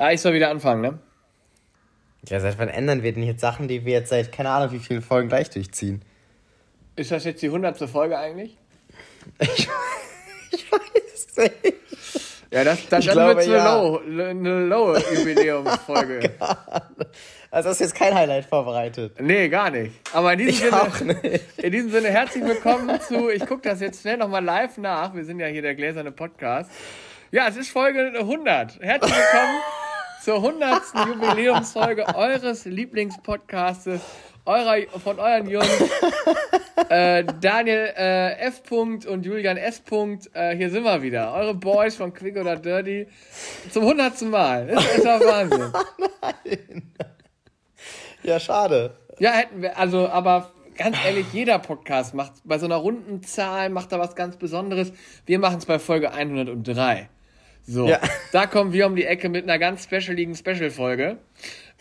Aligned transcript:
Ah, 0.00 0.12
ich 0.12 0.22
soll 0.22 0.32
wieder 0.32 0.48
anfangen, 0.48 0.80
ne? 0.80 0.98
Ja, 2.26 2.40
seit 2.40 2.58
wann 2.58 2.68
ändern 2.70 3.02
wir 3.02 3.12
denn 3.12 3.22
jetzt 3.22 3.42
Sachen, 3.42 3.68
die 3.68 3.84
wir 3.84 3.92
jetzt 3.92 4.08
seit 4.08 4.32
keine 4.32 4.48
Ahnung 4.48 4.72
wie 4.72 4.78
vielen 4.78 5.02
Folgen 5.02 5.28
gleich 5.28 5.50
durchziehen? 5.50 6.00
Ist 6.96 7.10
das 7.10 7.24
jetzt 7.24 7.42
die 7.42 7.50
hundertste 7.50 7.86
Folge 7.86 8.16
eigentlich? 8.18 8.56
Ich, 9.40 9.68
ich 10.52 10.72
weiß 10.72 11.36
nicht. 11.36 11.74
Ja, 12.50 12.64
das, 12.64 12.88
das, 12.88 13.04
Ich 13.04 13.10
glaube, 13.12 13.42
eine 13.42 13.52
ja. 13.52 13.74
Low, 13.74 13.98
eine 13.98 14.64
Low 14.66 14.96
Jubiläumsfolge. 14.96 16.30
Also 17.52 17.68
hast 17.68 17.80
du 17.80 17.84
jetzt 17.84 17.96
kein 17.96 18.14
Highlight 18.14 18.44
vorbereitet? 18.44 19.20
nee, 19.20 19.48
gar 19.48 19.70
nicht. 19.70 19.92
Aber 20.12 20.32
in 20.32 20.38
diesem, 20.38 20.50
Ich 20.54 20.60
Sinne, 20.60 20.82
auch 20.82 21.00
nicht. 21.00 21.58
in 21.58 21.72
diesem 21.72 21.90
Sinne 21.90 22.08
herzlich 22.08 22.44
willkommen 22.44 23.00
zu, 23.00 23.28
ich 23.28 23.44
gucke 23.44 23.68
das 23.68 23.80
jetzt 23.80 24.00
schnell 24.02 24.16
nochmal 24.18 24.44
live 24.44 24.78
nach. 24.78 25.14
Wir 25.16 25.24
sind 25.24 25.40
ja 25.40 25.48
hier 25.48 25.60
der 25.60 25.74
gläserne 25.74 26.12
Podcast. 26.12 26.70
Ja, 27.32 27.48
es 27.48 27.56
ist 27.56 27.70
Folge 27.70 28.12
100. 28.16 28.78
Herzlich 28.80 29.12
willkommen 29.16 29.60
zur 30.22 30.36
100. 30.36 30.82
Jubiläumsfolge 31.06 32.06
eures 32.14 32.64
Lieblingspodcastes, 32.64 34.00
eurer, 34.44 34.76
von 35.02 35.18
euren 35.18 35.48
Jungs. 35.48 35.68
Äh, 36.88 37.24
Daniel 37.40 37.92
äh, 37.96 38.38
F. 38.40 38.62
-Punkt 38.68 39.06
und 39.06 39.24
Julian 39.24 39.56
S. 39.56 39.82
-Punkt, 39.84 40.34
Äh, 40.34 40.56
hier 40.56 40.70
sind 40.70 40.84
wir 40.84 41.02
wieder. 41.02 41.32
Eure 41.34 41.54
Boys 41.54 41.96
von 41.96 42.12
Quick 42.12 42.36
oder 42.36 42.56
Dirty. 42.56 43.06
Zum 43.70 43.82
100. 43.82 44.22
Mal. 44.22 44.66
Das 44.66 44.96
ist 44.96 45.04
doch 45.04 45.20
Wahnsinn. 45.20 45.72
Ja, 48.22 48.38
schade. 48.38 48.96
Ja, 49.18 49.30
hätten 49.30 49.62
wir, 49.62 49.78
also, 49.78 50.06
aber 50.08 50.52
ganz 50.76 50.96
ehrlich, 51.04 51.26
jeder 51.32 51.58
Podcast 51.58 52.14
macht 52.14 52.34
bei 52.44 52.58
so 52.58 52.66
einer 52.66 52.76
runden 52.76 53.22
Zahl 53.22 53.70
macht 53.70 53.92
da 53.92 53.98
was 53.98 54.14
ganz 54.14 54.36
Besonderes. 54.36 54.92
Wir 55.24 55.38
machen 55.38 55.56
es 55.56 55.64
bei 55.64 55.78
Folge 55.78 56.12
103. 56.12 57.08
So, 57.66 57.88
Ja. 57.88 58.00
da 58.32 58.46
kommen 58.46 58.72
wir 58.72 58.86
um 58.86 58.96
die 58.96 59.04
Ecke 59.04 59.28
mit 59.28 59.44
einer 59.44 59.58
ganz 59.58 59.84
specialigen 59.84 60.34
Special-Folge. 60.34 61.18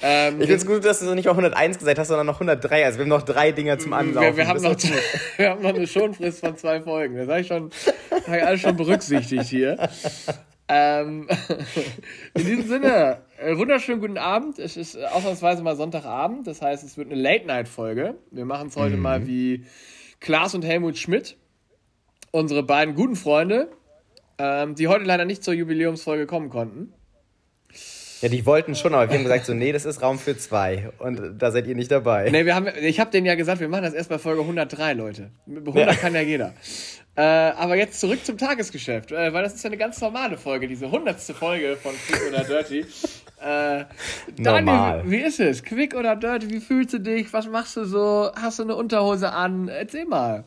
Ähm, 0.01 0.35
Ich 0.35 0.47
finde 0.47 0.55
es 0.55 0.65
gut, 0.65 0.85
dass 0.85 0.99
du 0.99 1.13
nicht 1.13 1.27
auch 1.27 1.33
101 1.33 1.77
gesagt 1.79 1.99
hast, 1.99 2.07
sondern 2.07 2.25
noch 2.27 2.35
103. 2.35 2.85
Also 2.85 2.99
wir 2.99 3.03
haben 3.03 3.09
noch 3.09 3.23
drei 3.23 3.51
Dinger 3.51 3.77
zum 3.79 3.93
Anlaufen. 3.93 4.21
wir, 4.21 4.37
wir, 4.37 4.47
haben 4.47 4.61
noch, 4.61 4.75
wir 5.37 5.49
haben 5.49 5.61
noch 5.61 5.73
eine 5.73 5.87
Schonfrist 5.87 6.39
von 6.39 6.55
zwei 6.57 6.81
Folgen. 6.81 7.15
Das 7.17 7.27
habe 7.27 7.41
ich 7.41 7.47
schon, 7.47 7.69
habe 8.27 8.37
ich 8.37 8.43
alles 8.43 8.61
schon 8.61 8.77
berücksichtigt 8.77 9.45
hier. 9.45 9.89
Ähm, 10.69 11.27
in 12.35 12.45
diesem 12.45 12.67
Sinne, 12.67 13.17
äh, 13.39 13.57
wunderschönen 13.57 13.99
guten 13.99 14.17
Abend. 14.17 14.59
Es 14.59 14.77
ist 14.77 14.97
ausnahmsweise 14.97 15.63
mal 15.63 15.75
Sonntagabend. 15.75 16.47
Das 16.47 16.61
heißt, 16.61 16.83
es 16.83 16.95
wird 16.97 17.11
eine 17.11 17.19
Late-Night-Folge. 17.19 18.15
Wir 18.31 18.45
machen 18.45 18.67
es 18.69 18.75
heute 18.77 18.95
mal 18.95 19.25
wie 19.27 19.65
Klaas 20.19 20.53
und 20.55 20.63
Helmut 20.63 20.97
Schmidt, 20.97 21.37
unsere 22.31 22.61
beiden 22.63 22.93
guten 22.95 23.15
Freunde, 23.15 23.69
ähm, 24.39 24.75
die 24.75 24.87
heute 24.87 25.03
leider 25.05 25.25
nicht 25.25 25.43
zur 25.43 25.53
Jubiläumsfolge 25.53 26.25
kommen 26.25 26.49
konnten. 26.49 26.93
Ja, 28.21 28.27
die 28.27 28.45
wollten 28.45 28.75
schon, 28.75 28.93
aber 28.93 29.09
wir 29.09 29.15
haben 29.17 29.23
gesagt 29.23 29.45
so, 29.45 29.53
nee, 29.53 29.71
das 29.71 29.85
ist 29.85 30.01
Raum 30.01 30.19
für 30.19 30.37
zwei. 30.37 30.89
Und 30.99 31.41
da 31.41 31.51
seid 31.51 31.67
ihr 31.67 31.75
nicht 31.75 31.89
dabei. 31.89 32.29
Nee, 32.29 32.45
wir 32.45 32.53
haben, 32.53 32.67
ich 32.81 32.99
habe 32.99 33.11
denen 33.11 33.25
ja 33.25 33.35
gesagt, 33.35 33.61
wir 33.61 33.69
machen 33.69 33.83
das 33.83 33.93
erst 33.93 34.09
bei 34.09 34.17
Folge 34.19 34.41
103, 34.41 34.91
Leute. 34.93 35.31
Mit 35.45 35.65
100 35.65 35.87
Ja. 35.87 35.93
kann 35.95 36.13
ja 36.13 36.19
jeder. 36.21 36.53
Äh, 37.15 37.21
aber 37.21 37.77
jetzt 37.77 37.97
zurück 37.99 38.25
zum 38.25 38.37
Tagesgeschäft, 38.37 39.13
äh, 39.13 39.31
weil 39.33 39.43
das 39.43 39.53
ist 39.53 39.63
ja 39.63 39.69
eine 39.69 39.77
ganz 39.77 40.01
normale 40.01 40.37
Folge, 40.37 40.67
diese 40.67 40.85
100. 40.87 41.17
Folge 41.21 41.77
von 41.77 41.93
Quick 42.07 42.27
oder 42.27 42.43
Dirty. 42.43 42.79
Äh, 43.41 43.85
Daniel, 44.37 44.63
Normal. 44.65 45.03
wie 45.09 45.17
ist 45.21 45.39
es? 45.39 45.63
Quick 45.63 45.95
oder 45.95 46.17
Dirty? 46.17 46.49
Wie 46.49 46.59
fühlst 46.59 46.93
du 46.93 46.99
dich? 46.99 47.31
Was 47.31 47.47
machst 47.47 47.77
du 47.77 47.85
so? 47.85 48.31
Hast 48.35 48.59
du 48.59 48.63
eine 48.63 48.75
Unterhose 48.75 49.31
an? 49.31 49.69
Erzähl 49.69 50.03
mal. 50.05 50.43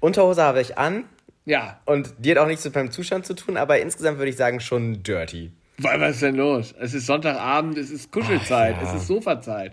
Unterhose 0.00 0.42
habe 0.42 0.60
ich 0.60 0.78
an 0.78 1.04
Ja, 1.50 1.80
und 1.84 2.14
die 2.18 2.30
hat 2.30 2.38
auch 2.38 2.46
nichts 2.46 2.64
mit 2.64 2.76
meinem 2.76 2.92
Zustand 2.92 3.26
zu 3.26 3.34
tun, 3.34 3.56
aber 3.56 3.80
insgesamt 3.80 4.18
würde 4.18 4.30
ich 4.30 4.36
sagen 4.36 4.60
schon 4.60 5.02
dirty. 5.02 5.50
weil 5.78 6.00
was 6.00 6.12
ist 6.12 6.22
denn 6.22 6.36
los? 6.36 6.74
Es 6.78 6.94
ist 6.94 7.06
Sonntagabend, 7.06 7.76
es 7.76 7.90
ist 7.90 8.12
Kuschelzeit, 8.12 8.76
Ach, 8.78 8.82
ja. 8.84 8.88
es 8.94 9.00
ist 9.02 9.08
Sofazeit. 9.08 9.72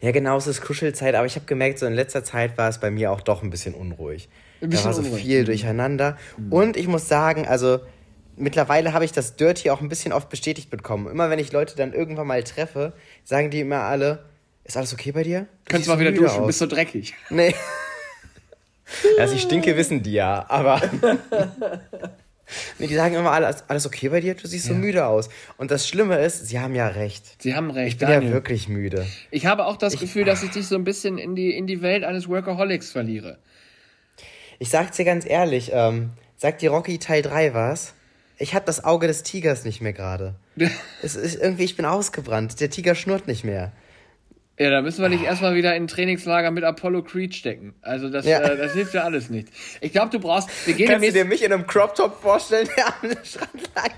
Ja, 0.00 0.12
genau, 0.12 0.38
es 0.38 0.46
ist 0.46 0.62
Kuschelzeit, 0.62 1.14
aber 1.14 1.26
ich 1.26 1.34
habe 1.36 1.44
gemerkt, 1.44 1.78
so 1.80 1.86
in 1.86 1.92
letzter 1.92 2.24
Zeit 2.24 2.56
war 2.56 2.68
es 2.70 2.78
bei 2.78 2.90
mir 2.90 3.10
auch 3.12 3.20
doch 3.20 3.42
ein 3.42 3.50
bisschen 3.50 3.74
unruhig. 3.74 4.28
Ein 4.62 4.62
da 4.62 4.66
bisschen 4.68 4.84
war 4.86 4.92
so 4.94 5.02
unruhig. 5.02 5.22
viel 5.22 5.44
durcheinander. 5.44 6.16
Und 6.48 6.78
ich 6.78 6.86
muss 6.88 7.08
sagen, 7.08 7.46
also 7.46 7.80
mittlerweile 8.36 8.94
habe 8.94 9.04
ich 9.04 9.12
das 9.12 9.36
Dirty 9.36 9.68
auch 9.68 9.82
ein 9.82 9.88
bisschen 9.90 10.14
oft 10.14 10.30
bestätigt 10.30 10.70
bekommen. 10.70 11.08
Immer 11.10 11.28
wenn 11.28 11.38
ich 11.38 11.52
Leute 11.52 11.76
dann 11.76 11.92
irgendwann 11.92 12.26
mal 12.26 12.42
treffe, 12.42 12.94
sagen 13.22 13.50
die 13.50 13.60
immer 13.60 13.80
alle, 13.80 14.24
ist 14.64 14.76
alles 14.78 14.94
okay 14.94 15.12
bei 15.12 15.24
dir? 15.24 15.40
Du 15.40 15.46
Könntest 15.72 15.84
siehst 15.84 15.88
mal 15.88 15.98
wieder 16.00 16.12
duschen, 16.12 16.40
aus. 16.40 16.46
bist 16.46 16.58
so 16.60 16.66
dreckig. 16.66 17.12
Nee. 17.28 17.54
Dass 19.16 19.32
ich 19.32 19.42
stinke, 19.42 19.76
wissen 19.76 20.02
die 20.02 20.12
ja, 20.12 20.46
aber. 20.48 20.80
nee, 22.78 22.86
die 22.86 22.94
sagen 22.94 23.14
immer, 23.14 23.32
alles, 23.32 23.64
alles 23.68 23.86
okay 23.86 24.08
bei 24.08 24.20
dir? 24.20 24.34
Du 24.34 24.46
siehst 24.46 24.66
so 24.66 24.74
müde 24.74 25.06
aus. 25.06 25.28
Und 25.56 25.70
das 25.70 25.88
Schlimme 25.88 26.18
ist, 26.18 26.46
sie 26.46 26.60
haben 26.60 26.74
ja 26.74 26.86
recht. 26.88 27.42
Sie 27.42 27.54
haben 27.54 27.70
recht, 27.70 27.94
Ich 27.94 27.98
bin 27.98 28.08
Daniel. 28.08 28.30
ja 28.30 28.34
wirklich 28.34 28.68
müde. 28.68 29.06
Ich 29.30 29.46
habe 29.46 29.66
auch 29.66 29.76
das 29.76 29.98
Gefühl, 29.98 30.24
dass 30.24 30.42
ich 30.42 30.50
dich 30.50 30.66
so 30.68 30.76
ein 30.76 30.84
bisschen 30.84 31.18
in 31.18 31.34
die, 31.34 31.50
in 31.56 31.66
die 31.66 31.82
Welt 31.82 32.04
eines 32.04 32.28
Workaholics 32.28 32.92
verliere. 32.92 33.38
Ich 34.58 34.68
sag's 34.70 34.96
dir 34.96 35.04
ganz 35.04 35.26
ehrlich, 35.28 35.70
ähm, 35.74 36.10
sagt 36.36 36.62
dir 36.62 36.70
Rocky 36.70 36.98
Teil 36.98 37.22
3 37.22 37.54
was? 37.54 37.92
Ich 38.38 38.54
hab 38.54 38.66
das 38.66 38.84
Auge 38.84 39.06
des 39.06 39.22
Tigers 39.22 39.64
nicht 39.64 39.80
mehr 39.80 39.92
gerade. 39.92 40.34
Es 41.02 41.16
ist 41.16 41.40
irgendwie, 41.40 41.64
ich 41.64 41.76
bin 41.76 41.84
ausgebrannt. 41.86 42.60
Der 42.60 42.70
Tiger 42.70 42.94
schnurrt 42.94 43.26
nicht 43.26 43.44
mehr. 43.44 43.72
Ja, 44.58 44.70
da 44.70 44.80
müssen 44.80 45.02
wir 45.02 45.10
dich 45.10 45.22
erstmal 45.22 45.54
wieder 45.54 45.76
in 45.76 45.84
ein 45.84 45.86
Trainingslager 45.86 46.50
mit 46.50 46.64
Apollo 46.64 47.02
Creed 47.02 47.34
stecken. 47.34 47.74
Also 47.82 48.08
das, 48.08 48.24
Ja. 48.24 48.40
äh, 48.40 48.56
das 48.56 48.72
hilft 48.72 48.94
ja 48.94 49.02
alles 49.02 49.28
nicht. 49.28 49.48
Ich 49.82 49.92
glaube, 49.92 50.10
du 50.10 50.18
brauchst. 50.18 50.48
Wir 50.66 50.74
gehen 50.74 50.88
Kannst 50.88 51.06
du 51.06 51.12
dir 51.12 51.24
mich 51.26 51.42
in 51.44 51.52
einem 51.52 51.66
Crop 51.66 51.94
Top 51.94 52.20
vorstellen, 52.22 52.68
der 52.76 52.86
am 52.86 53.16
Strand 53.22 53.70
lang 53.74 53.90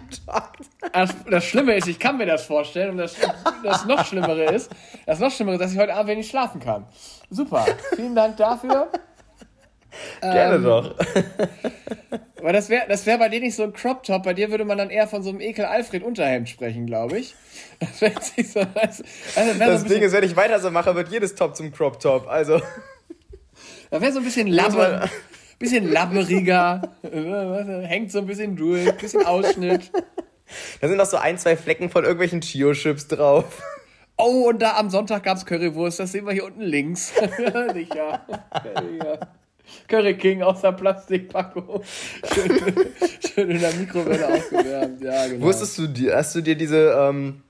das, 0.92 1.14
das 1.30 1.44
Schlimme 1.44 1.74
ist, 1.74 1.86
ich 1.86 1.98
kann 1.98 2.16
mir 2.18 2.26
das 2.26 2.44
vorstellen 2.44 2.90
und 2.90 2.96
das, 2.98 3.16
das 3.62 3.84
noch 3.84 4.04
Schlimmere 4.04 4.44
ist, 4.54 4.70
das 5.06 5.18
noch 5.20 5.30
Schlimmere 5.30 5.56
ist, 5.56 5.62
dass 5.62 5.72
ich 5.72 5.78
heute 5.78 5.94
Abend 5.94 6.10
wenig 6.10 6.28
schlafen 6.28 6.60
kann. 6.60 6.86
Super. 7.30 7.66
Vielen 7.96 8.14
Dank 8.14 8.36
dafür. 8.36 8.90
Gerne 10.20 10.56
Ähm, 10.56 10.64
doch. 10.64 10.94
Weil 12.42 12.52
das 12.52 12.68
wäre 12.68 12.86
das 12.88 13.04
wär 13.06 13.18
bei 13.18 13.28
dir 13.28 13.40
nicht 13.40 13.56
so 13.56 13.64
ein 13.64 13.72
Crop 13.72 14.04
Top, 14.04 14.22
bei 14.22 14.32
dir 14.32 14.50
würde 14.50 14.64
man 14.64 14.78
dann 14.78 14.90
eher 14.90 15.08
von 15.08 15.22
so 15.22 15.30
einem 15.30 15.40
Ekel 15.40 15.64
Alfred 15.64 16.02
Unterhemd 16.02 16.48
sprechen, 16.48 16.86
glaube 16.86 17.18
ich. 17.18 17.34
Das 17.80 17.98
so. 17.98 18.60
Also, 18.74 19.04
also 19.36 19.52
so 19.52 19.58
Das 19.58 19.82
ein 19.82 19.88
Ding 19.88 20.02
ist, 20.02 20.12
wenn 20.12 20.24
ich 20.24 20.36
weiter 20.36 20.60
so 20.60 20.70
mache, 20.70 20.94
wird 20.94 21.08
jedes 21.08 21.34
Top 21.34 21.56
zum 21.56 21.72
Crop 21.72 22.00
Top. 22.00 22.26
Also. 22.28 22.60
da 23.90 24.00
wäre 24.00 24.12
so 24.12 24.18
ein 24.18 24.24
bisschen 24.24 24.48
labber, 24.48 25.08
bisschen 25.58 25.90
labberiger, 25.90 26.92
hängt 27.02 28.10
so 28.12 28.18
ein 28.18 28.26
bisschen 28.26 28.56
durch, 28.56 28.90
bisschen 28.96 29.26
Ausschnitt. 29.26 29.90
Da 30.80 30.88
sind 30.88 30.96
noch 30.96 31.06
so 31.06 31.16
ein, 31.18 31.38
zwei 31.38 31.56
Flecken 31.56 31.90
von 31.90 32.04
irgendwelchen 32.04 32.40
Chio-Chips 32.40 33.08
drauf. 33.08 33.62
Oh, 34.16 34.48
und 34.48 34.60
da 34.60 34.76
am 34.76 34.90
Sonntag 34.90 35.22
gab's 35.22 35.46
Currywurst, 35.46 36.00
das 36.00 36.12
sehen 36.12 36.26
wir 36.26 36.32
hier 36.32 36.44
unten 36.44 36.62
links. 36.62 37.12
Sicher. 37.72 38.20
Ja. 38.24 39.18
Curry 39.88 40.16
King 40.16 40.42
aus 40.42 40.60
der 40.60 40.72
Plastikpackung. 40.72 41.82
Schön, 43.34 43.50
in 43.50 43.60
der 43.60 43.72
Mikrowelle 43.74 44.28
aufgewärmt. 44.34 45.02
Ja, 45.02 45.26
genau. 45.26 45.46
Wusstest 45.46 45.78
du, 45.78 46.14
hast 46.14 46.34
du 46.34 46.40
dir 46.40 46.56
diese, 46.56 46.92
ähm, 46.98 47.42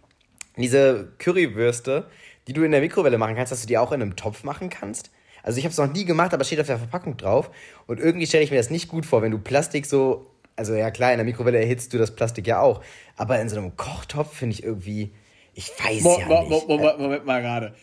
diese 0.56 1.12
Currywürste, 1.18 2.06
die 2.46 2.52
du 2.52 2.62
in 2.62 2.72
der 2.72 2.80
Mikrowelle 2.80 3.18
machen 3.18 3.36
kannst, 3.36 3.52
dass 3.52 3.62
du 3.62 3.66
die 3.66 3.78
auch 3.78 3.92
in 3.92 4.02
einem 4.02 4.16
Topf 4.16 4.44
machen 4.44 4.70
kannst? 4.70 5.10
Also 5.42 5.58
ich 5.58 5.64
habe 5.64 5.72
es 5.72 5.78
noch 5.78 5.92
nie 5.92 6.04
gemacht, 6.04 6.34
aber 6.34 6.44
steht 6.44 6.60
auf 6.60 6.66
der 6.66 6.78
Verpackung 6.78 7.16
drauf. 7.16 7.50
Und 7.86 8.00
irgendwie 8.00 8.26
stelle 8.26 8.44
ich 8.44 8.50
mir 8.50 8.56
das 8.56 8.70
nicht 8.70 8.88
gut 8.88 9.06
vor, 9.06 9.22
wenn 9.22 9.30
du 9.30 9.38
Plastik 9.38 9.86
so, 9.86 10.30
also 10.56 10.74
ja 10.74 10.90
klar, 10.90 11.12
in 11.12 11.18
der 11.18 11.24
Mikrowelle 11.24 11.58
erhitzt 11.58 11.92
du 11.94 11.98
das 11.98 12.14
Plastik 12.14 12.46
ja 12.46 12.60
auch. 12.60 12.82
Aber 13.16 13.40
in 13.40 13.48
so 13.48 13.56
einem 13.56 13.76
Kochtopf 13.76 14.34
finde 14.34 14.54
ich 14.54 14.64
irgendwie, 14.64 15.12
ich 15.58 15.72
weiß 15.84 16.02
Mo 16.02 16.18
ja 16.20 16.26
Mo 16.28 16.40
nicht. 16.42 16.50
Mo 16.68 16.76
Moment, 16.76 16.98
Moment 17.00 17.26
mal 17.26 17.42
gerade. 17.42 17.74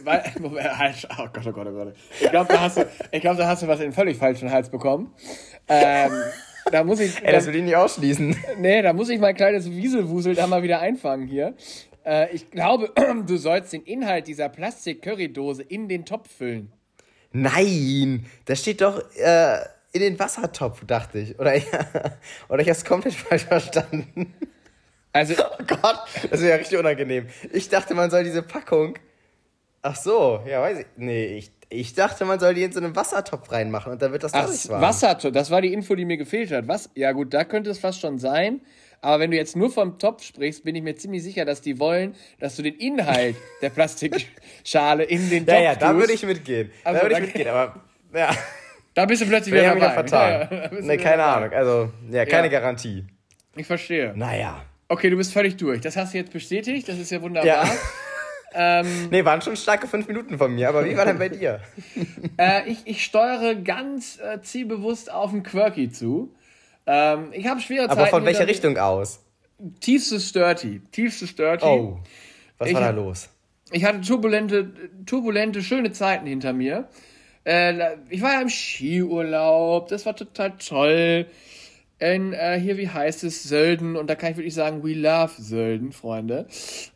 Moment, 0.40 0.78
halt, 0.78 1.08
Oh 1.18 1.26
Gott, 1.32 1.46
oh 1.48 1.52
Gott, 1.52 1.66
oh 1.68 1.72
Gott. 1.72 1.94
Ich 2.20 2.30
glaube, 2.30 2.52
da, 2.52 2.60
hast 2.60 2.76
du- 2.76 2.86
ich 3.10 3.20
glaub, 3.20 3.36
da 3.36 3.48
hast 3.48 3.62
du 3.62 3.66
was 3.66 3.80
in 3.80 3.86
den 3.86 3.92
völlig 3.92 4.16
falschen 4.16 4.52
Hals 4.52 4.70
bekommen. 4.70 5.12
Ähm, 5.66 6.12
da 6.70 6.84
muss 6.84 7.00
ich. 7.00 7.20
Ey, 7.24 7.32
das 7.32 7.44
da, 7.46 7.52
will 7.52 7.58
ich 7.58 7.64
nicht 7.64 7.74
ausschließen. 7.76 8.36
nee, 8.58 8.82
da 8.82 8.92
muss 8.92 9.08
ich 9.08 9.18
mein 9.18 9.34
kleines 9.34 9.68
Wieselwusel 9.68 10.36
da 10.36 10.46
mal 10.46 10.62
wieder 10.62 10.78
einfangen 10.80 11.26
hier. 11.26 11.54
Äh, 12.06 12.32
ich 12.34 12.50
glaube, 12.52 12.92
du 13.26 13.36
sollst 13.36 13.72
den 13.72 13.82
Inhalt 13.82 14.28
dieser 14.28 14.48
Plastik-Currydose 14.48 15.62
in 15.64 15.88
den 15.88 16.04
Topf 16.04 16.30
füllen. 16.30 16.70
Nein, 17.32 18.26
das 18.44 18.60
steht 18.60 18.80
doch 18.80 19.02
äh, 19.16 19.56
in 19.92 20.02
den 20.02 20.18
Wassertopf, 20.20 20.84
dachte 20.86 21.18
ich. 21.18 21.38
Oder 21.40 21.56
ich, 21.56 21.66
oder 22.48 22.60
ich 22.60 22.68
habe 22.68 22.78
es 22.78 22.84
komplett 22.84 23.14
falsch 23.14 23.42
verstanden. 23.44 24.32
Also, 25.14 25.34
Oh 25.58 25.64
Gott, 25.66 25.98
das 26.30 26.40
wäre 26.40 26.50
ja 26.50 26.56
richtig 26.56 26.78
unangenehm. 26.78 27.28
Ich 27.52 27.70
dachte, 27.70 27.94
man 27.94 28.10
soll 28.10 28.24
diese 28.24 28.42
Packung. 28.42 28.98
Ach 29.80 29.96
so, 29.96 30.40
ja, 30.46 30.60
weiß 30.60 30.80
ich. 30.80 30.86
Nee, 30.96 31.38
ich, 31.38 31.52
ich 31.68 31.94
dachte, 31.94 32.24
man 32.24 32.40
soll 32.40 32.54
die 32.54 32.62
in 32.64 32.72
so 32.72 32.80
einen 32.80 32.94
Wassertopf 32.96 33.50
reinmachen 33.52 33.92
und 33.92 34.02
dann 34.02 34.12
wird 34.12 34.24
das 34.24 34.34
ach, 34.34 34.42
dadurch 34.42 34.68
warm. 34.68 34.82
Wasser, 34.82 35.14
das 35.30 35.50
war 35.50 35.60
die 35.62 35.72
Info, 35.72 35.94
die 35.94 36.04
mir 36.04 36.16
gefehlt 36.16 36.50
hat. 36.52 36.68
Was? 36.68 36.90
Ja, 36.94 37.12
gut, 37.12 37.32
da 37.32 37.44
könnte 37.44 37.70
es 37.70 37.78
fast 37.78 38.00
schon 38.00 38.18
sein. 38.18 38.60
Aber 39.02 39.20
wenn 39.20 39.30
du 39.30 39.36
jetzt 39.36 39.54
nur 39.54 39.70
vom 39.70 39.98
Topf 39.98 40.22
sprichst, 40.24 40.64
bin 40.64 40.74
ich 40.74 40.82
mir 40.82 40.96
ziemlich 40.96 41.22
sicher, 41.22 41.44
dass 41.44 41.60
die 41.60 41.78
wollen, 41.78 42.14
dass 42.40 42.56
du 42.56 42.62
den 42.62 42.74
Inhalt 42.76 43.36
der 43.62 43.68
Plastikschale 43.70 45.04
in 45.04 45.28
den 45.30 45.44
Topf 45.46 45.54
Ja, 45.54 45.62
ja, 45.62 45.74
da 45.74 45.94
würde 45.94 46.12
ich 46.14 46.24
mitgehen. 46.24 46.70
Also, 46.84 46.98
da 47.00 47.02
würde 47.06 47.14
ich 47.16 47.26
mitgehen, 47.26 47.48
aber 47.48 47.82
ja, 48.14 48.34
Da 48.94 49.04
bist 49.04 49.22
du 49.22 49.26
plötzlich 49.26 49.52
wir 49.54 49.60
wieder 49.60 49.70
haben 49.70 49.78
mich 49.78 49.82
ja 49.88 50.02
dabei. 50.02 50.08
vertan. 50.08 50.48
Ja, 50.50 50.62
ja, 50.64 50.70
nee, 50.80 50.92
wieder 50.94 50.96
keine. 50.96 51.24
Ahnung. 51.24 51.52
Also, 51.52 51.90
ja, 52.10 52.24
keine. 52.24 52.48
Garantie. 52.48 53.04
Ich 53.56 53.66
verstehe. 53.66 54.12
Naja, 54.16 54.64
Okay, 54.88 55.10
du 55.10 55.16
bist 55.16 55.32
völlig 55.32 55.56
durch. 55.56 55.80
Das 55.80 55.96
hast 55.96 56.14
du 56.14 56.18
jetzt 56.18 56.32
bestätigt. 56.32 56.88
Das 56.88 56.98
ist 56.98 57.10
ja 57.10 57.20
wunderbar. 57.22 57.46
Ja. 57.46 57.64
Ähm, 58.56 59.08
nee, 59.10 59.24
waren 59.24 59.42
schon 59.42 59.56
starke 59.56 59.88
fünf 59.88 60.06
Minuten 60.06 60.38
von 60.38 60.54
mir, 60.54 60.68
aber 60.68 60.84
wie 60.84 60.96
war 60.96 61.04
denn 61.04 61.18
bei 61.18 61.28
dir? 61.28 61.60
äh, 62.38 62.70
ich, 62.70 62.78
ich 62.84 63.04
steuere 63.04 63.56
ganz 63.56 64.20
äh, 64.20 64.40
zielbewusst 64.42 65.10
auf 65.10 65.32
den 65.32 65.42
Quirky 65.42 65.90
zu. 65.90 66.32
Ähm, 66.86 67.30
ich 67.32 67.48
habe 67.48 67.60
schwere 67.60 67.88
Zeiten. 67.88 68.00
Aber 68.00 68.06
von 68.06 68.24
welcher 68.24 68.46
Richtung 68.46 68.78
aus? 68.78 69.24
Tiefstes 69.80 70.30
Dirty. 70.32 70.80
Tiefstes 70.92 71.34
Dirty. 71.34 71.64
Oh. 71.64 71.98
Was 72.58 72.68
ich, 72.68 72.74
war 72.74 72.82
da 72.82 72.90
los? 72.90 73.28
Ich 73.72 73.84
hatte 73.84 74.00
turbulente, 74.02 74.70
turbulente, 75.04 75.60
schöne 75.60 75.90
Zeiten 75.90 76.26
hinter 76.26 76.52
mir. 76.52 76.88
Äh, 77.44 77.96
ich 78.08 78.22
war 78.22 78.34
ja 78.34 78.40
im 78.40 78.48
Skiurlaub, 78.48 79.88
das 79.88 80.06
war 80.06 80.14
total 80.14 80.52
toll. 80.58 81.26
In, 81.98 82.32
äh, 82.32 82.58
hier, 82.58 82.76
wie 82.76 82.88
heißt 82.88 83.24
es, 83.24 83.44
Sölden, 83.44 83.96
und 83.96 84.10
da 84.10 84.16
kann 84.16 84.32
ich 84.32 84.36
wirklich 84.36 84.54
sagen, 84.54 84.82
we 84.82 84.94
love 84.94 85.40
Sölden, 85.40 85.92
Freunde. 85.92 86.46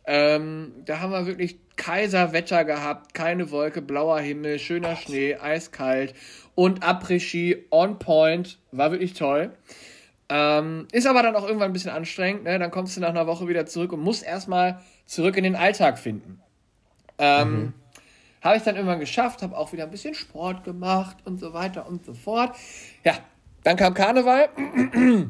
Ähm, 0.05 0.73
da 0.85 0.99
haben 0.99 1.11
wir 1.11 1.25
wirklich 1.25 1.57
Kaiserwetter 1.77 2.65
gehabt, 2.65 3.13
keine 3.13 3.51
Wolke, 3.51 3.81
blauer 3.81 4.19
Himmel, 4.19 4.59
schöner 4.59 4.97
Schnee, 4.97 5.35
eiskalt 5.35 6.13
und 6.53 6.83
Après-Ski 6.83 7.67
on 7.71 7.99
point, 7.99 8.59
war 8.71 8.91
wirklich 8.91 9.13
toll. 9.13 9.53
Ähm, 10.27 10.87
ist 10.91 11.07
aber 11.07 11.23
dann 11.23 11.35
auch 11.35 11.47
irgendwann 11.47 11.71
ein 11.71 11.73
bisschen 11.73 11.91
anstrengend, 11.91 12.43
ne? 12.43 12.59
dann 12.59 12.69
kommst 12.69 12.97
du 12.97 13.01
nach 13.01 13.09
einer 13.09 13.25
Woche 13.25 13.47
wieder 13.47 13.65
zurück 13.65 13.93
und 13.93 14.01
musst 14.01 14.23
erstmal 14.23 14.81
zurück 15.05 15.37
in 15.37 15.43
den 15.43 15.55
Alltag 15.55 15.97
finden. 15.97 16.41
Ähm, 17.17 17.51
mhm. 17.51 17.73
Habe 18.41 18.57
ich 18.57 18.63
dann 18.63 18.75
irgendwann 18.75 18.99
geschafft, 18.99 19.41
habe 19.41 19.57
auch 19.57 19.73
wieder 19.73 19.83
ein 19.83 19.91
bisschen 19.91 20.13
Sport 20.13 20.63
gemacht 20.65 21.17
und 21.25 21.39
so 21.39 21.53
weiter 21.53 21.87
und 21.87 22.05
so 22.05 22.13
fort. 22.13 22.55
Ja, 23.03 23.17
dann 23.69 23.77
kam 23.77 23.93
Karneval. 23.93 24.49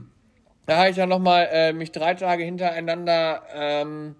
da 0.66 0.78
habe 0.78 0.90
ich 0.90 0.96
dann 0.96 1.10
nochmal 1.10 1.50
äh, 1.52 1.74
mich 1.74 1.92
drei 1.92 2.14
Tage 2.14 2.46
hintereinander. 2.46 3.44
Ähm, 3.54 4.16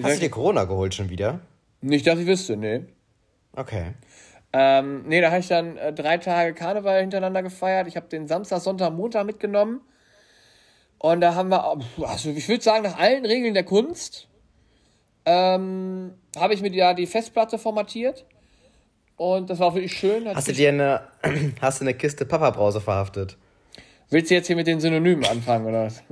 Hast 0.00 0.18
du 0.18 0.20
dir 0.20 0.30
Corona 0.30 0.64
geholt 0.64 0.94
schon 0.94 1.10
wieder? 1.10 1.40
Nicht, 1.80 2.06
dass 2.06 2.20
ich 2.20 2.28
wüsste, 2.28 2.56
nee. 2.56 2.84
Okay. 3.56 3.94
Ähm, 4.52 5.02
nee, 5.08 5.20
da 5.20 5.30
habe 5.30 5.40
ich 5.40 5.48
dann 5.48 5.76
äh, 5.78 5.92
drei 5.92 6.18
Tage 6.18 6.54
Karneval 6.54 7.00
hintereinander 7.00 7.42
gefeiert. 7.42 7.88
Ich 7.88 7.96
habe 7.96 8.06
den 8.06 8.28
Samstag, 8.28 8.60
Sonntag, 8.60 8.92
Montag 8.92 9.26
mitgenommen. 9.26 9.80
Und 10.98 11.20
da 11.20 11.34
haben 11.34 11.48
wir, 11.48 11.76
also 12.02 12.30
ich 12.30 12.48
würde 12.48 12.62
sagen, 12.62 12.84
nach 12.84 12.98
allen 13.00 13.26
Regeln 13.26 13.54
der 13.54 13.64
Kunst 13.64 14.28
ähm, 15.24 16.14
habe 16.36 16.54
ich 16.54 16.62
mir 16.62 16.70
ja 16.72 16.94
die 16.94 17.08
Festplatte 17.08 17.58
formatiert. 17.58 18.26
Und 19.18 19.50
das 19.50 19.58
war 19.58 19.74
wirklich 19.74 19.98
schön. 19.98 20.28
Hast 20.32 20.46
du 20.46 20.52
dir 20.52 20.68
eine, 20.68 21.02
hast 21.60 21.80
du 21.80 21.84
eine 21.84 21.92
Kiste 21.94 22.24
Papa-Brause 22.24 22.80
verhaftet? 22.80 23.36
Willst 24.10 24.30
du 24.30 24.34
jetzt 24.34 24.46
hier 24.46 24.56
mit 24.56 24.68
den 24.68 24.80
Synonymen 24.80 25.26
anfangen, 25.26 25.66
oder 25.66 25.86
was? 25.86 26.02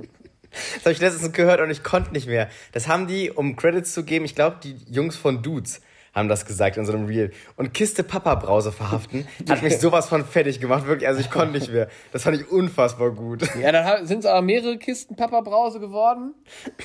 Das 0.75 0.83
habe 0.83 0.91
ich 0.91 0.99
letztens 0.99 1.31
gehört 1.31 1.61
und 1.61 1.69
ich 1.69 1.83
konnte 1.83 2.11
nicht 2.11 2.27
mehr. 2.27 2.49
Das 2.73 2.87
haben 2.87 3.07
die, 3.07 3.31
um 3.31 3.55
Credits 3.55 3.93
zu 3.93 4.03
geben, 4.03 4.25
ich 4.25 4.35
glaube, 4.35 4.57
die 4.61 4.75
Jungs 4.89 5.15
von 5.15 5.41
Dudes 5.41 5.81
haben 6.13 6.27
das 6.27 6.45
gesagt 6.45 6.75
in 6.75 6.85
so 6.85 6.91
einem 6.91 7.05
Reel. 7.05 7.31
Und 7.55 7.73
Kiste 7.73 8.03
Papa-Brause 8.03 8.73
verhaften 8.73 9.25
hat 9.47 9.63
mich 9.63 9.77
sowas 9.79 10.09
von 10.09 10.25
fertig 10.25 10.59
gemacht, 10.59 10.85
wirklich. 10.85 11.07
Also 11.07 11.21
ich 11.21 11.29
konnte 11.29 11.57
nicht 11.57 11.71
mehr. 11.71 11.87
Das 12.11 12.23
fand 12.23 12.41
ich 12.41 12.51
unfassbar 12.51 13.11
gut. 13.11 13.43
Ja, 13.61 13.71
dann 13.71 14.05
sind 14.05 14.19
es 14.19 14.25
aber 14.25 14.41
mehrere 14.41 14.77
Kisten 14.77 15.15
Papa-Brause 15.15 15.79
geworden. 15.79 16.33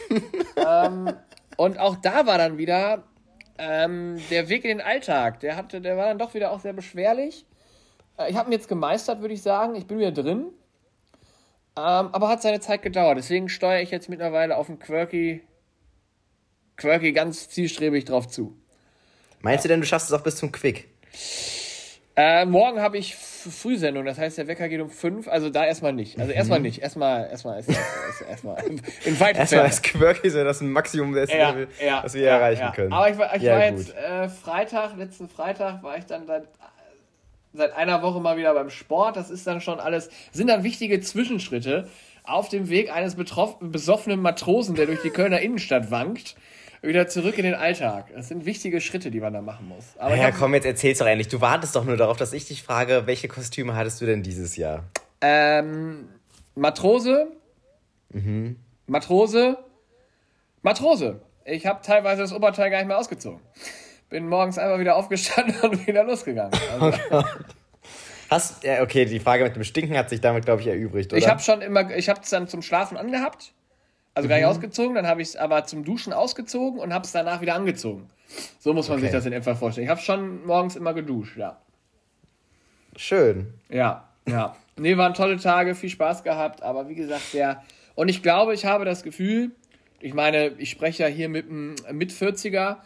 ähm, 0.57 1.15
und 1.57 1.81
auch 1.81 1.97
da 1.97 2.27
war 2.27 2.39
dann 2.39 2.59
wieder 2.59 3.03
ähm, 3.63 4.21
der 4.31 4.49
Weg 4.49 4.65
in 4.65 4.79
den 4.79 4.81
Alltag. 4.81 5.41
Der, 5.41 5.57
hatte, 5.57 5.81
der 5.81 5.97
war 5.97 6.07
dann 6.07 6.19
doch 6.19 6.35
wieder 6.35 6.51
auch 6.51 6.61
sehr 6.61 6.73
beschwerlich. 6.73 7.47
Äh, 8.19 8.31
ich 8.31 8.37
habe 8.37 8.51
ihn 8.51 8.53
jetzt 8.53 8.69
gemeistert, 8.69 9.21
würde 9.21 9.35
ich 9.35 9.43
sagen. 9.43 9.77
Ich 9.77 9.87
bin 9.87 9.99
wieder 9.99 10.13
drin. 10.13 10.47
Ähm, 11.77 12.11
aber 12.13 12.29
hat 12.29 12.43
seine 12.43 12.61
Zeit 12.61 12.83
gedauert. 12.83 13.19
Deswegen 13.19 13.49
steuere 13.49 13.81
ich 13.81 13.91
jetzt 13.91 14.09
mittlerweile 14.09 14.57
auf 14.57 14.67
den 14.67 14.79
Quirky, 14.79 15.43
Quirky 16.77 17.13
ganz 17.13 17.49
zielstrebig 17.49 18.05
drauf 18.05 18.29
zu. 18.29 18.57
Meinst 19.41 19.65
du 19.65 19.69
denn, 19.69 19.81
du 19.81 19.87
schaffst 19.87 20.09
es 20.09 20.13
auch 20.13 20.23
bis 20.23 20.37
zum 20.37 20.53
Quick? 20.53 20.89
Äh, 22.25 22.47
morgen 22.47 22.81
habe 22.81 22.99
ich 22.99 23.17
Frühsendung, 23.17 24.05
das 24.05 24.17
heißt, 24.17 24.39
der 24.39 24.47
Wecker 24.47 24.69
geht 24.69 24.81
um 24.81 24.91
fünf, 24.91 25.27
also 25.27 25.51
da 25.51 25.67
erstmal 25.67 25.93
nicht. 25.93 26.21
Also 26.21 26.31
erstmal 26.31 26.61
mhm. 26.61 26.67
nicht. 26.67 26.81
Erstmal, 26.81 27.29
erstmal, 27.29 27.57
erstmal, 27.57 27.79
erstmal 28.29 28.65
in 29.05 29.19
weit 29.19 29.37
Erstmal 29.37 29.65
das 29.65 29.83
Quirky 29.83 30.29
ist 30.29 30.37
ja 30.37 30.45
das 30.45 30.61
Maximum 30.61 31.15
des 31.15 31.33
ja, 31.33 31.51
Level, 31.51 31.67
ja, 31.85 32.05
was 32.05 32.15
wir 32.15 32.23
ja, 32.23 32.39
erreichen 32.39 32.71
können. 32.77 32.93
Aber 32.93 33.11
ich 33.11 33.19
war, 33.19 33.35
ich 33.35 33.45
war 33.45 33.65
jetzt 33.65 33.93
äh, 33.97 34.29
Freitag, 34.29 34.97
letzten 34.97 35.29
Freitag 35.29 35.83
war 35.83 35.99
ich 35.99 36.07
dann 36.07 36.29
seit, 36.29 36.45
seit 37.55 37.73
einer 37.73 38.03
Woche 38.03 38.21
mal 38.21 38.37
wieder 38.37 38.55
beim 38.55 38.71
Sport. 38.71 39.17
Das 39.17 39.29
ist 39.29 39.45
dann 39.49 39.61
schon 39.61 39.81
alles, 39.81 40.09
sind 40.31 40.47
dann 40.47 40.63
wichtige 40.63 41.01
Zwischenschritte 41.01 41.89
auf 42.23 42.49
dem 42.49 42.69
Weg 42.69 42.95
eines 42.95 43.17
besoffenen 43.17 44.21
Matrosen, 44.21 44.77
der 44.77 44.87
durch 44.87 45.03
die 45.03 45.11
Kölner 45.11 45.41
Innenstadt 45.41 45.91
wankt 45.91 46.37
wieder 46.83 47.07
zurück 47.07 47.39
in 47.39 47.45
den 47.45 47.55
Alltag. 47.55 48.07
Das 48.15 48.29
sind 48.29 48.45
wichtige 48.45 48.81
Schritte, 48.81 49.11
die 49.11 49.21
man 49.21 49.33
da 49.33 49.41
machen 49.41 49.69
muss. 49.69 49.97
Aber 49.99 50.17
ja, 50.17 50.33
komm, 50.33 50.55
jetzt 50.55 50.67
erzähl's 50.67 50.99
doch 50.99 51.07
endlich. 51.07 51.29
Du 51.29 51.41
wartest 51.41 51.77
doch 51.77 51.85
nur 51.85 51.97
darauf, 51.97 52.17
dass 52.17 52.33
ich 52.33 52.47
dich 52.47 52.63
frage, 52.63 53.03
welche 53.07 53.29
Kostüme 53.29 53.77
hattest 53.77 54.01
du 54.01 54.07
denn 54.07 54.23
dieses 54.23 54.57
Jahr? 54.57 54.85
Ähm, 55.21 56.09
Matrose. 56.55 57.29
Mhm. 58.11 58.57
Matrose. 58.87 59.59
Matrose. 60.63 61.21
Ich 61.45 61.67
habe 61.67 61.81
teilweise 61.83 62.23
das 62.23 62.33
Oberteil 62.33 62.71
gar 62.71 62.79
nicht 62.79 62.89
mehr 62.89 62.99
ausgezogen. 62.99 63.41
Bin 64.11 64.29
morgens 64.29 64.59
einfach 64.59 64.79
wieder 64.79 64.97
aufgestanden 64.97 65.61
und 65.63 65.87
wieder 65.87 66.05
losgegangen. 66.05 66.53
Also, 66.79 66.99
oh 67.11 67.23
Hast, 68.29 68.65
ja, 68.65 68.81
okay, 68.81 69.05
die 69.05 69.21
Frage 69.21 69.45
mit 69.45 69.55
dem 69.55 69.63
Stinken 69.63 69.97
hat 69.97 70.09
sich 70.09 70.23
damit, 70.23 70.47
glaube 70.47 70.63
ich, 70.63 70.67
erübrigt, 70.67 71.13
oder? 71.13 71.19
Ich 71.19 71.29
habe 71.29 71.41
schon 71.41 71.61
immer, 71.61 71.95
ich 71.95 72.09
habe 72.09 72.21
es 72.23 72.31
dann 72.31 72.49
zum 72.49 72.63
Schlafen 72.63 72.97
angehabt 72.97 73.53
also 74.15 74.29
gar 74.29 74.37
nicht 74.37 74.45
mhm. 74.45 74.51
ausgezogen, 74.51 74.95
dann 74.95 75.07
habe 75.07 75.23
ich 75.23 75.29
es 75.29 75.37
aber 75.37 75.65
zum 75.65 75.85
Duschen 75.85 76.13
ausgezogen 76.13 76.81
und 76.81 76.93
habe 76.93 77.05
es 77.05 77.13
danach 77.13 77.41
wieder 77.41 77.55
angezogen. 77.55 78.09
So 78.59 78.73
muss 78.75 78.89
man 78.89 78.99
okay. 78.99 79.07
sich 79.07 79.13
das 79.13 79.27
in 79.27 79.33
etwa 79.33 79.55
vorstellen. 79.55 79.87
Ich 79.87 79.91
habe 79.91 80.01
schon 80.01 80.45
morgens 80.47 80.77
immer 80.77 80.95
geduscht, 80.95 81.37
ja. 81.37 81.59
Schön. 82.97 83.55
Ja, 83.69 84.09
ja. 84.29 84.57
Nee, 84.77 84.97
waren 84.97 85.15
tolle 85.15 85.37
Tage, 85.37 85.75
viel 85.75 85.91
Spaß 85.91 86.25
gehabt, 86.25 86.63
aber 86.63 86.89
wie 86.89 86.95
gesagt, 86.95 87.35
der. 87.35 87.63
Und 87.95 88.09
ich 88.09 88.23
glaube, 88.23 88.55
ich 88.55 88.65
habe 88.65 88.85
das 88.85 89.03
Gefühl, 89.03 89.51
ich 90.01 90.15
meine, 90.15 90.49
ich 90.59 90.71
spreche 90.71 91.05
ja 91.05 91.09
hier 91.09 91.29
mit 91.29 91.49
einem 91.49 91.75
mit 91.93 92.13
40er, 92.13 92.77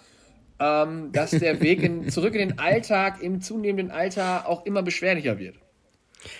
ähm, 0.60 1.10
dass 1.12 1.30
der 1.30 1.60
Weg 1.60 1.82
in, 1.82 2.08
zurück 2.10 2.34
in 2.34 2.48
den 2.48 2.58
Alltag 2.58 3.22
im 3.22 3.40
zunehmenden 3.40 3.90
Alter 3.90 4.48
auch 4.48 4.64
immer 4.64 4.82
beschwerlicher 4.82 5.38
wird. 5.38 5.56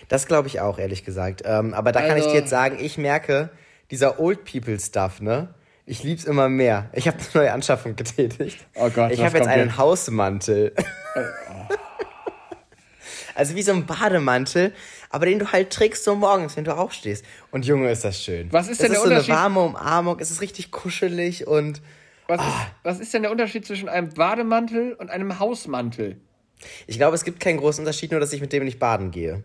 Das 0.09 0.27
glaube 0.27 0.49
ich 0.49 0.61
auch, 0.61 0.79
ehrlich 0.79 1.05
gesagt. 1.05 1.43
Ähm, 1.45 1.75
aber 1.75 1.93
da 1.93 2.01
also, 2.01 2.09
kann 2.09 2.19
ich 2.19 2.25
dir 2.25 2.31
also 2.31 2.41
jetzt 2.41 2.51
sagen, 2.51 2.79
ich 2.81 2.99
merke, 2.99 3.51
dieser 3.91 4.19
Old 4.21 4.45
People 4.45 4.79
Stuff, 4.79 5.21
ne? 5.21 5.55
Ich 5.89 6.03
lieb's 6.03 6.25
immer 6.25 6.49
mehr. 6.49 6.91
Ich 6.93 7.07
habe 7.07 7.17
eine 7.17 7.27
neue 7.35 7.53
Anschaffung 7.53 7.95
getätigt. 7.95 8.59
Oh 8.75 8.91
Gott. 8.91 9.13
Ich 9.13 9.23
habe 9.23 9.39
jetzt 9.39 9.47
einen 9.47 9.69
jetzt? 9.69 9.79
Hausmantel. 9.79 10.75
also 13.37 13.55
wie 13.55 13.63
so 13.63 13.73
ein 13.73 13.87
Bademantel, 13.87 14.73
aber 15.11 15.27
den 15.27 15.39
du 15.39 15.53
halt 15.53 15.71
trägst 15.71 16.03
so 16.03 16.17
morgens, 16.17 16.57
wenn 16.57 16.65
du 16.65 16.77
aufstehst. 16.77 17.25
Und 17.53 17.67
Junge, 17.67 17.91
ist 17.91 18.05
das 18.05 18.21
schön. 18.21 18.53
Was 18.53 18.67
ist 18.67 18.83
denn 18.83 18.89
das 18.89 18.99
der 18.99 19.05
Unterschied? 19.05 19.19
Es 19.19 19.23
ist 19.23 19.27
so 19.27 19.33
eine 19.33 19.43
warme 19.43 19.61
Umarmung, 19.61 20.19
es 20.19 20.33
ist 20.33 20.41
richtig 20.41 20.73
kuschelig 20.73 21.47
und. 21.47 21.81
Was, 22.27 22.41
ist, 22.41 22.47
ah. 22.47 22.67
was 22.83 22.99
ist 22.99 23.15
denn 23.15 23.23
der 23.23 23.31
Unterschied 23.31 23.65
zwischen 23.65 23.89
einem 23.89 24.09
Bademantel 24.09 24.95
und 24.95 25.11
einem 25.11 25.39
Hausmantel? 25.39 26.21
Ich 26.89 26.97
glaube, 26.97 27.15
es 27.15 27.23
gibt 27.23 27.39
keinen 27.39 27.59
großen 27.59 27.83
Unterschied, 27.83 28.11
nur 28.11 28.19
dass 28.19 28.33
ich 28.33 28.41
mit 28.41 28.53
dem 28.53 28.65
nicht 28.65 28.81
baden 28.81 29.13
gehe. 29.13 29.45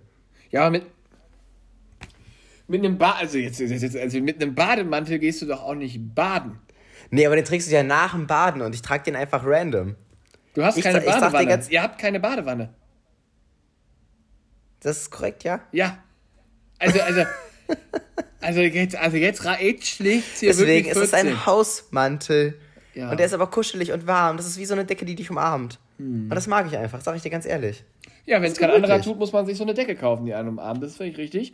Ja, 0.49 0.71
mit, 0.71 0.85
mit 2.71 2.83
einem 2.83 2.97
ba 2.97 3.11
also 3.11 3.37
jetzt, 3.37 3.59
jetzt, 3.59 3.95
also 3.95 4.21
mit 4.21 4.41
einem 4.41 4.55
Bademantel 4.55 5.19
gehst 5.19 5.41
du 5.41 5.45
doch 5.45 5.61
auch 5.61 5.75
nicht 5.75 6.15
baden. 6.15 6.59
Nee, 7.09 7.25
aber 7.25 7.35
den 7.35 7.45
trägst 7.45 7.69
du 7.69 7.75
ja 7.75 7.83
nach 7.83 8.13
dem 8.13 8.27
Baden 8.27 8.61
und 8.61 8.73
ich 8.73 8.81
trage 8.81 9.03
den 9.03 9.17
einfach 9.17 9.45
random. 9.45 9.95
Du 10.53 10.63
hast 10.63 10.77
ich, 10.77 10.83
keine 10.83 11.01
Badewanne. 11.01 11.47
Ganz, 11.47 11.69
Ihr 11.69 11.81
habt 11.81 11.99
keine 11.99 12.19
Badewanne. 12.19 12.73
Das 14.79 14.97
ist 14.97 15.11
korrekt, 15.11 15.43
ja? 15.43 15.59
Ja. 15.71 15.97
Also, 16.79 17.01
also, 17.01 17.25
also 18.41 18.61
jetzt, 18.61 18.95
also 18.95 19.17
jetzt, 19.17 19.43
jetzt 19.43 19.87
schlägt 19.87 20.37
hier 20.37 20.49
Deswegen 20.49 20.85
wirklich 20.85 20.93
14. 20.93 21.01
ist 21.03 21.07
es 21.07 21.13
ein 21.13 21.45
Hausmantel. 21.45 22.57
Ja. 22.93 23.11
Und 23.11 23.19
der 23.19 23.25
ist 23.25 23.33
aber 23.33 23.47
kuschelig 23.47 23.91
und 23.91 24.07
warm. 24.07 24.37
Das 24.37 24.45
ist 24.45 24.57
wie 24.57 24.65
so 24.65 24.73
eine 24.73 24.85
Decke, 24.85 25.05
die 25.05 25.15
dich 25.15 25.29
umarmt. 25.29 25.79
Hm. 25.97 26.23
Und 26.23 26.35
das 26.35 26.47
mag 26.47 26.67
ich 26.67 26.77
einfach, 26.77 27.01
sag 27.01 27.15
ich 27.15 27.21
dir 27.21 27.29
ganz 27.29 27.45
ehrlich. 27.45 27.83
Ja, 28.25 28.41
wenn 28.41 28.51
es 28.51 28.57
kein 28.57 28.71
anderer 28.71 29.01
tut, 29.01 29.17
muss 29.17 29.33
man 29.33 29.45
sich 29.45 29.57
so 29.57 29.63
eine 29.63 29.73
Decke 29.73 29.95
kaufen, 29.95 30.25
die 30.25 30.33
einen 30.33 30.49
umarmt. 30.49 30.81
Das 30.83 30.91
ist 30.91 30.97
völlig 30.97 31.17
richtig. 31.17 31.53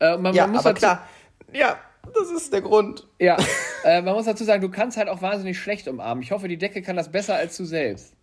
Äh, 0.00 0.16
man, 0.16 0.34
ja, 0.34 0.46
man 0.46 0.56
aber 0.56 0.74
klar. 0.74 1.06
Ja, 1.52 1.78
das 2.14 2.30
ist 2.30 2.52
der 2.52 2.62
Grund. 2.62 3.06
Ja, 3.18 3.36
äh, 3.84 4.02
man 4.02 4.14
muss 4.14 4.24
dazu 4.24 4.44
sagen, 4.44 4.62
du 4.62 4.70
kannst 4.70 4.96
halt 4.96 5.08
auch 5.08 5.22
wahnsinnig 5.22 5.58
schlecht 5.58 5.88
umarmen. 5.88 6.22
Ich 6.22 6.32
hoffe, 6.32 6.48
die 6.48 6.58
Decke 6.58 6.82
kann 6.82 6.96
das 6.96 7.10
besser 7.10 7.34
als 7.34 7.56
du 7.56 7.64
selbst. 7.64 8.14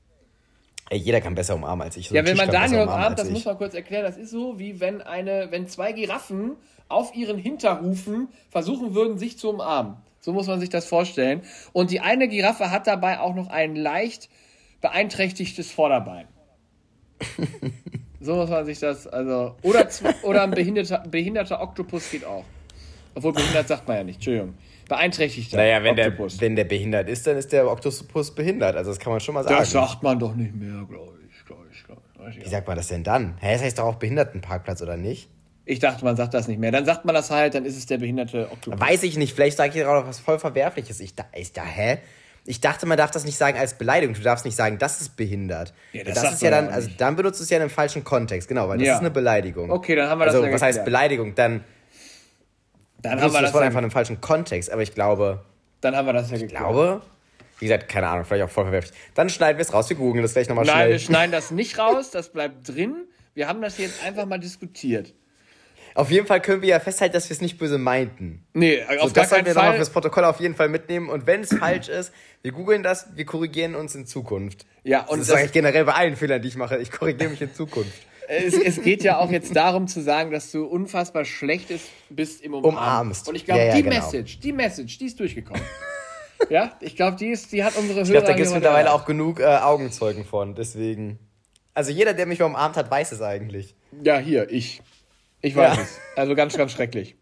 Ey, 0.90 0.98
jeder 0.98 1.22
kann 1.22 1.36
besser 1.36 1.56
umarmen 1.56 1.84
als 1.84 1.98
ich. 1.98 2.10
So 2.10 2.16
ja, 2.16 2.26
wenn 2.26 2.38
man 2.38 2.50
Daniel 2.50 2.84
umarmt, 2.84 3.18
das 3.20 3.30
muss 3.30 3.46
man 3.46 3.58
kurz 3.58 3.74
erklären, 3.74 4.04
das 4.04 4.18
ist 4.18 4.32
so, 4.32 4.60
wie 4.60 4.80
wenn 4.80 5.02
eine, 5.02 5.48
wenn 5.52 5.68
zwei 5.68 5.94
Giraffen 5.94 6.58
auf 6.90 7.16
ihren 7.16 7.38
Hinterhufen 7.38 8.28
versuchen 8.50 8.94
würden, 8.94 9.18
sich 9.18 9.38
zu 9.38 9.50
umarmen. 9.50 9.98
So 10.20 10.34
muss 10.34 10.48
man 10.48 10.60
sich 10.60 10.70
das 10.70 10.86
vorstellen. 10.86 11.42
Und 11.72 11.92
die 11.92 12.00
eine 12.00 12.28
Giraffe 12.28 12.72
hat 12.72 12.88
dabei 12.88 13.20
auch 13.20 13.36
noch 13.36 13.48
ein 13.48 13.76
leicht 13.76 14.30
beeinträchtigtes 14.82 15.72
Vorderbein. 15.72 16.28
so 18.24 18.36
muss 18.36 18.50
man 18.50 18.66
sich 18.66 18.80
das, 18.80 19.08
also. 19.08 19.56
Oder, 19.62 19.88
oder 20.24 20.44
ein 20.44 20.52
behinderter, 20.52 21.04
behinderter 21.10 21.62
Oktopus 21.62 22.10
geht 22.10 22.26
auch. 22.26 22.46
Obwohl 23.16 23.34
behindert 23.34 23.68
sagt 23.68 23.88
man 23.88 23.98
ja 23.98 24.04
nicht, 24.04 24.16
Entschuldigung. 24.16 24.56
Beeinträchtigt. 24.88 25.54
Naja, 25.54 25.84
wenn 25.84 25.96
der, 25.96 26.18
wenn 26.18 26.56
der 26.56 26.64
behindert 26.66 27.10
ist, 27.10 27.26
dann 27.26 27.38
ist 27.38 27.52
der 27.52 27.70
Oktopus 27.70 28.34
behindert. 28.34 28.76
Also 28.76 28.92
das 28.92 29.00
kann 29.00 29.12
man 29.12 29.20
schon 29.20 29.36
mal 29.36 29.44
sagen. 29.44 29.56
Das 29.58 29.72
sagt 29.72 30.04
man 30.04 30.20
doch 30.20 30.36
nicht 30.36 30.54
mehr, 30.56 30.86
glaube 30.90 31.20
ich. 31.30 31.46
Glaub 31.46 31.60
ich, 31.72 31.84
glaub 31.84 32.00
ich. 32.30 32.44
Wie 32.44 32.50
sagt 32.50 32.68
man 32.68 32.78
das 32.78 32.88
denn 32.88 33.04
dann? 33.04 33.36
Hä, 33.40 33.54
das 33.54 33.62
heißt 33.62 33.80
doch 33.80 33.86
auch 33.86 33.96
Behindertenparkplatz, 33.96 34.82
oder 34.82 34.98
nicht? 34.98 35.30
Ich 35.66 35.80
dachte, 35.80 36.04
man 36.04 36.18
sagt 36.18 36.34
das 36.34 36.48
nicht 36.48 36.60
mehr. 36.60 36.72
Dann 36.72 36.86
sagt 36.86 37.06
man 37.06 37.16
das 37.16 37.32
halt, 37.32 37.56
dann 37.56 37.64
ist 37.64 37.78
es 37.78 37.86
der 37.86 37.98
behinderte 37.98 38.50
Oktopus. 38.52 38.80
Weiß 38.80 39.04
ich 39.04 39.18
nicht, 39.18 39.34
vielleicht 39.34 39.58
sage 39.58 39.80
ich 39.80 39.86
auch 39.86 40.02
noch 40.02 40.08
was 40.08 40.20
voll 40.20 40.38
Verwerfliches. 40.38 41.00
Ich, 41.00 41.16
da, 41.16 41.26
ich 41.34 41.54
da, 41.54 41.64
hä? 41.64 42.00
Ich 42.46 42.60
dachte, 42.60 42.86
man 42.86 42.98
darf 42.98 43.12
das 43.12 43.24
nicht 43.24 43.38
sagen 43.38 43.58
als 43.58 43.76
Beleidigung. 43.78 44.16
Du 44.16 44.22
darfst 44.22 44.44
nicht 44.44 44.56
sagen, 44.56 44.78
das 44.78 45.00
ist 45.00 45.16
behindert. 45.16 45.74
Ja, 45.94 46.04
das, 46.04 46.22
das 46.22 46.34
ist 46.34 46.42
ja 46.42 46.52
dann, 46.52 46.68
also 46.70 46.90
dann 46.98 47.16
benutzt 47.16 47.40
du 47.40 47.44
es 47.44 47.50
ja 47.50 47.58
in 47.58 47.62
einem 47.62 47.70
falschen 47.70 48.04
Kontext, 48.04 48.50
genau, 48.50 48.68
weil 48.68 48.80
das 48.80 48.88
ja. 48.88 48.94
ist 48.96 49.00
eine 49.00 49.12
Beleidigung. 49.12 49.72
Okay, 49.72 49.96
dann 49.96 50.10
haben 50.10 50.20
wir 50.20 50.26
das 50.26 50.36
Also, 50.36 50.52
was 50.52 50.62
heißt 50.62 50.84
Beleidigung? 50.84 51.36
Dann, 51.36 51.64
dann 53.02 53.22
haben 53.22 53.32
wir 53.32 53.40
das, 53.40 53.52
das 53.52 53.54
Wort 53.54 53.64
einfach 53.64 53.80
in 53.80 53.86
einem 53.86 53.92
falschen 53.92 54.20
Kontext, 54.20 54.72
aber 54.72 54.82
ich 54.82 54.94
glaube. 54.94 55.46
Dann 55.80 55.96
haben 55.96 56.06
wir 56.06 56.14
das 56.14 56.32
ja 56.32 56.38
geklärt. 56.38 56.52
Ich 56.52 56.58
glaube, 56.58 57.02
wie 57.60 57.66
gesagt, 57.66 57.88
keine 57.88 58.08
Ahnung, 58.08 58.26
vielleicht 58.26 58.44
auch 58.44 58.50
voll 58.50 58.66
verwerflich. 58.66 58.94
Dann 59.14 59.30
schneiden 59.30 59.58
wir 59.58 59.62
es 59.62 59.74
raus, 59.74 59.90
wir 59.90 59.96
googeln 59.96 60.22
das 60.22 60.34
gleich 60.34 60.50
nochmal 60.50 60.66
schnell. 60.66 60.76
Nein, 60.76 60.90
wir 60.90 61.00
schneiden 61.00 61.32
das 61.32 61.52
nicht 61.52 61.78
raus, 61.80 62.12
das 62.12 62.30
bleibt 62.30 62.68
drin. 62.68 63.08
Wir 63.36 63.48
haben 63.48 63.62
das 63.62 63.78
jetzt 63.78 64.04
einfach 64.04 64.26
mal 64.26 64.40
diskutiert. 64.40 65.14
Auf 65.96 66.10
jeden 66.10 66.26
Fall 66.26 66.42
können 66.42 66.62
wir 66.62 66.70
ja 66.70 66.80
festhalten, 66.80 67.14
dass 67.14 67.30
wir 67.30 67.36
es 67.36 67.42
nicht 67.42 67.58
böse 67.58 67.78
meinten. 67.78 68.46
Nee, 68.54 68.82
auf 68.84 68.90
so, 68.90 68.98
gar 69.00 69.24
Das 69.24 69.30
sollten 69.30 69.46
wir 69.46 69.54
nochmal 69.54 69.76
fürs 69.76 69.92
Protokoll 69.92 70.26
auf 70.26 70.40
jeden 70.40 70.56
Fall 70.56 70.70
mitnehmen. 70.70 71.10
Und 71.10 71.28
wenn 71.28 71.42
es 71.42 71.54
falsch 71.60 71.90
ist, 71.90 72.12
wir 72.42 72.52
googeln 72.52 72.84
das, 72.84 73.08
wir 73.16 73.26
korrigieren 73.26 73.76
uns 73.76 73.94
in 73.96 74.06
Zukunft. 74.06 74.66
Ja, 74.84 75.06
und 75.06 75.20
das 75.20 75.30
ist 75.30 75.36
eigentlich 75.36 75.52
generell 75.52 75.86
bei 75.86 75.94
allen 75.94 76.16
Fehlern, 76.16 76.42
die 76.42 76.48
ich 76.48 76.56
mache. 76.56 76.78
Ich 76.78 76.92
korrigiere 76.92 77.30
mich 77.30 77.42
in 77.42 77.54
Zukunft. 77.54 77.94
Es, 78.26 78.54
es, 78.54 78.82
geht 78.82 79.04
ja 79.04 79.18
auch 79.18 79.30
jetzt 79.32 79.54
darum 79.54 79.88
zu 79.88 80.02
sagen, 80.02 80.32
dass 80.32 80.50
du 80.50 80.64
unfassbar 80.64 81.26
schlecht 81.26 81.68
bist 82.10 82.42
im 82.42 82.54
Umarmen. 82.54 82.78
Umarmst. 82.78 83.28
Und 83.28 83.36
ich 83.36 83.44
glaube, 83.44 83.60
ja, 83.60 83.68
ja, 83.68 83.76
die 83.76 83.84
genau. 83.84 83.98
Message, 83.98 84.40
die 84.40 84.54
Message, 84.54 84.98
die 84.98 85.06
ist 85.08 85.20
durchgekommen. 85.20 85.62
ja, 86.50 86.72
ich 86.80 86.96
glaube, 86.96 87.18
die, 87.18 87.38
die 87.52 87.64
hat 87.64 87.76
unsere 87.76 88.00
Hörer. 88.00 88.04
Ich 88.04 88.12
glaube, 88.12 88.28
da 88.28 88.34
gibt 88.34 88.48
es 88.48 88.54
mittlerweile 88.54 88.94
auch 88.94 89.06
genug 89.06 89.42
äh, 89.42 89.58
Augenzeugen 89.58 90.24
von, 90.24 90.56
deswegen. 90.56 91.20
Also 91.74 91.92
jeder, 91.92 92.14
der 92.14 92.26
mich 92.26 92.42
umarmt 92.42 92.78
hat, 92.78 92.90
weiß 92.90 93.12
es 93.12 93.22
eigentlich. 93.22 93.76
Ja, 94.04 94.20
hier, 94.20 94.50
ich. 94.50 94.82
Ich 95.44 95.56
weiß 95.56 95.76
ja. 95.76 95.84
es. 95.84 96.00
Also 96.16 96.36
ganz, 96.36 96.58
ganz 96.58 96.72
schrecklich. 96.72 97.16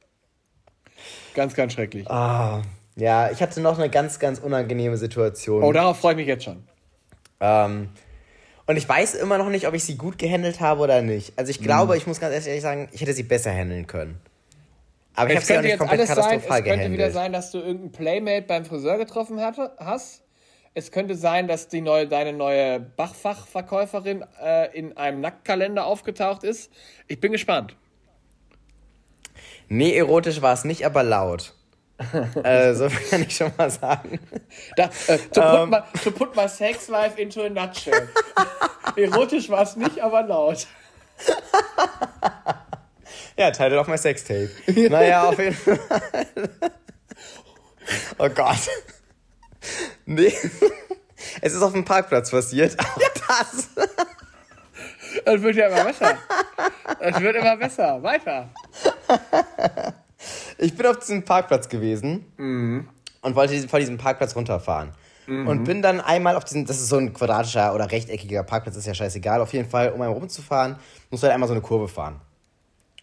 Ganz, 1.33 1.55
ganz 1.55 1.73
schrecklich. 1.73 2.07
Ah, 2.09 2.61
ja, 2.95 3.31
ich 3.31 3.41
hatte 3.41 3.59
noch 3.61 3.79
eine 3.79 3.89
ganz, 3.89 4.19
ganz 4.19 4.37
unangenehme 4.39 4.95
Situation. 4.95 5.63
Oh, 5.63 5.71
darauf 5.71 5.99
freue 5.99 6.13
ich 6.13 6.17
mich 6.17 6.27
jetzt 6.27 6.43
schon. 6.43 6.63
Ähm, 7.39 7.89
und 8.67 8.77
ich 8.77 8.87
weiß 8.87 9.15
immer 9.15 9.39
noch 9.39 9.49
nicht, 9.49 9.67
ob 9.67 9.73
ich 9.73 9.83
sie 9.83 9.97
gut 9.97 10.19
gehandelt 10.19 10.59
habe 10.59 10.81
oder 10.81 11.01
nicht. 11.01 11.33
Also 11.35 11.49
ich 11.49 11.61
glaube, 11.61 11.93
mhm. 11.93 11.97
ich 11.97 12.07
muss 12.07 12.19
ganz 12.19 12.45
ehrlich 12.45 12.61
sagen, 12.61 12.89
ich 12.91 13.01
hätte 13.01 13.13
sie 13.13 13.23
besser 13.23 13.51
handeln 13.51 13.87
können. 13.87 14.21
Aber 15.15 15.31
ich 15.31 15.37
habe 15.37 15.45
sie 15.45 15.57
auch 15.57 15.61
nicht 15.63 15.79
komplett 15.79 16.07
katastrophal 16.07 16.39
sein, 16.41 16.63
Es 16.63 16.63
könnte 16.63 16.91
wieder 16.91 17.11
sein, 17.11 17.33
dass 17.33 17.51
du 17.51 17.57
irgendeinen 17.57 17.91
Playmate 17.91 18.43
beim 18.43 18.65
Friseur 18.65 18.97
getroffen 18.99 19.41
hatte, 19.41 19.71
hast. 19.79 20.23
Es 20.75 20.91
könnte 20.91 21.15
sein, 21.15 21.47
dass 21.47 21.69
die 21.69 21.81
neue, 21.81 22.07
deine 22.07 22.33
neue 22.33 22.79
Bachfachverkäuferin 22.79 24.23
äh, 24.41 24.77
in 24.77 24.95
einem 24.95 25.21
Nacktkalender 25.21 25.85
aufgetaucht 25.85 26.43
ist. 26.43 26.71
Ich 27.07 27.19
bin 27.19 27.31
gespannt. 27.31 27.75
Nee, 29.73 29.95
erotisch 29.95 30.41
war 30.41 30.53
es 30.53 30.65
nicht, 30.65 30.85
aber 30.85 31.01
laut. 31.01 31.53
äh, 32.43 32.73
so 32.73 32.89
kann 33.09 33.21
ich 33.21 33.37
schon 33.37 33.53
mal 33.57 33.71
sagen. 33.71 34.19
Da, 34.75 34.89
äh, 35.07 35.17
to, 35.17 35.39
put 35.39 35.43
um, 35.43 35.61
ähm. 35.61 35.69
my, 35.69 35.79
to 36.03 36.11
put 36.11 36.35
my 36.35 36.49
sex 36.49 36.89
life 36.89 37.17
into 37.17 37.41
a 37.41 37.47
nutshell. 37.47 38.09
erotisch 38.97 39.47
war 39.47 39.61
es 39.61 39.77
nicht, 39.77 39.99
aber 39.99 40.23
laut. 40.23 40.67
ja, 43.37 43.51
title 43.51 43.79
of 43.79 43.87
my 43.87 43.97
sex 43.97 44.25
tape. 44.25 44.49
naja, 44.89 45.29
auf 45.29 45.39
jeden 45.39 45.55
Fall. 45.55 45.79
oh 48.17 48.27
Gott. 48.27 48.67
Nee. 50.05 50.33
Es 51.39 51.53
ist 51.53 51.61
auf 51.61 51.71
dem 51.71 51.85
Parkplatz 51.85 52.29
passiert. 52.29 52.77
Auch 52.77 52.99
das. 53.25 53.69
Es 55.23 55.41
wird 55.41 55.55
ja 55.55 55.67
immer 55.67 55.85
besser. 55.85 56.17
Es 56.99 57.21
wird 57.21 57.37
immer 57.37 57.55
besser. 57.55 58.03
Weiter. 58.03 58.49
Ich 60.57 60.75
bin 60.75 60.85
auf 60.85 60.99
diesem 60.99 61.23
Parkplatz 61.23 61.69
gewesen 61.69 62.25
mhm. 62.37 62.87
und 63.21 63.35
wollte 63.35 63.67
vor 63.67 63.79
diesem 63.79 63.97
Parkplatz 63.97 64.35
runterfahren. 64.35 64.91
Mhm. 65.27 65.47
Und 65.47 65.63
bin 65.63 65.81
dann 65.81 65.99
einmal 65.99 66.35
auf 66.35 66.43
diesen, 66.43 66.65
das 66.65 66.79
ist 66.79 66.89
so 66.89 66.97
ein 66.97 67.13
quadratischer 67.13 67.73
oder 67.73 67.91
rechteckiger 67.91 68.43
Parkplatz, 68.43 68.75
ist 68.75 68.87
ja 68.87 68.93
scheißegal. 68.93 69.41
Auf 69.41 69.53
jeden 69.53 69.69
Fall, 69.69 69.91
um 69.91 70.01
einen 70.01 70.13
rumzufahren, 70.13 70.75
musst 71.09 71.23
du 71.23 71.25
halt 71.25 71.33
einmal 71.33 71.47
so 71.47 71.53
eine 71.53 71.61
Kurve 71.61 71.87
fahren. 71.87 72.21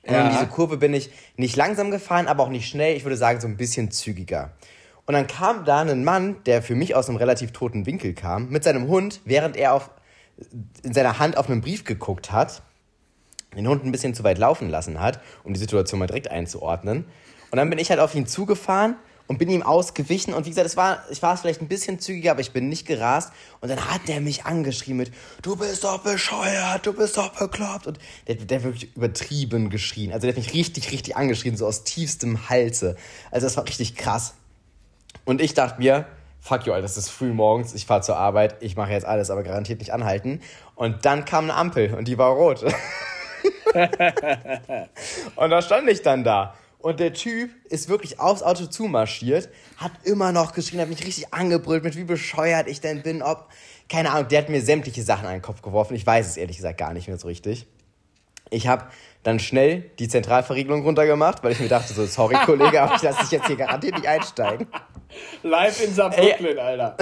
Und 0.02 0.14
ja. 0.14 0.26
in 0.26 0.30
diese 0.30 0.46
Kurve 0.46 0.76
bin 0.76 0.94
ich 0.94 1.10
nicht 1.36 1.56
langsam 1.56 1.90
gefahren, 1.90 2.28
aber 2.28 2.44
auch 2.44 2.48
nicht 2.48 2.68
schnell. 2.68 2.96
Ich 2.96 3.04
würde 3.04 3.16
sagen, 3.16 3.40
so 3.40 3.48
ein 3.48 3.56
bisschen 3.56 3.90
zügiger. 3.90 4.52
Und 5.06 5.14
dann 5.14 5.26
kam 5.26 5.64
da 5.64 5.80
ein 5.80 6.04
Mann, 6.04 6.36
der 6.44 6.62
für 6.62 6.74
mich 6.74 6.94
aus 6.94 7.08
einem 7.08 7.18
relativ 7.18 7.52
toten 7.52 7.86
Winkel 7.86 8.14
kam, 8.14 8.50
mit 8.50 8.62
seinem 8.62 8.88
Hund, 8.88 9.20
während 9.24 9.56
er 9.56 9.72
auf, 9.72 9.90
in 10.82 10.92
seiner 10.92 11.18
Hand 11.18 11.36
auf 11.36 11.48
einen 11.48 11.60
Brief 11.60 11.84
geguckt 11.84 12.30
hat 12.30 12.62
den 13.56 13.68
Hund 13.68 13.84
ein 13.84 13.92
bisschen 13.92 14.14
zu 14.14 14.24
weit 14.24 14.38
laufen 14.38 14.68
lassen 14.68 15.00
hat, 15.00 15.20
um 15.44 15.52
die 15.52 15.60
Situation 15.60 15.98
mal 15.98 16.06
direkt 16.06 16.30
einzuordnen. 16.30 17.04
Und 17.50 17.56
dann 17.56 17.70
bin 17.70 17.78
ich 17.78 17.90
halt 17.90 18.00
auf 18.00 18.14
ihn 18.14 18.26
zugefahren 18.26 18.96
und 19.26 19.38
bin 19.38 19.48
ihm 19.50 19.62
ausgewichen. 19.62 20.34
Und 20.34 20.46
wie 20.46 20.50
gesagt, 20.50 20.66
es 20.66 20.76
war, 20.76 21.04
ich 21.10 21.22
war 21.22 21.34
es 21.34 21.40
vielleicht 21.40 21.60
ein 21.60 21.68
bisschen 21.68 22.00
zügiger, 22.00 22.32
aber 22.32 22.40
ich 22.40 22.52
bin 22.52 22.68
nicht 22.68 22.86
gerast. 22.86 23.32
Und 23.60 23.68
dann 23.68 23.90
hat 23.90 24.08
der 24.08 24.20
mich 24.20 24.44
angeschrien 24.44 24.96
mit, 24.96 25.12
du 25.42 25.56
bist 25.56 25.84
doch 25.84 25.98
bescheuert, 25.98 26.84
du 26.84 26.92
bist 26.92 27.16
doch 27.16 27.30
bekloppt. 27.30 27.86
Und 27.86 27.98
der, 28.26 28.36
der 28.36 28.64
wirklich 28.64 28.94
übertrieben 28.96 29.70
geschrien. 29.70 30.12
Also 30.12 30.26
der 30.26 30.34
hat 30.34 30.42
mich 30.42 30.54
richtig, 30.54 30.90
richtig 30.92 31.16
angeschrien, 31.16 31.56
so 31.56 31.66
aus 31.66 31.84
tiefstem 31.84 32.48
Halse. 32.48 32.96
Also 33.30 33.46
das 33.46 33.56
war 33.56 33.66
richtig 33.66 33.96
krass. 33.96 34.34
Und 35.24 35.40
ich 35.40 35.54
dachte 35.54 35.78
mir, 35.78 36.06
fuck 36.40 36.66
you, 36.66 36.72
Alter, 36.72 36.82
das 36.82 36.96
ist 36.96 37.10
früh 37.10 37.32
morgens, 37.32 37.74
ich 37.74 37.84
fahre 37.84 38.00
zur 38.00 38.16
Arbeit, 38.16 38.56
ich 38.60 38.76
mache 38.76 38.92
jetzt 38.92 39.04
alles, 39.04 39.30
aber 39.30 39.42
garantiert 39.42 39.80
nicht 39.80 39.92
anhalten. 39.92 40.40
Und 40.74 41.04
dann 41.04 41.26
kam 41.26 41.44
eine 41.44 41.54
Ampel 41.54 41.94
und 41.94 42.08
die 42.08 42.16
war 42.16 42.32
rot. 42.32 42.64
und 45.36 45.50
da 45.50 45.62
stand 45.62 45.88
ich 45.88 46.02
dann 46.02 46.24
da. 46.24 46.54
Und 46.78 47.00
der 47.00 47.12
Typ 47.12 47.50
ist 47.70 47.88
wirklich 47.88 48.20
aufs 48.20 48.42
Auto 48.42 48.66
zumarschiert, 48.66 49.48
hat 49.76 49.90
immer 50.04 50.30
noch 50.30 50.52
geschrien, 50.52 50.80
hat 50.80 50.88
mich 50.88 51.04
richtig 51.04 51.34
angebrüllt, 51.34 51.82
mit 51.82 51.96
wie 51.96 52.04
bescheuert 52.04 52.68
ich 52.68 52.80
denn 52.80 53.02
bin, 53.02 53.22
ob. 53.22 53.48
Keine 53.88 54.10
Ahnung, 54.10 54.28
der 54.28 54.42
hat 54.42 54.48
mir 54.50 54.60
sämtliche 54.60 55.02
Sachen 55.02 55.26
an 55.26 55.32
den 55.32 55.42
Kopf 55.42 55.62
geworfen. 55.62 55.94
Ich 55.94 56.06
weiß 56.06 56.26
es 56.28 56.36
ehrlich 56.36 56.58
gesagt 56.58 56.76
gar 56.76 56.92
nicht 56.92 57.08
mehr 57.08 57.16
so 57.16 57.26
richtig. 57.26 57.66
Ich 58.50 58.68
habe 58.68 58.84
dann 59.22 59.38
schnell 59.38 59.90
die 59.98 60.08
Zentralverriegelung 60.08 60.82
runtergemacht, 60.82 61.42
weil 61.42 61.52
ich 61.52 61.60
mir 61.60 61.68
dachte, 61.68 61.92
so, 61.92 62.06
sorry, 62.06 62.36
Kollege, 62.44 62.80
aber 62.82 62.96
ich 62.96 63.02
lasse 63.02 63.22
dich 63.22 63.30
jetzt 63.30 63.46
hier 63.46 63.56
garantiert 63.56 63.94
nicht 63.94 64.06
einsteigen. 64.06 64.66
Live 65.42 65.82
in 65.82 65.94
Saarbrücken, 65.94 66.58
Alter. 66.58 66.96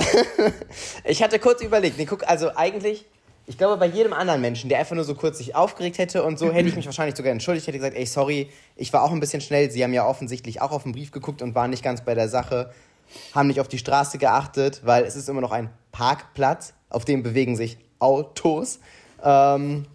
ich 1.04 1.22
hatte 1.22 1.38
kurz 1.38 1.60
überlegt, 1.62 1.98
nee, 1.98 2.06
guck, 2.06 2.28
also 2.28 2.54
eigentlich 2.54 3.04
ich 3.48 3.56
glaube, 3.56 3.76
bei 3.76 3.86
jedem 3.86 4.12
anderen 4.12 4.40
Menschen, 4.40 4.68
der 4.68 4.80
einfach 4.80 4.96
nur 4.96 5.04
so 5.04 5.14
kurz 5.14 5.38
sich 5.38 5.54
aufgeregt 5.54 5.98
hätte 5.98 6.24
und 6.24 6.38
so, 6.38 6.50
hätte 6.50 6.68
ich 6.68 6.74
mich 6.74 6.86
wahrscheinlich 6.86 7.16
sogar 7.16 7.30
entschuldigt, 7.30 7.66
hätte 7.68 7.78
gesagt, 7.78 7.96
ey, 7.96 8.04
sorry, 8.04 8.50
ich 8.74 8.92
war 8.92 9.04
auch 9.04 9.12
ein 9.12 9.20
bisschen 9.20 9.40
schnell. 9.40 9.70
Sie 9.70 9.84
haben 9.84 9.92
ja 9.92 10.06
offensichtlich 10.06 10.60
auch 10.60 10.72
auf 10.72 10.82
den 10.82 10.92
Brief 10.92 11.12
geguckt 11.12 11.42
und 11.42 11.54
waren 11.54 11.70
nicht 11.70 11.84
ganz 11.84 12.04
bei 12.04 12.14
der 12.14 12.28
Sache, 12.28 12.72
haben 13.34 13.46
nicht 13.46 13.60
auf 13.60 13.68
die 13.68 13.78
Straße 13.78 14.18
geachtet, 14.18 14.82
weil 14.84 15.04
es 15.04 15.14
ist 15.14 15.28
immer 15.28 15.40
noch 15.40 15.52
ein 15.52 15.70
Parkplatz, 15.92 16.74
auf 16.90 17.04
dem 17.04 17.22
bewegen 17.22 17.54
sich 17.54 17.78
Autos. 18.00 18.80
Ähm, 19.22 19.86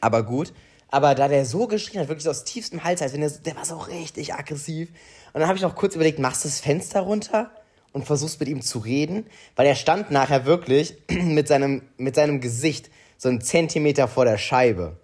aber 0.00 0.22
gut. 0.22 0.52
Aber 0.88 1.14
da 1.14 1.28
der 1.28 1.46
so 1.46 1.66
geschrien 1.66 2.00
hat, 2.00 2.08
wirklich 2.08 2.24
so 2.24 2.30
aus 2.30 2.44
tiefstem 2.44 2.84
Hals, 2.84 3.00
als 3.00 3.14
wenn 3.14 3.20
der, 3.20 3.30
der 3.30 3.56
war 3.56 3.64
so 3.64 3.78
richtig 3.78 4.34
aggressiv. 4.34 4.90
Und 5.32 5.40
dann 5.40 5.48
habe 5.48 5.56
ich 5.56 5.62
noch 5.62 5.74
kurz 5.74 5.94
überlegt, 5.94 6.18
machst 6.18 6.44
du 6.44 6.48
das 6.48 6.60
Fenster 6.60 7.00
runter? 7.00 7.50
Und 7.96 8.04
versuchst 8.04 8.38
mit 8.40 8.50
ihm 8.50 8.60
zu 8.60 8.78
reden, 8.78 9.24
weil 9.56 9.66
er 9.66 9.74
stand 9.74 10.10
nachher 10.10 10.44
wirklich 10.44 10.98
mit 11.10 11.48
seinem, 11.48 11.80
mit 11.96 12.14
seinem 12.14 12.42
Gesicht 12.42 12.90
so 13.16 13.30
einen 13.30 13.40
Zentimeter 13.40 14.06
vor 14.06 14.26
der 14.26 14.36
Scheibe. 14.36 14.98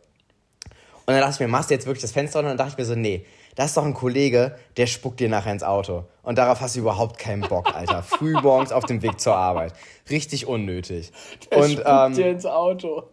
Und 1.07 1.15
dann 1.15 1.21
dachte 1.21 1.33
ich 1.33 1.41
mir, 1.41 1.49
machst 1.49 1.71
du 1.71 1.75
jetzt 1.75 1.87
wirklich 1.87 2.03
das 2.03 2.13
Fenster 2.13 2.41
runter? 2.41 2.51
Und 2.51 2.59
dann 2.59 2.67
dachte 2.67 2.79
ich 2.79 2.87
mir 2.87 2.95
so, 2.95 3.01
nee, 3.01 3.25
das 3.55 3.69
ist 3.69 3.79
doch 3.79 3.87
ein 3.87 3.95
Kollege, 3.95 4.59
der 4.77 4.87
spuckt 4.87 5.21
dir 5.21 5.31
nachher 5.31 5.53
ins 5.53 5.63
Auto. 5.63 6.05
Und 6.23 6.37
darauf 6.37 6.61
hast 6.61 6.77
du 6.77 6.81
überhaupt 6.81 7.19
keinen 7.19 7.41
Bock, 7.41 7.75
Alter. 7.75 8.03
Früh 8.03 8.35
morgens 8.35 8.73
auf 8.73 8.85
dem 8.85 9.01
Weg 9.01 9.19
zur 9.19 9.37
Arbeit. 9.37 9.73
Richtig 10.11 10.47
unnötig. 10.47 11.13
Der 11.51 11.61
und, 11.61 11.71
spuckt 11.71 11.89
ähm, 11.89 12.13
dir 12.13 12.29
ins 12.29 12.45
Auto 12.45 13.05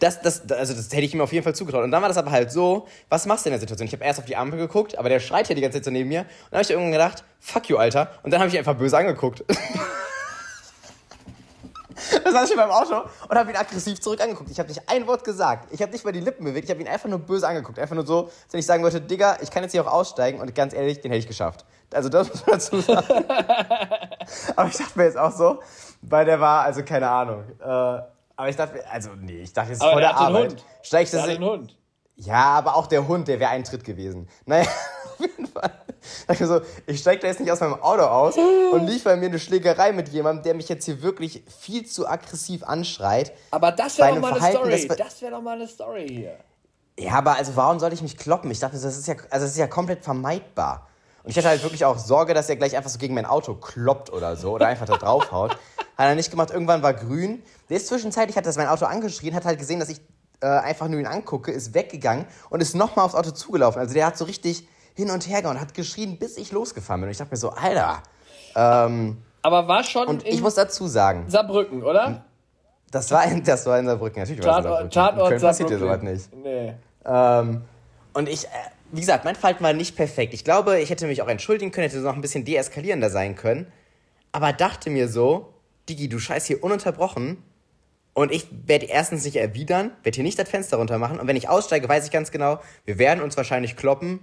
das, 0.00 0.20
das, 0.20 0.50
also 0.50 0.74
das 0.74 0.86
hätte 0.86 1.02
ich 1.02 1.14
ihm 1.14 1.20
auf 1.20 1.32
jeden 1.32 1.44
Fall 1.44 1.54
zugetraut. 1.54 1.84
Und 1.84 1.90
dann 1.90 2.02
war 2.02 2.08
das 2.08 2.16
aber 2.16 2.30
halt 2.30 2.50
so, 2.50 2.86
was 3.08 3.26
machst 3.26 3.44
du 3.44 3.50
in 3.50 3.52
der 3.52 3.60
Situation? 3.60 3.86
Ich 3.86 3.92
habe 3.92 4.04
erst 4.04 4.18
auf 4.18 4.24
die 4.24 4.36
Ampel 4.36 4.58
geguckt, 4.58 4.98
aber 4.98 5.08
der 5.08 5.20
schreit 5.20 5.48
ja 5.48 5.54
die 5.54 5.60
ganze 5.60 5.78
Zeit 5.78 5.84
so 5.84 5.90
neben 5.90 6.08
mir. 6.08 6.20
Und 6.20 6.28
dann 6.50 6.58
habe 6.58 6.62
ich 6.62 6.70
irgendwann 6.70 6.92
gedacht, 6.92 7.24
fuck 7.38 7.68
you, 7.68 7.76
Alter. 7.76 8.10
Und 8.22 8.32
dann 8.32 8.40
habe 8.40 8.48
ich 8.48 8.54
ihn 8.54 8.58
einfach 8.58 8.76
böse 8.76 8.96
angeguckt. 8.96 9.44
da 12.24 12.32
saß 12.32 12.50
ich 12.50 12.56
beim 12.56 12.70
Auto 12.70 13.02
und 13.28 13.36
habe 13.36 13.50
ihn 13.50 13.56
aggressiv 13.56 14.00
zurück 14.00 14.22
angeguckt. 14.22 14.50
Ich 14.50 14.58
habe 14.58 14.68
nicht 14.68 14.82
ein 14.86 15.06
Wort 15.06 15.22
gesagt. 15.22 15.68
Ich 15.70 15.82
habe 15.82 15.92
nicht 15.92 16.04
mal 16.04 16.12
die 16.12 16.20
Lippen 16.20 16.44
bewegt. 16.44 16.64
Ich 16.64 16.70
habe 16.70 16.80
ihn 16.80 16.88
einfach 16.88 17.10
nur 17.10 17.18
böse 17.18 17.46
angeguckt. 17.46 17.78
Einfach 17.78 17.94
nur 17.94 18.06
so, 18.06 18.30
dass 18.50 18.58
ich 18.58 18.64
sagen 18.64 18.82
wollte, 18.82 19.02
Digga, 19.02 19.36
ich 19.42 19.50
kann 19.50 19.62
jetzt 19.62 19.72
hier 19.72 19.86
auch 19.86 19.92
aussteigen. 19.92 20.40
Und 20.40 20.54
ganz 20.54 20.72
ehrlich, 20.72 21.02
den 21.02 21.10
hätte 21.10 21.20
ich 21.20 21.28
geschafft. 21.28 21.66
Also 21.92 22.08
das 22.08 22.28
muss 22.28 22.46
man 22.46 22.54
dazu 22.54 22.80
sagen. 22.80 23.06
aber 24.56 24.68
ich 24.68 24.76
dachte 24.76 24.98
mir 24.98 25.04
jetzt 25.04 25.18
auch 25.18 25.32
so, 25.32 25.60
weil 26.00 26.24
der 26.24 26.40
war, 26.40 26.64
also 26.64 26.82
keine 26.84 27.10
Ahnung. 27.10 27.44
Äh, 27.60 28.00
aber 28.40 28.48
ich 28.48 28.56
dachte, 28.56 28.82
also 28.90 29.10
nee, 29.20 29.42
ich 29.42 29.52
dachte 29.52 29.72
jetzt 29.72 29.82
vor 29.82 30.00
der, 30.00 30.08
der 30.08 30.16
Arbeit. 30.16 30.52
Hund. 30.52 30.64
Steigst 30.80 31.12
du 31.12 31.22
einen 31.22 31.44
Hund. 31.44 31.76
Ja, 32.16 32.44
aber 32.44 32.74
auch 32.74 32.86
der 32.86 33.06
Hund, 33.06 33.28
der 33.28 33.38
wäre 33.38 33.50
ein 33.50 33.64
Tritt 33.64 33.84
gewesen. 33.84 34.30
Naja, 34.46 34.66
jeden 35.18 35.46
Fall. 35.46 35.70
Ich, 36.32 36.38
so, 36.38 36.62
ich 36.86 37.00
steige 37.00 37.20
da 37.20 37.28
jetzt 37.28 37.40
nicht 37.40 37.52
aus 37.52 37.60
meinem 37.60 37.82
Auto 37.82 38.02
aus 38.02 38.38
und 38.38 38.86
lief 38.86 39.04
bei 39.04 39.16
mir 39.16 39.26
eine 39.26 39.38
Schlägerei 39.38 39.92
mit 39.92 40.08
jemandem, 40.08 40.42
der 40.42 40.54
mich 40.54 40.70
jetzt 40.70 40.86
hier 40.86 41.02
wirklich 41.02 41.42
viel 41.48 41.84
zu 41.84 42.08
aggressiv 42.08 42.62
anschreit. 42.64 43.32
Aber 43.50 43.72
das 43.72 43.98
wäre 43.98 44.14
doch 44.14 44.20
mal 44.22 44.32
eine 44.32 44.50
Story. 44.50 44.86
Das, 44.88 44.96
das 44.96 45.20
wäre 45.20 45.32
doch 45.32 45.42
mal 45.42 45.56
eine 45.56 45.68
Story 45.68 46.08
hier. 46.08 46.36
Ja, 46.98 47.12
aber 47.12 47.36
also 47.36 47.54
warum 47.56 47.78
soll 47.78 47.92
ich 47.92 48.00
mich 48.00 48.16
kloppen? 48.16 48.50
Ich 48.50 48.60
dachte, 48.60 48.80
das 48.80 48.96
ist 48.96 49.06
ja, 49.06 49.16
also 49.28 49.44
das 49.44 49.52
ist 49.52 49.58
ja 49.58 49.66
komplett 49.66 50.02
vermeidbar. 50.02 50.88
Und 51.22 51.30
ich 51.30 51.36
hatte 51.36 51.48
halt 51.48 51.62
wirklich 51.62 51.84
auch 51.84 51.98
Sorge, 51.98 52.32
dass 52.32 52.48
er 52.48 52.56
gleich 52.56 52.74
einfach 52.74 52.88
so 52.88 52.98
gegen 52.98 53.12
mein 53.12 53.26
Auto 53.26 53.54
kloppt 53.54 54.10
oder 54.10 54.36
so 54.36 54.52
oder 54.52 54.66
einfach 54.66 54.86
da 54.86 54.96
draufhaut. 54.96 55.58
Hat 56.00 56.08
er 56.08 56.14
nicht 56.14 56.30
gemacht. 56.30 56.50
Irgendwann 56.50 56.82
war 56.82 56.94
grün. 56.94 57.42
Der 57.68 57.76
ist 57.76 57.88
zwischenzeitlich, 57.88 58.34
hat 58.34 58.46
das 58.46 58.56
mein 58.56 58.68
Auto 58.68 58.86
angeschrien, 58.86 59.34
hat 59.34 59.44
halt 59.44 59.58
gesehen, 59.58 59.80
dass 59.80 59.90
ich 59.90 60.00
äh, 60.40 60.46
einfach 60.46 60.88
nur 60.88 60.98
ihn 60.98 61.06
angucke, 61.06 61.52
ist 61.52 61.74
weggegangen 61.74 62.24
und 62.48 62.62
ist 62.62 62.74
nochmal 62.74 63.04
aufs 63.04 63.14
Auto 63.14 63.32
zugelaufen. 63.32 63.78
Also 63.80 63.92
der 63.92 64.06
hat 64.06 64.16
so 64.16 64.24
richtig 64.24 64.66
hin 64.94 65.10
und 65.10 65.28
her 65.28 65.42
gehauen, 65.42 65.60
hat 65.60 65.74
geschrien, 65.74 66.18
bis 66.18 66.38
ich 66.38 66.52
losgefahren 66.52 67.02
bin. 67.02 67.08
Und 67.08 67.12
ich 67.12 67.18
dachte 67.18 67.32
mir 67.32 67.36
so, 67.36 67.50
Alter. 67.50 68.02
Ähm, 68.56 69.18
Aber 69.42 69.68
war 69.68 69.84
schon. 69.84 70.08
Und 70.08 70.26
ich 70.26 70.40
muss 70.40 70.54
dazu 70.54 70.86
sagen. 70.86 71.24
Saarbrücken, 71.28 71.82
oder? 71.82 72.24
Das 72.90 73.10
war 73.10 73.24
in, 73.26 73.44
das 73.44 73.66
war 73.66 73.78
in 73.78 73.84
Saarbrücken, 73.84 74.22
natürlich 74.22 74.42
war 74.42 74.60
es 74.60 74.64
in 74.64 74.70
Saarbrücken. 74.70 74.90
Tatort 74.90 75.28
Köln 75.28 75.42
passiert 75.42 75.68
dir 75.68 75.78
sowas 75.78 76.00
nicht. 76.00 76.34
Nee. 76.34 76.72
Ähm, 77.04 77.60
und 78.14 78.26
ich, 78.26 78.46
äh, 78.46 78.48
wie 78.90 79.00
gesagt, 79.00 79.26
mein 79.26 79.36
Verhalten 79.36 79.62
war 79.62 79.74
nicht 79.74 79.96
perfekt. 79.96 80.32
Ich 80.32 80.44
glaube, 80.44 80.80
ich 80.80 80.88
hätte 80.88 81.06
mich 81.06 81.20
auch 81.20 81.28
entschuldigen 81.28 81.70
können, 81.72 81.90
hätte 81.90 82.00
noch 82.00 82.14
ein 82.14 82.22
bisschen 82.22 82.46
deeskalierender 82.46 83.10
sein 83.10 83.36
können. 83.36 83.70
Aber 84.32 84.54
dachte 84.54 84.88
mir 84.88 85.06
so, 85.06 85.52
Digi, 85.90 86.08
du 86.08 86.18
scheiß 86.18 86.46
hier 86.46 86.62
ununterbrochen. 86.62 87.38
Und 88.12 88.32
ich 88.32 88.46
werde 88.66 88.86
erstens 88.86 89.24
nicht 89.24 89.36
erwidern, 89.36 89.92
werde 90.02 90.16
hier 90.16 90.24
nicht 90.24 90.38
das 90.38 90.48
Fenster 90.48 90.78
runter 90.78 90.98
machen. 90.98 91.20
Und 91.20 91.28
wenn 91.28 91.36
ich 91.36 91.48
aussteige, 91.48 91.88
weiß 91.88 92.04
ich 92.06 92.10
ganz 92.10 92.30
genau, 92.30 92.60
wir 92.84 92.98
werden 92.98 93.22
uns 93.22 93.36
wahrscheinlich 93.36 93.76
kloppen. 93.76 94.20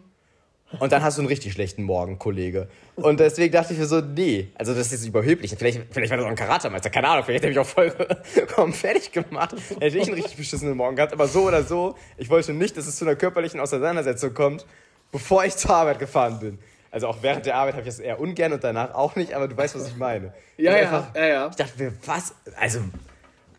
Und 0.80 0.92
dann 0.92 1.02
hast 1.02 1.18
du 1.18 1.22
einen 1.22 1.30
richtig 1.30 1.54
schlechten 1.54 1.84
Morgen, 1.84 2.20
Kollege. 2.20 2.68
Und 2.96 3.22
deswegen 3.22 3.54
dachte 3.54 3.72
ich 3.72 3.80
mir 3.80 3.86
so, 3.86 4.02
nee, 4.02 4.50
also 4.56 4.74
das 4.74 4.88
ist 4.88 4.92
jetzt 4.92 5.08
überheblich. 5.08 5.56
Vielleicht, 5.58 5.82
vielleicht 5.92 6.12
war 6.12 6.18
das 6.18 6.26
auch 6.26 6.30
ein 6.30 6.36
Karatemeister, 6.36 6.90
keine 6.90 7.08
Ahnung, 7.08 7.24
vielleicht 7.24 7.46
hätte 7.46 7.54
ich 7.54 7.60
auch 7.60 7.66
vollkommen 7.66 8.74
fertig 8.74 9.14
gemacht. 9.14 9.56
Hätte 9.80 9.98
ich 9.98 10.04
einen 10.04 10.16
richtig 10.16 10.36
beschissenen 10.36 10.76
Morgen 10.76 10.98
gehabt. 10.98 11.14
Aber 11.14 11.30
so 11.30 11.44
oder 11.44 11.64
so, 11.64 11.96
ich 12.18 12.30
wollte 12.30 12.54
nicht, 12.54 12.76
dass 12.76 12.86
es 12.86 12.98
zu 12.98 13.06
einer 13.06 13.16
körperlichen 13.16 13.62
Auseinandersetzung 13.62 14.34
kommt, 14.34 14.66
bevor 15.14 15.46
ich 15.46 15.56
zur 15.56 15.72
Arbeit 15.72 16.00
gefahren 16.00 16.40
bin. 16.40 16.60
Also 16.98 17.10
auch 17.10 17.22
während 17.22 17.46
der 17.46 17.54
Arbeit 17.54 17.76
habe 17.76 17.84
ich 17.84 17.90
das 17.90 18.00
eher 18.00 18.20
ungern 18.20 18.54
und 18.54 18.64
danach 18.64 18.96
auch 18.96 19.16
nicht, 19.16 19.34
aber 19.34 19.48
du 19.48 19.56
weißt, 19.56 19.76
was 19.76 19.88
ich 19.88 19.98
meine. 19.98 20.34
Ja, 20.58 20.72
ja, 20.72 20.78
einfach, 20.78 21.16
ja, 21.16 21.28
ja. 21.28 21.48
Ich 21.52 21.56
dachte 21.56 21.84
mir, 21.84 21.94
was? 22.08 22.34
Also 22.56 22.80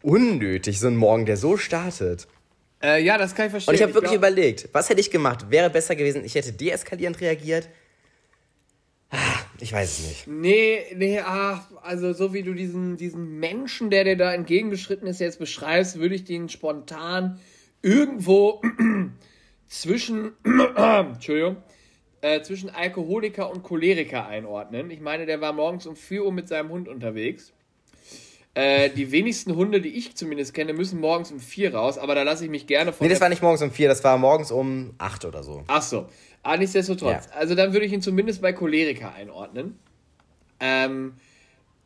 unnötig, 0.02 0.80
so 0.80 0.88
ein 0.88 0.96
Morgen, 0.96 1.24
der 1.26 1.36
so 1.36 1.56
startet. 1.56 2.26
Äh, 2.82 3.04
ja, 3.04 3.16
das 3.16 3.36
kann 3.36 3.46
ich 3.46 3.52
verstehen. 3.52 3.70
Und 3.70 3.76
ich 3.76 3.82
habe 3.82 3.94
wirklich 3.94 4.10
glaub... 4.10 4.28
überlegt, 4.28 4.68
was 4.72 4.90
hätte 4.90 4.98
ich 4.98 5.12
gemacht? 5.12 5.48
Wäre 5.48 5.70
besser 5.70 5.94
gewesen, 5.94 6.24
ich 6.24 6.34
hätte 6.34 6.52
deeskalierend 6.52 7.20
reagiert. 7.20 7.68
Ah, 9.10 9.16
ich 9.60 9.72
weiß 9.72 10.00
es 10.00 10.06
nicht. 10.08 10.26
Nee, 10.26 10.86
nee, 10.96 11.20
ach, 11.20 11.70
also 11.82 12.12
so 12.12 12.34
wie 12.34 12.42
du 12.42 12.52
diesen, 12.54 12.96
diesen 12.96 13.38
Menschen, 13.38 13.88
der 13.90 14.02
dir 14.02 14.16
da 14.16 14.34
entgegengeschritten 14.34 15.06
ist, 15.06 15.20
jetzt 15.20 15.38
beschreibst, 15.38 16.00
würde 16.00 16.16
ich 16.16 16.24
den 16.24 16.48
spontan 16.48 17.38
irgendwo 17.82 18.60
zwischen, 19.68 20.32
Entschuldigung, 20.74 21.58
äh, 22.20 22.42
zwischen 22.42 22.70
Alkoholiker 22.70 23.50
und 23.50 23.62
Choleriker 23.62 24.26
einordnen. 24.26 24.90
Ich 24.90 25.00
meine, 25.00 25.26
der 25.26 25.40
war 25.40 25.52
morgens 25.52 25.86
um 25.86 25.96
4 25.96 26.24
Uhr 26.24 26.32
mit 26.32 26.48
seinem 26.48 26.70
Hund 26.70 26.88
unterwegs. 26.88 27.52
Äh, 28.54 28.90
die 28.90 29.12
wenigsten 29.12 29.54
Hunde, 29.54 29.80
die 29.80 29.90
ich 29.90 30.16
zumindest 30.16 30.52
kenne, 30.52 30.72
müssen 30.72 30.98
morgens 30.98 31.30
um 31.30 31.38
vier 31.38 31.74
raus, 31.74 31.96
aber 31.96 32.16
da 32.16 32.24
lasse 32.24 32.44
ich 32.44 32.50
mich 32.50 32.66
gerne 32.66 32.92
von. 32.92 33.06
Nee, 33.06 33.12
das 33.12 33.20
war 33.20 33.28
nicht 33.28 33.40
morgens 33.40 33.62
um 33.62 33.70
vier, 33.70 33.88
das 33.88 34.02
war 34.02 34.18
morgens 34.18 34.50
um 34.50 34.94
acht 34.98 35.24
oder 35.24 35.44
so. 35.44 35.62
Ach 35.68 35.80
so. 35.80 36.08
Aber 36.42 36.56
nichtsdestotrotz. 36.56 37.26
Ja. 37.26 37.32
Also 37.36 37.54
dann 37.54 37.72
würde 37.72 37.86
ich 37.86 37.92
ihn 37.92 38.02
zumindest 38.02 38.42
bei 38.42 38.52
Choleriker 38.52 39.14
einordnen. 39.14 39.78
Ähm, 40.58 41.14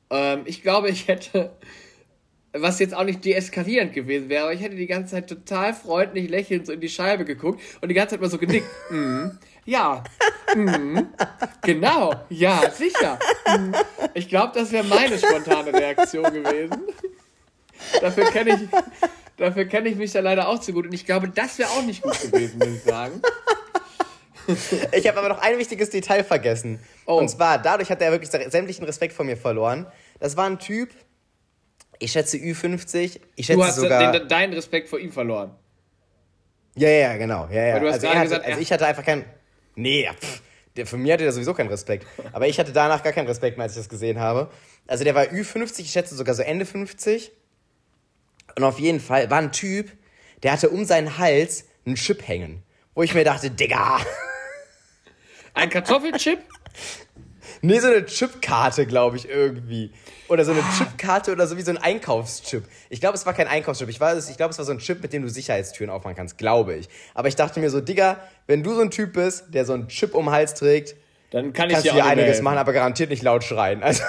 ähm, 0.08 0.42
ich 0.46 0.62
glaube, 0.62 0.88
ich 0.88 1.08
hätte, 1.08 1.52
was 2.52 2.78
jetzt 2.78 2.94
auch 2.94 3.04
nicht 3.04 3.22
deeskalierend 3.22 3.92
gewesen 3.92 4.30
wäre, 4.30 4.44
aber 4.44 4.54
ich 4.54 4.62
hätte 4.62 4.76
die 4.76 4.86
ganze 4.86 5.12
Zeit 5.12 5.28
total 5.28 5.74
freundlich 5.74 6.30
lächelnd 6.30 6.64
so 6.64 6.72
in 6.72 6.80
die 6.80 6.88
Scheibe 6.88 7.26
geguckt 7.26 7.60
und 7.82 7.88
die 7.88 7.94
ganze 7.94 8.14
Zeit 8.14 8.22
mal 8.22 8.30
so 8.30 8.38
genickt. 8.38 8.66
mm. 8.90 9.26
Ja. 9.64 10.02
Mhm. 10.54 11.08
Genau. 11.62 12.14
Ja, 12.28 12.70
sicher. 12.70 13.18
Mhm. 13.46 13.74
Ich 14.14 14.28
glaube, 14.28 14.52
das 14.58 14.72
wäre 14.72 14.84
meine 14.84 15.18
spontane 15.18 15.72
Reaktion 15.72 16.32
gewesen. 16.32 16.82
Dafür 18.00 18.24
kenne 18.30 18.50
ich, 18.50 18.68
dafür 19.36 19.64
kenne 19.66 19.88
ich 19.88 19.96
mich 19.96 20.12
ja 20.12 20.20
leider 20.20 20.48
auch 20.48 20.58
zu 20.58 20.72
gut. 20.72 20.86
Und 20.86 20.92
ich 20.92 21.06
glaube, 21.06 21.28
das 21.28 21.58
wäre 21.58 21.70
auch 21.70 21.82
nicht 21.82 22.02
gut 22.02 22.20
gewesen, 22.20 22.58
muss 22.58 22.68
ich 22.68 22.82
sagen. 22.82 23.22
Ich 24.90 25.06
habe 25.06 25.20
aber 25.20 25.28
noch 25.28 25.38
ein 25.40 25.56
wichtiges 25.56 25.90
Detail 25.90 26.24
vergessen. 26.24 26.80
Oh. 27.06 27.18
Und 27.18 27.28
zwar, 27.28 27.58
dadurch 27.58 27.90
hat 27.92 28.02
er 28.02 28.10
wirklich 28.10 28.28
sämtlichen 28.28 28.84
Respekt 28.84 29.14
vor 29.14 29.24
mir 29.24 29.36
verloren. 29.36 29.86
Das 30.18 30.36
war 30.36 30.46
ein 30.46 30.58
Typ, 30.58 30.90
ich 32.00 32.10
schätze 32.10 32.36
Ü50. 32.38 33.20
Ich 33.36 33.46
schätze 33.46 33.56
du 33.56 33.64
hast 33.64 33.76
sogar, 33.76 34.10
den, 34.10 34.26
deinen 34.26 34.52
Respekt 34.52 34.88
vor 34.88 34.98
ihm 34.98 35.12
verloren. 35.12 35.54
Ja, 36.74 36.88
ja, 36.88 37.16
genau. 37.16 37.48
Ja, 37.52 37.66
ja. 37.66 37.74
Also, 37.76 38.08
hatte, 38.08 38.22
gesagt, 38.22 38.46
also 38.46 38.60
ich 38.60 38.72
hatte 38.72 38.86
einfach 38.86 39.04
keinen. 39.04 39.24
Nee, 39.74 40.08
pff, 40.20 40.42
der, 40.76 40.86
für 40.86 40.96
mich 40.96 41.12
hatte 41.12 41.24
der 41.24 41.32
sowieso 41.32 41.54
keinen 41.54 41.68
Respekt. 41.68 42.06
Aber 42.32 42.46
ich 42.46 42.58
hatte 42.58 42.72
danach 42.72 43.02
gar 43.02 43.12
keinen 43.12 43.26
Respekt 43.26 43.56
mehr, 43.56 43.64
als 43.64 43.72
ich 43.72 43.78
das 43.78 43.88
gesehen 43.88 44.18
habe. 44.20 44.50
Also 44.86 45.04
der 45.04 45.14
war 45.14 45.24
Ü50, 45.24 45.80
ich 45.80 45.90
schätze 45.92 46.14
sogar 46.14 46.34
so 46.34 46.42
Ende 46.42 46.66
50. 46.66 47.32
Und 48.56 48.64
auf 48.64 48.78
jeden 48.78 49.00
Fall 49.00 49.30
war 49.30 49.38
ein 49.38 49.52
Typ, 49.52 49.90
der 50.42 50.52
hatte 50.52 50.70
um 50.70 50.84
seinen 50.84 51.18
Hals 51.18 51.64
einen 51.86 51.96
Chip 51.96 52.26
hängen. 52.26 52.62
Wo 52.94 53.02
ich 53.02 53.14
mir 53.14 53.24
dachte, 53.24 53.50
Digga. 53.50 54.00
Ein 55.54 55.70
Kartoffelchip? 55.70 56.38
Nee, 57.64 57.78
so 57.78 57.86
eine 57.86 58.04
Chipkarte, 58.04 58.86
glaube 58.86 59.16
ich, 59.16 59.28
irgendwie. 59.28 59.92
Oder 60.28 60.44
so 60.44 60.50
eine 60.50 60.62
ah. 60.62 60.74
Chipkarte 60.76 61.30
oder 61.30 61.46
so 61.46 61.56
wie 61.56 61.62
so 61.62 61.70
ein 61.70 61.78
Einkaufschip. 61.78 62.64
Ich 62.90 63.00
glaube, 63.00 63.16
es 63.16 63.24
war 63.24 63.34
kein 63.34 63.46
Einkaufschip. 63.46 63.88
Ich, 63.88 64.00
ich 64.00 64.36
glaube, 64.36 64.50
es 64.50 64.58
war 64.58 64.64
so 64.64 64.72
ein 64.72 64.78
Chip, 64.78 65.00
mit 65.00 65.12
dem 65.12 65.22
du 65.22 65.28
Sicherheitstüren 65.28 65.88
aufmachen 65.88 66.16
kannst, 66.16 66.38
glaube 66.38 66.74
ich. 66.74 66.88
Aber 67.14 67.28
ich 67.28 67.36
dachte 67.36 67.60
mir 67.60 67.70
so, 67.70 67.80
Digga, 67.80 68.18
wenn 68.48 68.64
du 68.64 68.74
so 68.74 68.80
ein 68.80 68.90
Typ 68.90 69.12
bist, 69.12 69.54
der 69.54 69.64
so 69.64 69.74
einen 69.74 69.86
Chip 69.88 70.14
um 70.14 70.26
den 70.26 70.34
Hals 70.34 70.54
trägt, 70.54 70.96
dann 71.30 71.52
kann 71.52 71.70
ich 71.70 71.74
kannst 71.74 71.88
du 71.88 71.94
dir 71.94 72.04
einiges 72.04 72.42
machen, 72.42 72.58
aber 72.58 72.72
garantiert 72.72 73.10
nicht 73.10 73.22
laut 73.22 73.44
schreien. 73.44 73.82
Also, 73.92 74.02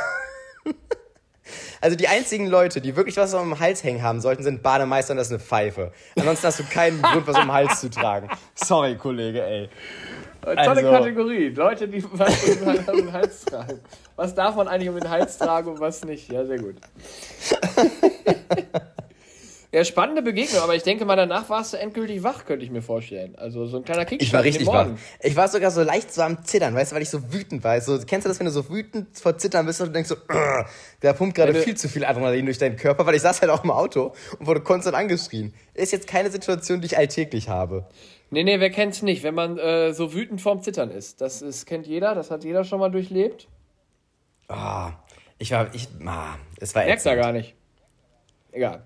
also 1.82 1.98
die 1.98 2.08
einzigen 2.08 2.48
Leute, 2.48 2.80
die 2.80 2.96
wirklich 2.96 3.18
was 3.18 3.34
um 3.34 3.50
den 3.50 3.60
Hals 3.60 3.84
hängen 3.84 4.02
haben 4.02 4.22
sollten, 4.22 4.42
sind 4.42 4.64
Bademeister 4.64 5.12
und 5.12 5.18
das 5.18 5.28
ist 5.28 5.34
eine 5.34 5.42
Pfeife. 5.42 5.92
Ansonsten 6.18 6.48
hast 6.48 6.60
du 6.60 6.64
keinen 6.64 7.02
Grund, 7.02 7.28
was 7.28 7.36
um 7.36 7.44
den 7.44 7.52
Hals 7.52 7.82
zu 7.82 7.90
tragen. 7.90 8.30
Sorry, 8.56 8.96
Kollege, 8.96 9.44
ey. 9.44 9.70
Tolle 10.44 10.58
also, 10.58 10.92
Kategorie. 10.92 11.50
Leute, 11.50 11.88
die 11.88 12.04
was 12.12 12.90
um 12.90 12.98
den 12.98 13.14
Hals 13.14 13.46
tragen. 13.46 13.80
Was 14.16 14.36
darf 14.36 14.56
man 14.56 14.68
eigentlich 14.68 14.90
um 14.90 14.96
den 14.96 15.10
Hals 15.10 15.38
tragen 15.38 15.70
und 15.70 15.80
was 15.80 16.04
nicht? 16.04 16.32
Ja, 16.32 16.46
sehr 16.46 16.60
gut. 16.60 16.76
ja, 19.74 19.84
spannende 19.84 20.22
Begegnung, 20.22 20.62
aber 20.62 20.76
ich 20.76 20.84
denke 20.84 21.04
mal, 21.04 21.16
danach 21.16 21.50
warst 21.50 21.74
du 21.74 21.78
endgültig 21.78 22.22
wach, 22.22 22.46
könnte 22.46 22.64
ich 22.64 22.70
mir 22.70 22.84
vorstellen. 22.84 23.36
Also 23.36 23.66
so 23.66 23.78
ein 23.78 23.84
kleiner 23.84 24.06
Kick. 24.06 24.22
Ich 24.22 24.32
war 24.32 24.44
richtig 24.44 24.68
wach. 24.68 24.90
Ich 25.20 25.36
war 25.36 25.48
sogar 25.48 25.72
so 25.72 25.82
leicht 25.82 26.14
so 26.14 26.22
am 26.22 26.46
Zittern, 26.46 26.76
weißt 26.76 26.92
du, 26.92 26.96
weil 26.96 27.02
ich 27.02 27.10
so 27.10 27.34
wütend 27.34 27.64
war. 27.64 27.82
So, 27.82 27.98
kennst 28.06 28.26
du 28.26 28.30
das, 28.30 28.38
wenn 28.38 28.46
du 28.46 28.52
so 28.52 28.70
wütend 28.70 29.18
vor 29.18 29.36
Zittern 29.36 29.66
bist 29.66 29.82
und 29.82 29.92
denkst 29.92 30.10
so, 30.10 30.16
der 31.02 31.14
pumpt 31.14 31.34
gerade 31.34 31.56
viel 31.56 31.76
zu 31.76 31.90
viel 31.90 32.06
Adrenalin 32.06 32.46
durch 32.46 32.60
deinen 32.60 32.76
Körper, 32.76 33.08
weil 33.08 33.16
ich 33.16 33.24
saß 33.24 33.42
halt 33.42 33.50
auch 33.50 33.64
im 33.64 33.72
Auto 33.72 34.14
und 34.38 34.46
wurde 34.46 34.62
konstant 34.62 34.96
angeschrien. 34.96 35.56
Ist 35.74 35.92
jetzt 35.92 36.06
keine 36.06 36.30
Situation, 36.30 36.80
die 36.80 36.86
ich 36.86 36.98
alltäglich 37.00 37.50
habe. 37.50 37.88
Nee, 38.30 38.44
nee, 38.44 38.60
wer 38.60 38.70
kennt's 38.70 39.02
nicht, 39.02 39.24
wenn 39.24 39.34
man 39.34 39.58
äh, 39.58 39.92
so 39.94 40.14
wütend 40.14 40.40
vorm 40.40 40.62
Zittern 40.62 40.92
ist. 40.92 41.20
Das 41.20 41.42
ist, 41.42 41.66
kennt 41.66 41.88
jeder, 41.88 42.14
das 42.14 42.30
hat 42.30 42.44
jeder 42.44 42.64
schon 42.64 42.80
mal 42.80 42.92
durchlebt. 42.92 43.48
Ah, 44.50 44.90
oh, 44.90 44.92
ich 45.40 45.52
war, 45.52 45.74
ich, 45.74 45.88
ah, 46.06 46.36
es 46.60 46.76
war 46.76 46.86
Merkt 46.86 47.04
er 47.08 47.16
gar 47.16 47.32
nicht. 47.32 47.56
Egal. 48.52 48.84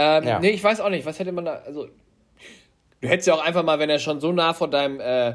Ähm, 0.00 0.24
ja. 0.28 0.38
Nee, 0.38 0.50
ich 0.50 0.62
weiß 0.62 0.78
auch 0.80 0.90
nicht, 0.90 1.04
was 1.06 1.18
hätte 1.18 1.32
man 1.32 1.44
da, 1.44 1.54
also, 1.66 1.88
du 3.00 3.08
hättest 3.08 3.26
ja 3.26 3.34
auch 3.34 3.44
einfach 3.44 3.64
mal, 3.64 3.80
wenn 3.80 3.90
er 3.90 3.98
schon 3.98 4.20
so 4.20 4.30
nah 4.30 4.54
vor 4.54 4.70
deinem 4.70 5.00
äh, 5.00 5.34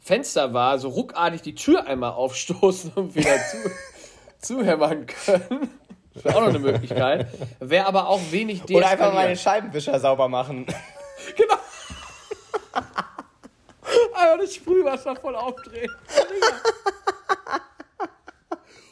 Fenster 0.00 0.52
war, 0.52 0.80
so 0.80 0.88
ruckartig 0.88 1.42
die 1.42 1.54
Tür 1.54 1.86
einmal 1.86 2.10
aufstoßen 2.10 2.90
und 2.96 3.14
wieder 3.14 3.36
zu, 3.36 3.70
zuhämmern 4.40 5.06
können. 5.06 5.70
Das 6.12 6.24
wäre 6.24 6.36
auch 6.36 6.40
noch 6.40 6.48
eine 6.48 6.58
Möglichkeit. 6.58 7.28
Wäre 7.60 7.86
aber 7.86 8.08
auch 8.08 8.20
wenig 8.32 8.68
Oder 8.68 8.88
einfach 8.88 9.14
mal 9.14 9.28
den 9.28 9.36
Scheibenwischer 9.36 9.98
sauber 10.00 10.28
machen. 10.28 10.66
Genau. 11.36 11.54
Einfach 14.14 14.38
das 14.38 14.54
Sprühwasser 14.54 15.14
voll 15.16 15.36
aufdrehen. 15.36 15.90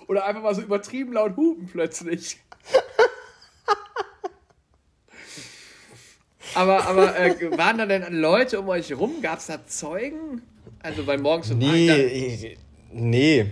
Oder 0.06 0.26
einfach 0.26 0.42
mal 0.42 0.54
so 0.54 0.60
übertrieben 0.60 1.14
laut 1.14 1.36
hupen 1.36 1.66
plötzlich. 1.66 2.38
Aber, 6.58 6.86
aber 6.86 7.18
äh, 7.18 7.56
waren 7.56 7.78
da 7.78 7.86
denn 7.86 8.12
Leute 8.12 8.60
um 8.60 8.68
euch 8.68 8.92
rum? 8.92 9.22
Gab 9.22 9.38
es 9.38 9.46
da 9.46 9.64
Zeugen? 9.66 10.42
Also 10.80 11.04
bei 11.04 11.16
morgens 11.16 11.50
um 11.50 11.58
Nee, 11.58 12.56
nee. 12.92 13.46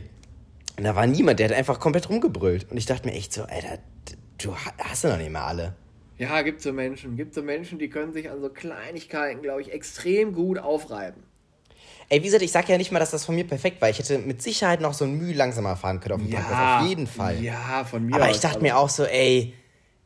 Da 0.77 0.95
war 0.95 1.07
niemand, 1.07 1.38
der 1.38 1.49
hat 1.49 1.57
einfach 1.57 1.81
komplett 1.81 2.09
rumgebrüllt. 2.11 2.71
Und 2.71 2.77
ich 2.77 2.87
dachte 2.87 3.09
mir 3.09 3.14
echt 3.14 3.33
so, 3.33 3.42
Alter, 3.45 3.79
du 4.38 4.55
hast 4.57 5.05
ja 5.05 5.11
noch 5.11 5.19
nicht 5.19 5.31
mehr 5.31 5.45
alle. 5.45 5.75
Ja, 6.19 6.42
gibt 6.42 6.62
so 6.62 6.73
Menschen. 6.73 7.16
Gibt 7.16 7.35
so 7.35 7.42
Menschen, 7.42 7.79
die 7.79 7.88
können 7.88 8.12
sich 8.12 8.31
an 8.31 8.40
so 8.40 8.49
Kleinigkeiten, 8.49 9.42
glaube 9.42 9.61
ich, 9.62 9.73
extrem 9.73 10.33
gut 10.33 10.59
aufreiben. 10.59 11.23
Ey, 12.09 12.21
wie 12.21 12.27
gesagt, 12.27 12.42
ich 12.42 12.53
sag 12.53 12.69
ja 12.69 12.79
nicht 12.79 12.92
mal, 12.92 12.99
dass 12.99 13.11
das 13.11 13.25
von 13.25 13.35
mir 13.35 13.45
perfekt 13.47 13.81
war. 13.81 13.88
Ich 13.90 13.99
hätte 13.99 14.19
mit 14.19 14.40
Sicherheit 14.42 14.81
noch 14.81 14.95
so 14.95 15.05
ein 15.05 15.16
Mühe 15.19 15.35
langsamer 15.35 15.77
fahren 15.77 16.01
können 16.01 16.14
auf 16.14 16.21
dem 16.21 16.31
Parkplatz. 16.31 16.83
Auf 16.83 16.88
jeden 16.88 17.07
Fall. 17.07 17.42
Ja, 17.42 17.85
von 17.85 18.07
mir 18.07 18.14
Aber 18.14 18.29
aus, 18.29 18.37
ich 18.37 18.40
dachte 18.40 18.57
also- 18.57 18.62
mir 18.66 18.77
auch 18.77 18.88
so, 18.88 19.05
ey, 19.05 19.55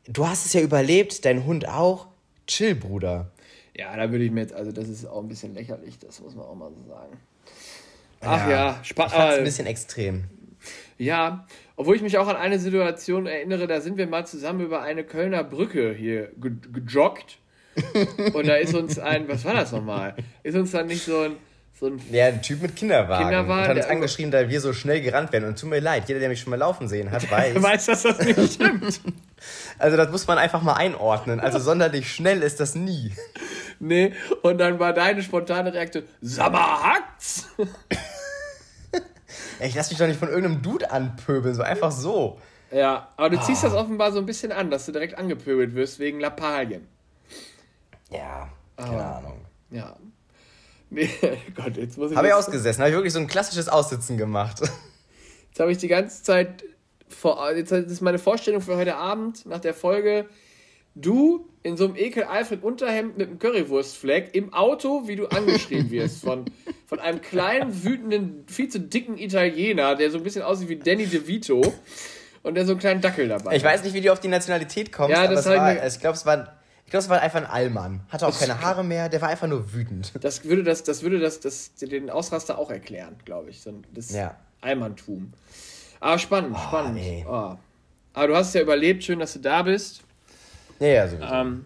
du 0.06 0.26
hast 0.26 0.46
es 0.46 0.52
ja 0.52 0.60
überlebt, 0.60 1.24
dein 1.24 1.44
Hund 1.44 1.68
auch. 1.68 2.09
Chill, 2.50 2.74
Bruder. 2.74 3.30
Ja, 3.76 3.96
da 3.96 4.10
würde 4.10 4.24
ich 4.24 4.32
mir 4.32 4.40
jetzt, 4.40 4.52
also 4.52 4.72
das 4.72 4.88
ist 4.88 5.06
auch 5.06 5.22
ein 5.22 5.28
bisschen 5.28 5.54
lächerlich, 5.54 6.00
das 6.00 6.20
muss 6.20 6.34
man 6.34 6.46
auch 6.46 6.56
mal 6.56 6.72
so 6.72 6.82
sagen. 6.88 7.16
Ach 8.22 8.50
ja, 8.50 8.80
spannend. 8.82 9.12
fand's 9.12 9.38
ein 9.38 9.44
bisschen 9.44 9.66
extrem. 9.66 10.24
Ja, 10.98 11.46
obwohl 11.76 11.94
ich 11.94 12.02
mich 12.02 12.18
auch 12.18 12.26
an 12.26 12.34
eine 12.34 12.58
Situation 12.58 13.26
erinnere, 13.26 13.68
da 13.68 13.80
sind 13.80 13.98
wir 13.98 14.08
mal 14.08 14.26
zusammen 14.26 14.62
über 14.62 14.82
eine 14.82 15.04
Kölner 15.04 15.44
Brücke 15.44 15.94
hier 15.94 16.32
ge 16.40 16.50
gejoggt. 16.72 17.38
Und 18.34 18.48
da 18.48 18.56
ist 18.56 18.74
uns 18.74 18.98
ein, 18.98 19.28
was 19.28 19.44
war 19.44 19.54
das 19.54 19.70
nochmal? 19.70 20.16
Ist 20.42 20.56
uns 20.56 20.72
dann 20.72 20.88
nicht 20.88 21.04
so 21.04 21.20
ein, 21.20 21.36
so 21.80 21.86
ein 21.86 22.00
Ja, 22.12 22.26
ein 22.26 22.42
Typ 22.42 22.60
mit 22.62 22.76
Kinderwagen. 22.76 23.24
Kinderwagen, 23.24 23.62
und 23.62 23.68
hat 23.70 23.76
uns 23.78 23.86
angeschrien, 23.86 24.30
da 24.30 24.48
wir 24.48 24.60
so 24.60 24.72
schnell 24.74 25.00
gerannt 25.00 25.32
werden. 25.32 25.46
Und 25.48 25.58
tut 25.58 25.70
mir 25.70 25.80
leid, 25.80 26.04
jeder, 26.08 26.20
der 26.20 26.28
mich 26.28 26.40
schon 26.40 26.50
mal 26.50 26.56
laufen 26.58 26.86
sehen 26.88 27.10
hat, 27.10 27.28
weiß. 27.30 27.54
weiß, 27.62 27.86
dass 27.86 28.02
das 28.02 28.18
nicht 28.20 28.52
stimmt. 28.54 29.00
Also 29.78 29.96
das 29.96 30.10
muss 30.10 30.26
man 30.26 30.36
einfach 30.36 30.60
mal 30.60 30.74
einordnen. 30.74 31.40
Also 31.40 31.58
sonderlich 31.58 32.12
schnell 32.12 32.42
ist 32.42 32.60
das 32.60 32.74
nie. 32.74 33.14
Nee, 33.78 34.12
und 34.42 34.58
dann 34.58 34.78
war 34.78 34.92
deine 34.92 35.22
spontane 35.22 35.72
Reaktion, 35.72 36.04
mal, 36.38 36.82
hackt's? 36.82 37.48
Ich 39.60 39.74
lass 39.74 39.90
mich 39.90 39.98
doch 39.98 40.06
nicht 40.06 40.18
von 40.18 40.28
irgendeinem 40.28 40.60
Dude 40.62 40.90
anpöbeln, 40.90 41.54
so 41.54 41.62
einfach 41.62 41.90
so. 41.92 42.38
Ja, 42.70 43.08
aber 43.16 43.30
du 43.30 43.38
Ah. 43.38 43.42
ziehst 43.42 43.62
das 43.64 43.72
offenbar 43.74 44.10
so 44.12 44.18
ein 44.18 44.26
bisschen 44.26 44.52
an, 44.52 44.70
dass 44.70 44.86
du 44.86 44.92
direkt 44.92 45.18
angepöbelt 45.18 45.74
wirst 45.74 45.98
wegen 45.98 46.20
Lappalien. 46.20 46.86
Ja, 48.10 48.48
keine 48.76 49.02
Ah. 49.04 49.18
Ahnung. 49.18 49.44
Ja. 49.70 49.96
Nee, 50.90 51.08
Gott, 51.54 51.76
jetzt 51.76 51.96
muss 51.96 52.10
ich. 52.10 52.16
Habe 52.16 52.28
ich 52.28 52.34
ausgesessen, 52.34 52.80
habe 52.80 52.90
ich 52.90 52.96
wirklich 52.96 53.12
so 53.12 53.20
ein 53.20 53.26
klassisches 53.26 53.68
Aussitzen 53.68 54.16
gemacht. 54.18 54.60
Jetzt 55.50 55.58
habe 55.58 55.72
ich 55.72 55.78
die 55.78 55.88
ganze 55.88 56.22
Zeit. 56.22 56.62
Vor, 57.08 57.52
jetzt 57.56 57.72
ist 57.72 58.02
meine 58.02 58.20
Vorstellung 58.20 58.60
für 58.60 58.76
heute 58.76 58.94
Abend 58.94 59.44
nach 59.46 59.58
der 59.58 59.74
Folge. 59.74 60.26
Du 60.94 61.48
in 61.64 61.76
so 61.76 61.86
einem 61.86 61.96
Ekel-Alfred-Unterhemd 61.96 63.18
mit 63.18 63.26
einem 63.26 63.38
Currywurstfleck 63.40 64.32
im 64.32 64.52
Auto, 64.54 65.08
wie 65.08 65.16
du 65.16 65.26
angeschrien 65.26 65.90
wirst 65.90 66.22
von, 66.22 66.44
von 66.86 67.00
einem 67.00 67.20
kleinen, 67.20 67.82
wütenden, 67.82 68.44
viel 68.46 68.68
zu 68.68 68.78
dicken 68.78 69.18
Italiener, 69.18 69.96
der 69.96 70.12
so 70.12 70.18
ein 70.18 70.22
bisschen 70.22 70.42
aussieht 70.42 70.68
wie 70.68 70.76
Danny 70.76 71.06
DeVito 71.06 71.60
und 72.44 72.54
der 72.54 72.64
so 72.64 72.72
einen 72.72 72.80
kleinen 72.80 73.00
Dackel 73.00 73.26
dabei 73.26 73.56
Ich 73.56 73.64
weiß 73.64 73.82
nicht, 73.82 73.92
wie 73.92 74.00
du 74.00 74.12
auf 74.12 74.20
die 74.20 74.28
Nationalität 74.28 74.92
kommst, 74.92 75.10
Ja, 75.10 75.24
aber 75.24 75.34
das 75.34 75.46
es 75.46 75.52
war, 75.52 75.84
ich 75.84 75.94
ich 75.94 76.00
glaube, 76.00 76.16
es 76.16 76.24
war, 76.24 76.59
ich 76.90 76.92
glaube, 76.92 77.04
es 77.04 77.08
war 77.08 77.20
einfach 77.20 77.38
ein 77.38 77.46
Allmann. 77.46 78.00
Hatte 78.08 78.26
auch 78.26 78.36
keine 78.36 78.60
Haare 78.60 78.82
mehr, 78.82 79.08
der 79.08 79.20
war 79.22 79.28
einfach 79.28 79.46
nur 79.46 79.72
wütend. 79.72 80.12
Das 80.24 80.42
würde 80.44 80.64
das, 80.64 80.82
das 80.82 81.02
würde 81.04 81.20
das, 81.20 81.38
das 81.38 81.72
den 81.76 82.10
Ausraster 82.10 82.58
auch 82.58 82.68
erklären, 82.68 83.14
glaube 83.24 83.50
ich. 83.50 83.60
So 83.60 83.72
Das 83.94 84.10
Ja. 84.10 84.34
Allmanntum. 84.60 85.32
Aber 86.00 86.18
spannend, 86.18 86.58
spannend. 86.58 86.98
ey. 86.98 87.24
Oh. 87.28 87.54
Aber 88.12 88.26
du 88.26 88.34
hast 88.34 88.48
es 88.48 88.54
ja 88.54 88.62
überlebt, 88.62 89.04
schön, 89.04 89.20
dass 89.20 89.34
du 89.34 89.38
da 89.38 89.62
bist. 89.62 90.00
Ja, 90.80 90.88
ja, 90.88 91.06
sowieso. 91.08 91.32
Ähm, 91.32 91.64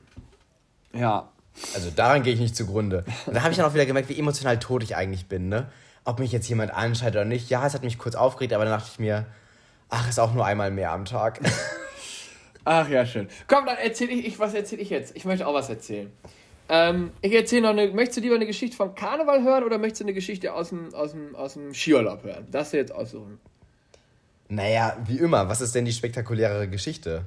ja. 0.93 1.27
Also 1.75 1.91
daran 1.91 2.23
gehe 2.23 2.35
ich 2.35 2.41
nicht 2.41 2.55
zugrunde. 2.55 3.07
Und 3.25 3.33
da 3.33 3.41
habe 3.45 3.51
ich 3.51 3.57
dann 3.57 3.65
auch 3.65 3.73
wieder 3.73 3.87
gemerkt, 3.87 4.11
wie 4.11 4.19
emotional 4.19 4.59
tot 4.59 4.83
ich 4.83 4.95
eigentlich 4.95 5.25
bin, 5.27 5.49
ne? 5.49 5.71
Ob 6.05 6.19
mich 6.19 6.33
jetzt 6.33 6.51
jemand 6.51 6.71
anschreit 6.71 7.15
oder 7.15 7.25
nicht. 7.25 7.49
Ja, 7.49 7.67
es 7.67 7.73
hat 7.73 7.83
mich 7.83 7.97
kurz 7.97 8.15
aufgeregt, 8.15 8.53
aber 8.53 8.67
dann 8.67 8.79
dachte 8.79 8.91
ich 8.93 8.99
mir, 8.99 9.25
ach, 9.89 10.07
ist 10.07 10.21
auch 10.21 10.35
nur 10.35 10.45
einmal 10.45 10.71
mehr 10.71 10.93
am 10.93 11.07
Tag. 11.07 11.41
Ach 12.65 12.89
ja, 12.89 13.05
schön. 13.05 13.29
Komm, 13.47 13.67
dann 13.67 13.77
erzähl 13.77 14.11
ich, 14.11 14.27
ich 14.27 14.39
was 14.39 14.55
erzähle 14.55 14.83
ich 14.83 14.91
jetzt? 14.91 15.17
Ich 15.17 15.25
möchte 15.25 15.47
auch 15.47 15.55
was 15.55 15.69
erzählen. 15.69 16.11
Ähm, 16.69 17.11
ich 17.21 17.33
erzähle 17.35 17.63
noch 17.63 17.71
eine. 17.71 17.89
Möchtest 17.89 18.17
du 18.19 18.21
lieber 18.23 18.37
eine 18.37 18.47
Geschichte 18.47 18.77
vom 18.77 18.95
Karneval 18.95 19.43
hören 19.43 19.65
oder 19.65 19.77
möchtest 19.79 20.01
du 20.01 20.05
eine 20.07 20.15
Geschichte 20.15 20.55
aus 20.55 20.71
dem, 20.71 20.95
aus 20.95 21.13
dem, 21.13 21.37
aus 21.37 21.55
dem 21.55 21.75
Skiurlaub 21.75 22.23
hören? 22.25 22.47
Das 22.51 22.71
du 22.71 22.79
jetzt 22.79 22.93
aussuchen. 22.93 23.39
naja, 24.49 24.97
wie 25.07 25.19
immer, 25.19 25.49
was 25.49 25.61
ist 25.61 25.75
denn 25.75 25.85
die 25.85 25.93
spektakulärere 25.93 26.69
Geschichte? 26.69 27.25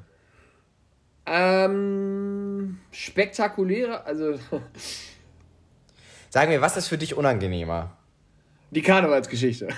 Ähm, 1.27 2.79
spektakuläre, 2.91 4.05
also 4.05 4.39
Sag 6.29 6.49
mir, 6.49 6.61
was 6.61 6.77
ist 6.77 6.87
für 6.87 6.97
dich 6.97 7.15
unangenehmer? 7.15 7.95
die 8.71 8.81
Karnevalsgeschichte. 8.81 9.69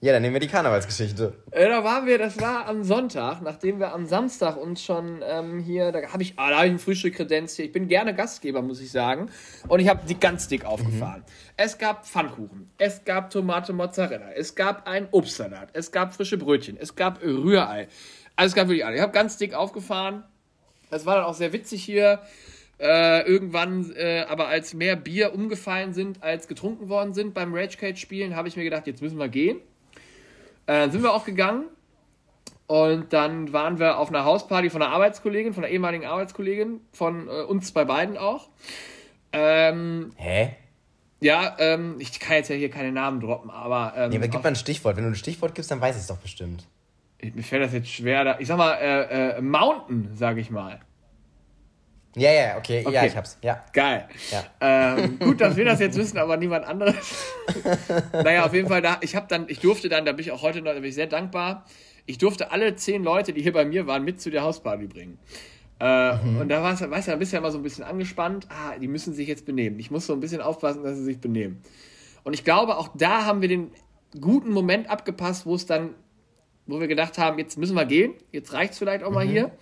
Ja, 0.00 0.12
dann 0.12 0.22
nehmen 0.22 0.34
wir 0.34 0.40
die 0.40 0.46
Karnevalsgeschichte. 0.46 1.32
Äh, 1.50 1.68
da 1.68 1.82
waren 1.82 2.06
wir, 2.06 2.18
das 2.18 2.40
war 2.40 2.66
am 2.66 2.84
Sonntag, 2.84 3.42
nachdem 3.42 3.80
wir 3.80 3.92
am 3.92 4.06
Samstag 4.06 4.56
uns 4.56 4.84
schon 4.84 5.24
ähm, 5.26 5.58
hier, 5.58 5.90
da 5.90 6.12
habe 6.12 6.22
ich, 6.22 6.34
ah, 6.36 6.50
da 6.50 6.64
ich 6.64 6.70
ein 6.70 6.78
Frühstück 6.78 7.16
kredenzt 7.16 7.56
hier. 7.56 7.64
Ich 7.64 7.72
bin 7.72 7.88
gerne 7.88 8.14
Gastgeber, 8.14 8.62
muss 8.62 8.80
ich 8.80 8.92
sagen. 8.92 9.28
Und 9.66 9.80
ich 9.80 9.88
habe 9.88 10.06
die 10.06 10.14
ganz 10.14 10.46
dick 10.46 10.64
aufgefahren. 10.64 11.24
Es 11.56 11.78
gab 11.78 12.06
Pfannkuchen, 12.06 12.70
es 12.78 13.04
gab 13.04 13.30
Tomate 13.30 13.72
Mozzarella, 13.72 14.30
es 14.36 14.54
gab 14.54 14.86
einen 14.86 15.08
Obstsalat, 15.10 15.70
es 15.72 15.90
gab 15.90 16.14
frische 16.14 16.38
Brötchen, 16.38 16.76
es 16.78 16.94
gab 16.94 17.20
Rührei. 17.20 17.88
Also 18.36 18.52
es 18.52 18.54
gab 18.54 18.68
wirklich 18.68 18.86
alles. 18.86 18.98
Ich 18.98 19.02
habe 19.02 19.12
ganz 19.12 19.36
dick 19.36 19.52
aufgefahren. 19.52 20.22
Das 20.90 21.06
war 21.06 21.16
dann 21.16 21.24
auch 21.24 21.34
sehr 21.34 21.52
witzig 21.52 21.82
hier. 21.82 22.20
Äh, 22.78 23.26
irgendwann, 23.26 23.90
äh, 23.96 24.24
aber 24.28 24.46
als 24.46 24.74
mehr 24.74 24.94
Bier 24.94 25.34
umgefallen 25.34 25.92
sind, 25.92 26.22
als 26.22 26.46
getrunken 26.46 26.88
worden 26.88 27.12
sind 27.14 27.34
beim 27.34 27.52
Rage 27.52 27.76
Cage 27.76 28.00
Spielen, 28.00 28.36
habe 28.36 28.46
ich 28.46 28.56
mir 28.56 28.62
gedacht, 28.62 28.86
jetzt 28.86 29.02
müssen 29.02 29.18
wir 29.18 29.28
gehen. 29.28 29.60
Äh, 30.68 30.90
sind 30.90 31.02
wir 31.02 31.14
auch 31.14 31.24
gegangen 31.24 31.64
und 32.66 33.14
dann 33.14 33.54
waren 33.54 33.78
wir 33.78 33.96
auf 33.96 34.10
einer 34.10 34.26
Hausparty 34.26 34.68
von 34.68 34.82
einer 34.82 34.92
Arbeitskollegin, 34.92 35.54
von 35.54 35.64
einer 35.64 35.72
ehemaligen 35.72 36.04
Arbeitskollegin, 36.04 36.82
von 36.92 37.26
äh, 37.26 37.42
uns 37.44 37.72
bei 37.72 37.86
beiden 37.86 38.18
auch. 38.18 38.50
Ähm, 39.32 40.12
Hä? 40.16 40.56
ja, 41.20 41.56
ähm, 41.58 41.96
ich 42.00 42.20
kann 42.20 42.36
jetzt 42.36 42.50
ja 42.50 42.56
hier 42.56 42.70
keine 42.70 42.92
Namen 42.92 43.20
droppen, 43.20 43.48
aber, 43.48 43.94
ähm, 43.96 44.12
Ja, 44.12 44.18
aber 44.18 44.28
gib 44.28 44.42
mal 44.42 44.50
ein 44.50 44.56
Stichwort. 44.56 44.96
Wenn 44.96 45.04
du 45.04 45.10
ein 45.10 45.14
Stichwort 45.14 45.54
gibst, 45.54 45.70
dann 45.70 45.80
weiß 45.80 45.96
ich 45.96 46.02
es 46.02 46.08
doch 46.08 46.18
bestimmt. 46.18 46.66
mir 47.22 47.42
fällt 47.42 47.62
das 47.62 47.72
jetzt 47.72 47.88
schwer. 47.88 48.24
Da, 48.24 48.38
ich 48.38 48.46
sag 48.46 48.58
mal, 48.58 48.74
äh, 48.74 49.38
äh, 49.38 49.40
Mountain, 49.40 50.10
sage 50.14 50.42
ich 50.42 50.50
mal. 50.50 50.80
Ja, 52.16 52.32
ja, 52.32 52.56
okay, 52.56 52.82
ja, 52.82 52.88
Okay. 52.88 53.06
ich 53.06 53.16
hab's. 53.16 53.38
Ja. 53.42 53.64
Geil. 53.72 54.08
Ja. 54.30 54.44
Ähm, 54.96 55.18
gut, 55.20 55.40
dass 55.40 55.56
wir 55.56 55.64
das 55.64 55.78
jetzt 55.80 55.96
wissen, 55.96 56.18
aber 56.18 56.36
niemand 56.36 56.64
anderes. 56.66 57.26
naja, 58.12 58.44
auf 58.46 58.54
jeden 58.54 58.68
Fall, 58.68 58.82
da, 58.82 58.98
ich 59.02 59.14
habe 59.14 59.26
dann, 59.28 59.46
ich 59.48 59.60
durfte 59.60 59.88
dann, 59.88 60.04
da 60.04 60.12
bin 60.12 60.24
ich 60.24 60.32
auch 60.32 60.42
heute 60.42 60.58
noch, 60.60 60.72
da 60.72 60.80
bin 60.80 60.84
ich 60.88 60.94
sehr 60.94 61.06
dankbar. 61.06 61.64
Ich 62.06 62.18
durfte 62.18 62.50
alle 62.50 62.74
zehn 62.74 63.04
Leute, 63.04 63.32
die 63.32 63.42
hier 63.42 63.52
bei 63.52 63.64
mir 63.64 63.86
waren, 63.86 64.02
mit 64.04 64.20
zu 64.20 64.30
der 64.30 64.42
Hausparty 64.42 64.86
bringen. 64.86 65.18
Äh, 65.78 66.14
Und 66.40 66.48
da 66.48 66.62
war's, 66.62 66.80
weißt 66.80 67.08
du, 67.08 67.12
da 67.12 67.16
bist 67.18 67.32
du 67.32 67.36
ja 67.36 67.40
immer 67.40 67.52
so 67.52 67.58
ein 67.58 67.62
bisschen 67.62 67.84
angespannt. 67.84 68.48
Ah, 68.50 68.76
die 68.78 68.88
müssen 68.88 69.12
sich 69.12 69.28
jetzt 69.28 69.44
benehmen. 69.44 69.78
Ich 69.78 69.90
muss 69.90 70.06
so 70.06 70.12
ein 70.14 70.20
bisschen 70.20 70.40
aufpassen, 70.40 70.82
dass 70.82 70.96
sie 70.96 71.04
sich 71.04 71.20
benehmen. 71.20 71.62
Und 72.24 72.32
ich 72.32 72.42
glaube, 72.44 72.78
auch 72.78 72.88
da 72.96 73.26
haben 73.26 73.42
wir 73.42 73.48
den 73.48 73.70
guten 74.20 74.50
Moment 74.50 74.90
abgepasst, 74.90 75.46
wo 75.46 75.54
es 75.54 75.66
dann, 75.66 75.90
wo 76.66 76.80
wir 76.80 76.88
gedacht 76.88 77.18
haben, 77.18 77.38
jetzt 77.38 77.58
müssen 77.58 77.76
wir 77.76 77.84
gehen, 77.84 78.14
jetzt 78.32 78.52
reicht's 78.54 78.78
vielleicht 78.78 79.04
auch 79.04 79.10
mal 79.12 79.26
hier. 79.26 79.52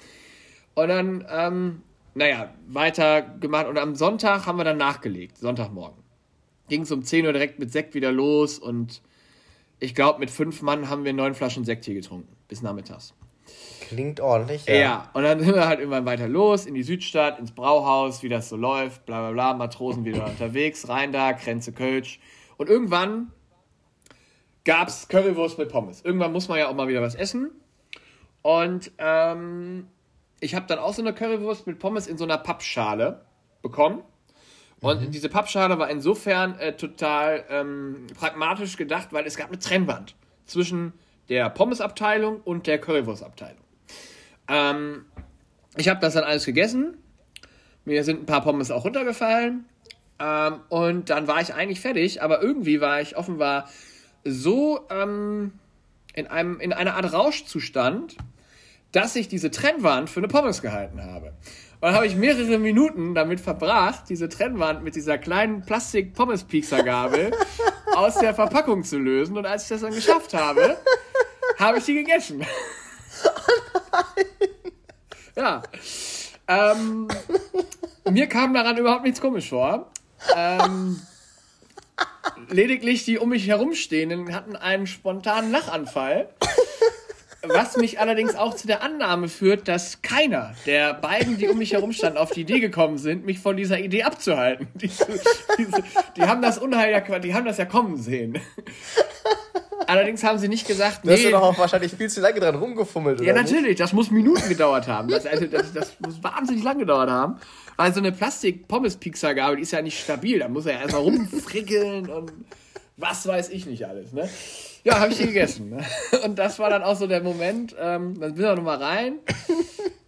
Und 0.75 0.89
dann, 0.89 1.27
ähm, 1.31 1.83
naja, 2.17 2.55
weiter 2.67 3.23
gemacht. 3.23 3.67
Und 3.67 3.79
am 3.79 3.95
Sonntag 3.95 4.47
haben 4.47 4.59
wir 4.59 4.65
dann 4.65 4.79
nachgelegt, 4.79 5.39
Sonntagmorgen. 5.39 6.03
Ging 6.69 6.83
es 6.83 6.91
um 6.91 7.05
10 7.05 7.27
Uhr 7.27 7.33
direkt 7.33 7.59
mit 7.59 7.71
Sekt 7.71 7.95
wieder 7.95 8.11
los 8.11 8.59
und 8.59 9.03
ich 9.79 9.95
glaube, 9.95 10.19
mit 10.19 10.31
fünf 10.31 10.63
Mann 10.63 10.89
haben 10.89 11.05
wir 11.05 11.13
neun 11.13 11.35
Flaschen 11.35 11.65
Sekt 11.65 11.85
hier 11.85 11.95
getrunken, 11.95 12.35
bis 12.49 12.63
nachmittags. 12.63 13.15
Klingt 13.81 14.21
ordentlich. 14.21 14.67
Ja. 14.67 15.11
und 15.13 15.23
dann 15.23 15.39
sind 15.39 15.55
wir 15.55 15.69
halt 15.69 15.79
irgendwann 15.79 16.07
weiter 16.07 16.27
los, 16.27 16.67
in 16.67 16.75
die 16.75 16.83
Südstadt, 16.83 17.39
ins 17.39 17.53
Brauhaus, 17.53 18.23
wie 18.23 18.29
das 18.29 18.49
so 18.49 18.57
läuft, 18.57 19.07
bla 19.07 19.21
bla 19.21 19.33
bla, 19.33 19.55
Matrosen 19.55 20.05
wieder 20.05 20.27
unterwegs, 20.29 20.89
rein 20.89 21.13
da, 21.13 21.33
Grenze 21.33 21.73
Kölsch. 21.73 22.19
Und 22.57 22.69
irgendwann 22.69 23.31
gab's 24.65 25.07
Currywurst 25.07 25.59
mit 25.59 25.69
Pommes. 25.69 26.03
Irgendwann 26.03 26.33
muss 26.33 26.49
man 26.49 26.59
ja 26.59 26.69
auch 26.69 26.75
mal 26.75 26.89
wieder 26.89 27.03
was 27.03 27.15
essen. 27.15 27.51
Und 28.43 28.91
ähm, 28.99 29.89
ich 30.41 30.55
habe 30.55 30.67
dann 30.67 30.79
auch 30.79 30.95
so 30.95 31.03
eine 31.03 31.15
Currywurst 31.15 31.67
mit 31.67 31.79
Pommes 31.79 32.07
in 32.07 32.19
so 32.19 32.25
einer 32.25 32.39
Pappschale 32.39 33.25
bekommen. 33.63 34.03
Und 34.81 35.15
diese 35.15 35.29
Pappschale 35.29 35.79
war 35.79 35.89
insofern 35.89 36.59
äh, 36.59 36.77
total 36.77 37.45
ähm, 37.49 38.07
pragmatisch 38.15 38.77
gedacht, 38.77 39.09
weil 39.13 39.27
es 39.27 39.37
gab 39.37 39.49
eine 39.49 39.59
Trennwand 39.59 40.15
zwischen 40.45 40.93
der 41.29 41.49
Pommesabteilung 41.51 42.41
und 42.43 42.67
der 42.67 42.79
Currywurstabteilung. 42.79 43.63
Ähm, 44.49 45.07
ich 45.77 45.89
habe 45.89 46.01
das 46.01 46.15
dann 46.15 46.25
alles 46.25 46.45
gegessen. 46.45 46.99
Mir 47.85 48.05
sind 48.05 48.23
ein 48.23 48.27
paar 48.27 48.43
Pommes 48.43 48.71
auch 48.71 48.85
runtergefallen. 48.85 49.65
Ähm, 50.19 50.61
und 50.69 51.11
dann 51.11 51.27
war 51.27 51.41
ich 51.41 51.55
eigentlich 51.55 51.81
fertig, 51.81 52.23
aber 52.23 52.43
irgendwie 52.43 52.81
war 52.81 53.01
ich 53.01 53.17
offenbar 53.17 53.69
so 54.25 54.81
ähm, 54.91 55.53
in, 56.15 56.27
einem, 56.27 56.61
in 56.61 56.73
einer 56.73 56.95
Art 56.95 57.13
Rauschzustand, 57.13 58.17
dass 58.93 59.17
ich 59.17 59.29
diese 59.29 59.51
Trennwand 59.51 60.11
für 60.11 60.21
eine 60.21 60.29
Pommes 60.29 60.63
gehalten 60.63 61.03
habe. 61.03 61.27
Und 61.27 61.83
dann 61.83 61.95
habe 61.95 62.07
ich 62.07 62.17
mehrere 62.17 62.59
Minuten 62.59 63.15
damit 63.15 63.41
verbracht, 63.41 64.05
diese 64.09 64.29
Trennwand 64.29 64.83
mit 64.83 64.97
dieser 64.97 65.19
kleinen 65.19 65.63
Plastik-Pommes-Pieksergabel 65.63 67.33
aus 67.95 68.19
der 68.19 68.35
Verpackung 68.35 68.83
zu 68.85 68.99
lösen. 68.99 69.37
Und 69.37 69.47
als 69.47 69.65
ich 69.65 69.69
das 69.69 69.83
dann 69.83 69.93
geschafft 69.93 70.33
habe, 70.33 70.79
habe 71.59 71.79
ich 71.79 71.85
die 71.85 71.95
gegessen. 71.95 72.45
Ja. 75.37 75.63
Ähm, 76.49 77.09
mir 78.11 78.27
kam 78.27 78.55
daran 78.55 78.79
überhaupt 78.79 79.05
nichts 79.05 79.21
komisch 79.21 79.51
vor. 79.51 79.91
Ähm, 80.35 81.01
Lediglich 82.49 83.05
die 83.05 83.19
um 83.19 83.31
mich 83.31 83.47
herumstehenden 83.49 84.35
hatten 84.35 84.57
einen 84.57 84.87
spontanen 84.87 85.51
Lachanfall. 85.51 86.29
Was 87.49 87.77
mich 87.77 88.01
allerdings 88.01 88.35
auch 88.35 88.55
zu 88.55 88.67
der 88.67 88.83
Annahme 88.83 89.29
führt, 89.29 89.69
dass 89.69 90.03
keiner 90.03 90.55
der 90.67 90.95
beiden, 90.95 91.37
die 91.37 91.49
um 91.49 91.59
mich 91.59 91.73
herum 91.73 91.93
standen, 91.93 92.19
auf 92.19 92.31
die 92.31 92.43
Idee 92.43 92.61
gekommen 92.61 92.99
sind, 92.99 93.25
mich 93.25 93.39
von 93.39 93.57
dieser 93.57 93.79
Idee 93.79 94.03
abzuhalten. 94.05 94.69
Diese, 94.75 95.07
diese, 95.59 95.83
die 96.17 96.23
haben 96.23 96.43
das 96.43 96.59
Unheil 96.59 96.93
ja, 96.93 97.19
die 97.19 97.35
haben 97.35 97.45
das 97.45 97.59
ja 97.59 97.65
kommen 97.65 97.97
sehen. 97.97 98.39
Allerdings 99.87 100.25
haben 100.25 100.39
sie 100.39 100.49
nicht 100.49 100.67
gesagt, 100.67 101.05
nee. 101.05 101.11
Du 101.11 101.17
hast 101.17 101.25
ja 101.25 101.31
doch 101.31 101.43
auch 101.43 101.59
wahrscheinlich 101.59 101.93
viel 101.93 102.11
zu 102.11 102.21
lange 102.21 102.41
dran 102.41 102.57
rumgefummelt, 102.57 103.21
oder? 103.21 103.29
Ja, 103.29 103.35
natürlich. 103.35 103.63
Nicht? 103.63 103.81
Das 103.81 103.93
muss 103.93 104.11
Minuten 104.11 104.49
gedauert 104.49 104.89
haben. 104.89 105.09
Das, 105.09 105.27
also, 105.27 105.47
das, 105.47 105.73
das 105.73 105.93
muss 106.01 106.23
wahnsinnig 106.23 106.65
lang 106.65 106.79
gedauert 106.79 107.11
haben. 107.11 107.37
Weil 107.77 107.93
so 107.93 108.01
eine 108.01 108.13
Plastik-Pommes-Pizza-Gabel, 108.13 109.57
die 109.57 109.63
ist 109.63 109.73
ja 109.73 109.83
nicht 109.83 110.01
stabil. 110.01 110.39
Da 110.39 110.49
muss 110.49 110.67
er 110.67 110.75
ja 110.75 110.81
erstmal 110.81 111.03
rumfrickeln 111.03 112.09
und 112.09 112.33
was 112.97 113.27
weiß 113.27 113.51
ich 113.51 113.67
nicht 113.67 113.87
alles, 113.87 114.13
ne? 114.13 114.29
Ja, 114.85 115.01
habe 115.01 115.13
ich 115.13 115.19
gegessen. 115.19 115.71
Ne? 115.71 115.85
Und 116.25 116.39
das 116.39 116.59
war 116.59 116.71
dann 116.71 116.83
auch 116.83 116.97
so 116.97 117.07
der 117.07 117.23
Moment. 117.23 117.75
Ähm, 117.79 118.19
dann 118.21 118.35
sind 118.35 118.39
wir 118.39 118.55
nochmal 118.55 118.83
rein. 118.83 119.19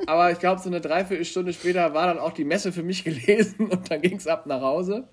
Aber 0.06 0.30
ich 0.30 0.38
glaube, 0.38 0.60
so 0.62 0.68
eine 0.68 0.80
Dreiviertelstunde 0.80 1.52
später 1.52 1.92
war 1.92 2.06
dann 2.06 2.18
auch 2.18 2.32
die 2.32 2.44
Messe 2.44 2.72
für 2.72 2.82
mich 2.82 3.04
gelesen 3.04 3.66
und 3.66 3.90
dann 3.90 4.00
ging 4.00 4.16
es 4.16 4.26
ab 4.26 4.46
nach 4.46 4.60
Hause. 4.60 5.04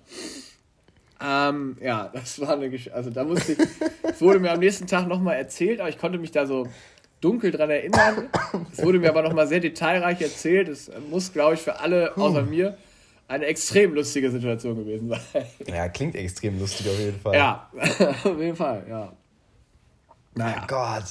Ähm, 1.22 1.76
ja, 1.80 2.10
das 2.12 2.40
war 2.40 2.52
eine 2.52 2.70
Geschichte. 2.70 2.94
Also 2.94 3.10
da 3.10 3.24
musste 3.24 3.52
ich. 3.52 3.58
Es 4.02 4.20
wurde 4.20 4.38
mir 4.38 4.52
am 4.52 4.60
nächsten 4.60 4.86
Tag 4.86 5.08
nochmal 5.08 5.36
erzählt, 5.36 5.80
aber 5.80 5.88
ich 5.88 5.98
konnte 5.98 6.18
mich 6.18 6.30
da 6.30 6.46
so 6.46 6.68
dunkel 7.20 7.50
dran 7.50 7.70
erinnern. 7.70 8.28
Es 8.72 8.82
wurde 8.82 9.00
mir 9.00 9.08
aber 9.08 9.22
nochmal 9.22 9.48
sehr 9.48 9.60
detailreich 9.60 10.20
erzählt. 10.20 10.68
Es 10.68 10.90
muss, 11.10 11.32
glaube 11.32 11.54
ich, 11.54 11.60
für 11.60 11.80
alle 11.80 12.16
außer 12.16 12.42
mir 12.42 12.78
eine 13.28 13.46
extrem 13.46 13.94
lustige 13.94 14.30
Situation 14.30 14.76
gewesen 14.76 15.08
sein. 15.08 15.46
Ja, 15.66 15.88
klingt 15.88 16.14
extrem 16.14 16.58
lustig 16.58 16.88
auf 16.88 16.98
jeden 16.98 17.20
Fall. 17.20 17.34
Ja, 17.34 17.70
auf 18.24 18.38
jeden 18.38 18.56
Fall, 18.56 18.84
ja. 18.88 19.12
Naja. 20.34 20.62
Oh 20.62 20.66
Gott. 20.68 21.04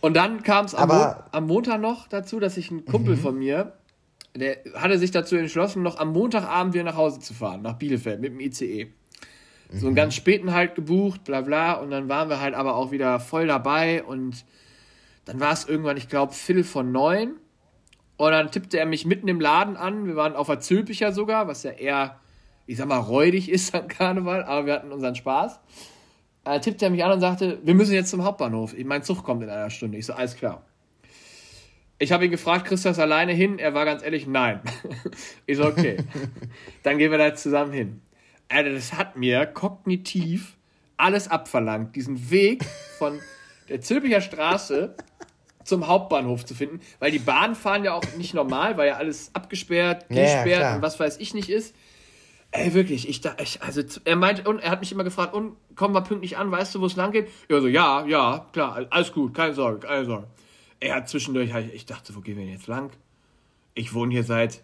Und 0.00 0.14
dann 0.14 0.42
kam 0.42 0.64
es 0.64 0.74
am, 0.74 0.88
Mo 0.88 1.14
am, 1.30 1.46
Montag 1.46 1.80
noch 1.80 2.08
dazu, 2.08 2.40
dass 2.40 2.56
ich 2.56 2.70
ein 2.70 2.86
Kumpel 2.86 3.16
mhm. 3.16 3.20
von 3.20 3.38
mir, 3.38 3.74
der 4.34 4.58
hatte 4.74 4.98
sich 4.98 5.10
dazu 5.10 5.36
entschlossen, 5.36 5.82
noch 5.82 5.98
am 5.98 6.12
Montagabend 6.12 6.72
wieder 6.72 6.84
nach 6.84 6.96
Hause 6.96 7.20
zu 7.20 7.34
fahren, 7.34 7.62
nach 7.62 7.74
Bielefeld 7.74 8.20
mit 8.20 8.32
dem 8.32 8.40
ICE. 8.40 8.92
So 9.72 9.86
einen 9.86 9.92
mhm. 9.92 9.96
ganz 9.96 10.14
späten 10.14 10.52
halt 10.52 10.74
gebucht, 10.74 11.24
bla 11.24 11.42
bla. 11.42 11.74
Und 11.74 11.90
dann 11.90 12.08
waren 12.08 12.28
wir 12.28 12.40
halt 12.40 12.54
aber 12.54 12.74
auch 12.74 12.90
wieder 12.90 13.20
voll 13.20 13.46
dabei. 13.46 14.02
Und 14.02 14.44
dann 15.26 15.38
war 15.38 15.52
es 15.52 15.64
irgendwann, 15.64 15.96
ich 15.96 16.08
glaube, 16.08 16.32
Viertel 16.32 16.64
von 16.64 16.90
neun. 16.90 17.36
Und 18.20 18.32
dann 18.32 18.50
tippte 18.50 18.78
er 18.78 18.86
mich 18.86 19.06
mitten 19.06 19.28
im 19.28 19.40
Laden 19.40 19.76
an. 19.76 20.06
Wir 20.06 20.16
waren 20.16 20.36
auf 20.36 20.48
der 20.48 20.60
Zülpicher 20.60 21.12
sogar, 21.12 21.48
was 21.48 21.62
ja 21.62 21.70
eher, 21.70 22.20
ich 22.66 22.76
sag 22.76 22.86
mal, 22.86 22.98
räudig 22.98 23.48
ist 23.48 23.74
am 23.74 23.88
Karneval, 23.88 24.44
aber 24.44 24.66
wir 24.66 24.74
hatten 24.74 24.92
unseren 24.92 25.14
Spaß 25.14 25.58
äh, 26.44 26.60
tippte 26.60 26.86
er 26.86 26.90
mich 26.90 27.04
an 27.04 27.12
und 27.12 27.20
sagte, 27.20 27.58
wir 27.62 27.74
müssen 27.74 27.92
jetzt 27.92 28.10
zum 28.10 28.24
Hauptbahnhof. 28.24 28.74
Mein 28.84 29.02
Zug 29.02 29.22
kommt 29.22 29.42
in 29.42 29.50
einer 29.50 29.70
Stunde. 29.70 29.98
Ich 29.98 30.06
so, 30.06 30.12
alles 30.12 30.36
klar. 30.36 30.64
Ich 31.98 32.12
habe 32.12 32.24
ihn 32.24 32.30
gefragt, 32.30 32.66
kriegst 32.66 32.84
du 32.84 32.88
das 32.88 32.98
alleine 32.98 33.32
hin? 33.32 33.58
Er 33.58 33.74
war 33.74 33.84
ganz 33.84 34.02
ehrlich, 34.02 34.26
nein. 34.26 34.60
ich 35.46 35.58
so, 35.58 35.66
okay. 35.66 35.98
Dann 36.82 36.98
gehen 36.98 37.10
wir 37.10 37.18
da 37.18 37.26
jetzt 37.26 37.42
zusammen 37.42 37.72
hin. 37.72 38.00
Alter, 38.48 38.72
das 38.72 38.94
hat 38.94 39.16
mir 39.16 39.46
kognitiv 39.46 40.56
alles 40.96 41.28
abverlangt, 41.28 41.94
diesen 41.94 42.30
Weg 42.30 42.64
von 42.98 43.20
der 43.68 43.80
Zülpicher 43.80 44.20
Straße 44.20 44.96
zum 45.64 45.86
Hauptbahnhof 45.86 46.44
zu 46.44 46.54
finden, 46.54 46.80
weil 46.98 47.10
die 47.10 47.18
Bahnen 47.18 47.54
fahren 47.54 47.84
ja 47.84 47.94
auch 47.94 48.04
nicht 48.16 48.34
normal, 48.34 48.76
weil 48.76 48.88
ja 48.88 48.96
alles 48.96 49.30
abgesperrt, 49.34 50.08
gesperrt 50.08 50.46
ja, 50.46 50.76
und 50.76 50.82
was 50.82 50.98
weiß 50.98 51.18
ich 51.18 51.34
nicht 51.34 51.48
ist. 51.48 51.74
Ey, 52.52 52.74
wirklich, 52.74 53.08
ich 53.08 53.20
da, 53.20 53.36
ich, 53.40 53.62
also, 53.62 53.80
er 54.04 54.16
meinte, 54.16 54.48
und 54.48 54.58
er 54.58 54.72
hat 54.72 54.80
mich 54.80 54.90
immer 54.90 55.04
gefragt, 55.04 55.34
und 55.34 55.56
kommen 55.76 55.94
wir 55.94 56.00
pünktlich 56.00 56.36
an, 56.36 56.50
weißt 56.50 56.74
du, 56.74 56.80
wo 56.80 56.86
es 56.86 56.96
lang 56.96 57.12
geht? 57.12 57.28
Ja, 57.48 57.60
so, 57.60 57.68
ja, 57.68 58.04
ja, 58.06 58.46
klar, 58.52 58.86
alles 58.90 59.12
gut, 59.12 59.34
keine 59.34 59.54
Sorge, 59.54 59.86
keine 59.86 60.04
Sorge. 60.04 60.26
Er 60.80 60.96
hat 60.96 61.08
zwischendurch, 61.08 61.50
ich 61.72 61.86
dachte, 61.86 62.14
wo 62.16 62.20
gehen 62.20 62.36
wir 62.36 62.44
denn 62.44 62.54
jetzt 62.54 62.66
lang? 62.66 62.90
Ich 63.74 63.94
wohne 63.94 64.12
hier 64.12 64.24
seit, 64.24 64.62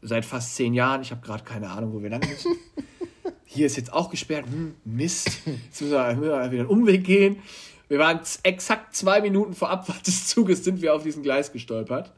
seit 0.00 0.24
fast 0.24 0.54
zehn 0.54 0.72
Jahren, 0.72 1.02
ich 1.02 1.10
habe 1.10 1.20
gerade 1.20 1.44
keine 1.44 1.68
Ahnung, 1.68 1.92
wo 1.92 2.02
wir 2.02 2.08
lang 2.08 2.26
müssen. 2.26 2.56
hier 3.44 3.66
ist 3.66 3.76
jetzt 3.76 3.92
auch 3.92 4.08
gesperrt, 4.08 4.46
hm, 4.46 4.76
Mist, 4.84 5.42
jetzt 5.46 5.82
müssen 5.82 5.92
wir, 5.92 6.22
wieder 6.22 6.40
einen 6.40 6.66
Umweg 6.66 7.04
gehen. 7.04 7.42
Wir 7.88 7.98
waren 7.98 8.20
exakt 8.42 8.96
zwei 8.96 9.20
Minuten 9.20 9.54
vor 9.54 9.70
Abfahrt 9.70 10.06
des 10.06 10.26
Zuges, 10.26 10.64
sind 10.64 10.82
wir 10.82 10.94
auf 10.94 11.02
diesen 11.02 11.22
Gleis 11.22 11.52
gestolpert. 11.52 12.12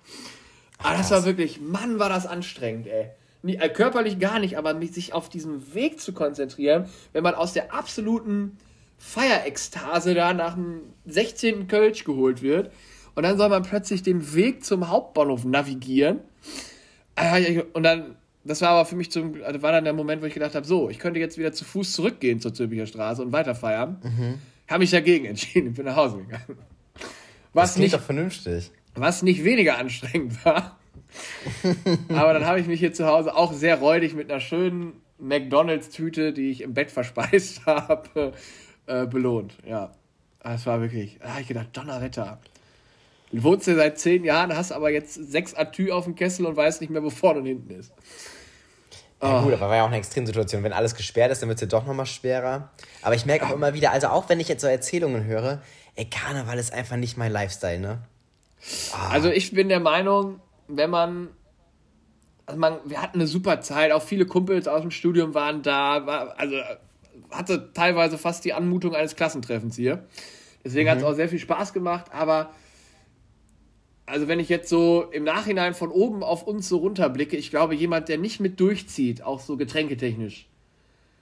Aber 0.78 0.96
das 0.96 1.11
war 1.11 1.24
wirklich, 1.24 1.61
Mann, 1.61 1.98
war 1.98 2.09
das 2.09 2.26
anstrengend, 2.26 2.87
ey. 2.87 3.11
Äh, 3.44 3.68
körperlich 3.68 4.18
gar 4.18 4.40
nicht, 4.40 4.59
aber 4.59 4.81
sich 4.87 5.12
auf 5.12 5.28
diesen 5.28 5.74
Weg 5.74 6.00
zu 6.00 6.12
konzentrieren, 6.12 6.87
wenn 7.12 7.22
man 7.22 7.35
aus 7.35 7.52
der 7.52 7.72
absoluten 7.72 8.59
Feierekstase 8.98 10.14
da 10.14 10.35
nach 10.35 10.54
dem 10.54 10.81
16. 11.07 11.68
Kölsch 11.68 12.04
geholt 12.04 12.42
wird 12.42 12.72
und 13.14 13.22
dann 13.22 13.38
soll 13.38 13.48
man 13.48 13.62
plötzlich 13.62 14.02
den 14.02 14.35
Weg 14.35 14.64
zum 14.64 14.88
Hauptbahnhof 14.88 15.44
navigieren. 15.44 16.20
Äh, 17.14 17.62
und 17.72 17.85
dann, 17.85 18.16
das 18.44 18.61
war 18.61 18.70
aber 18.70 18.87
für 18.87 18.96
mich 18.96 19.11
zum, 19.11 19.37
also 19.44 19.62
war 19.62 19.72
dann 19.72 19.85
der 19.85 19.92
Moment, 19.92 20.20
wo 20.20 20.26
ich 20.26 20.35
gedacht 20.35 20.54
habe, 20.57 20.66
so, 20.66 20.90
ich 20.90 20.98
könnte 20.98 21.20
jetzt 21.20 21.38
wieder 21.38 21.52
zu 21.52 21.64
Fuß 21.64 21.92
zurückgehen 21.92 22.40
zur 22.40 22.54
Zülpicher 22.54 22.87
Straße 22.87 23.22
und 23.22 23.33
weiter 23.33 23.54
feiern. 23.54 24.00
Mhm. 24.02 24.35
Habe 24.68 24.81
mich 24.81 24.90
dagegen 24.90 25.24
entschieden, 25.24 25.72
bin 25.72 25.87
nach 25.87 25.96
Hause 25.96 26.18
gegangen. 26.18 26.59
Was 27.52 27.72
das 27.72 27.78
nicht, 27.78 27.94
doch 27.94 28.02
vernünftig. 28.02 28.70
Was 28.94 29.22
nicht 29.22 29.44
weniger 29.44 29.78
anstrengend 29.78 30.44
war, 30.44 30.78
aber 32.09 32.33
dann 32.33 32.46
habe 32.46 32.61
ich 32.61 32.66
mich 32.66 32.81
hier 32.81 32.92
zu 32.92 33.07
Hause 33.07 33.35
auch 33.35 33.52
sehr 33.52 33.78
räudig 33.78 34.14
mit 34.14 34.31
einer 34.31 34.40
schönen 34.40 35.00
McDonalds-Tüte, 35.18 36.33
die 36.33 36.50
ich 36.50 36.61
im 36.61 36.74
Bett 36.74 36.90
verspeist 36.90 37.62
habe, 37.66 38.33
äh, 38.87 39.07
belohnt. 39.07 39.57
Ja, 39.66 39.92
das 40.42 40.66
war 40.66 40.81
wirklich, 40.81 41.18
da 41.20 41.31
habe 41.31 41.42
ich 41.42 41.48
gedacht, 41.48 41.68
Donnerwetter. 41.72 42.40
Du 43.31 43.42
wohnst 43.42 43.66
hier 43.66 43.76
seit 43.76 43.98
zehn 43.98 44.24
Jahren, 44.24 44.57
hast 44.57 44.72
aber 44.72 44.90
jetzt 44.90 45.14
sechs 45.14 45.54
Atü 45.54 45.90
auf 45.90 46.04
dem 46.04 46.14
Kessel 46.14 46.46
und 46.46 46.57
weißt 46.57 46.81
nicht 46.81 46.90
mehr, 46.90 47.02
wo 47.02 47.11
vorne 47.11 47.40
und 47.40 47.46
hinten 47.46 47.70
ist. 47.70 47.92
Ja, 49.20 49.42
gut, 49.42 49.52
aber 49.52 49.68
war 49.68 49.76
ja 49.76 49.83
auch 49.83 49.88
eine 49.88 49.96
Extremsituation. 49.96 50.62
Wenn 50.62 50.72
alles 50.72 50.94
gesperrt 50.94 51.33
ist, 51.33 51.42
dann 51.42 51.48
wird 51.48 51.57
es 51.57 51.62
ja 51.62 51.66
doch 51.66 51.85
nochmal 51.85 52.07
schwerer. 52.07 52.70
Aber 53.02 53.14
ich 53.16 53.26
merke 53.26 53.46
auch 53.46 53.52
immer 53.52 53.74
wieder, 53.74 53.90
also 53.90 54.09
auch 54.09 54.28
wenn 54.28 54.38
ich 54.38 54.48
jetzt 54.48 54.61
so 54.61 54.68
Erzählungen 54.68 55.24
höre, 55.24 55.61
ey, 55.96 56.04
Karneval 56.04 56.59
ist 56.59 56.72
einfach 56.72 56.96
nicht 56.96 57.16
mein 57.16 57.33
Lifestyle, 57.33 57.81
ne? 57.81 57.98
Ah. 58.92 59.11
Also 59.11 59.28
ich 59.31 59.52
bin 59.52 59.68
der 59.68 59.81
Meinung, 59.81 60.40
wenn 60.68 60.90
man, 60.90 61.28
also 62.46 62.61
man, 62.61 62.78
wir 62.85 63.02
hatten 63.02 63.18
eine 63.18 63.26
super 63.26 63.61
Zeit, 63.61 63.90
auch 63.90 64.02
viele 64.02 64.24
Kumpels 64.24 64.68
aus 64.68 64.83
dem 64.83 64.92
Studium 64.92 65.35
waren 65.35 65.62
da, 65.62 66.07
war, 66.07 66.38
also 66.38 66.57
hatte 67.31 67.72
teilweise 67.72 68.18
fast 68.18 68.44
die 68.44 68.52
Anmutung 68.52 68.94
eines 68.94 69.16
Klassentreffens 69.16 69.74
hier. 69.74 70.04
Deswegen 70.64 70.87
mhm. 70.87 70.90
hat 70.92 70.98
es 70.98 71.04
auch 71.04 71.14
sehr 71.14 71.28
viel 71.28 71.38
Spaß 71.40 71.72
gemacht, 71.72 72.07
aber 72.12 72.50
also 74.09 74.29
wenn 74.29 74.40
ich 74.40 74.49
jetzt 74.49 74.68
so 74.68 75.05
im 75.12 75.25
Nachhinein 75.25 75.75
von 75.75 75.90
oben 75.90 76.23
auf 76.23 76.42
uns 76.42 76.68
so 76.68 76.79
runterblicke, 76.79 77.37
ich 77.37 77.51
glaube, 77.51 77.75
jemand, 77.75 78.09
der 78.09 78.18
nicht 78.18 78.40
mit 78.40 78.61
durchzieht, 78.61 79.23
auch 79.23 79.40
so 79.40 79.57
getränketechnisch, 79.57 80.47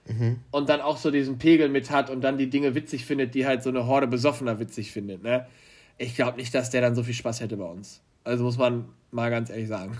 mhm. 0.07 0.39
und 0.51 0.69
dann 0.69 0.81
auch 0.81 0.97
so 0.97 1.11
diesen 1.11 1.37
Pegel 1.37 1.69
mit 1.69 1.91
hat 1.91 2.09
und 2.09 2.21
dann 2.21 2.37
die 2.37 2.49
Dinge 2.49 2.75
witzig 2.75 3.05
findet, 3.05 3.35
die 3.35 3.45
halt 3.45 3.63
so 3.63 3.69
eine 3.69 3.87
Horde 3.87 4.07
Besoffener 4.07 4.59
witzig 4.59 4.91
findet, 4.91 5.23
ne? 5.23 5.47
Ich 5.99 6.15
glaube 6.15 6.37
nicht, 6.37 6.53
dass 6.53 6.69
der 6.69 6.81
dann 6.81 6.95
so 6.95 7.01
viel 7.01 7.15
Spaß 7.15 7.41
hätte 7.41 7.57
bei 7.57 7.65
uns. 7.65 8.01
Also 8.23 8.43
muss 8.43 8.57
man 8.57 8.85
mal 9.11 9.29
ganz 9.29 9.49
ehrlich 9.49 9.67
sagen. 9.67 9.97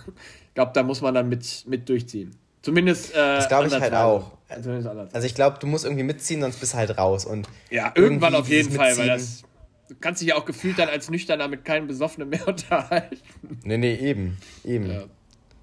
Ich 0.50 0.60
glaube, 0.60 0.72
da 0.74 0.82
muss 0.82 1.02
man 1.02 1.14
dann 1.14 1.30
mit, 1.30 1.66
mit 1.68 1.88
durchziehen. 1.88 2.36
Zumindest. 2.64 3.14
Äh, 3.14 3.16
das 3.16 3.48
glaube 3.48 3.68
ich 3.68 3.80
halt 3.80 3.94
auch. 3.94 4.32
Also 4.50 5.26
ich 5.26 5.36
glaube, 5.36 5.58
du 5.60 5.68
musst 5.68 5.86
irgendwie 5.86 6.04
mitziehen, 6.04 6.42
sonst 6.42 6.60
bist 6.60 6.74
du 6.74 6.78
halt 6.78 6.98
raus. 6.98 7.26
Und 7.26 7.48
ja, 7.70 7.92
irgendwann 7.96 8.34
auf 8.34 8.50
jeden 8.50 8.72
Fall, 8.72 8.98
weil 8.98 9.08
das. 9.08 9.44
Du 9.88 9.96
kannst 10.00 10.22
dich 10.22 10.30
ja 10.30 10.36
auch 10.36 10.46
gefühlt 10.46 10.80
dann 10.80 10.90
als 10.90 11.10
Nüchterner 11.10 11.48
mit 11.48 11.64
keinem 11.64 11.88
Besoffenen 11.88 12.30
mehr 12.30 12.48
unterhalten. 12.48 13.18
Nee, 13.64 13.78
nee, 13.78 13.96
eben. 13.96 14.38
Eben. 14.64 14.92
Ja. 14.92 15.04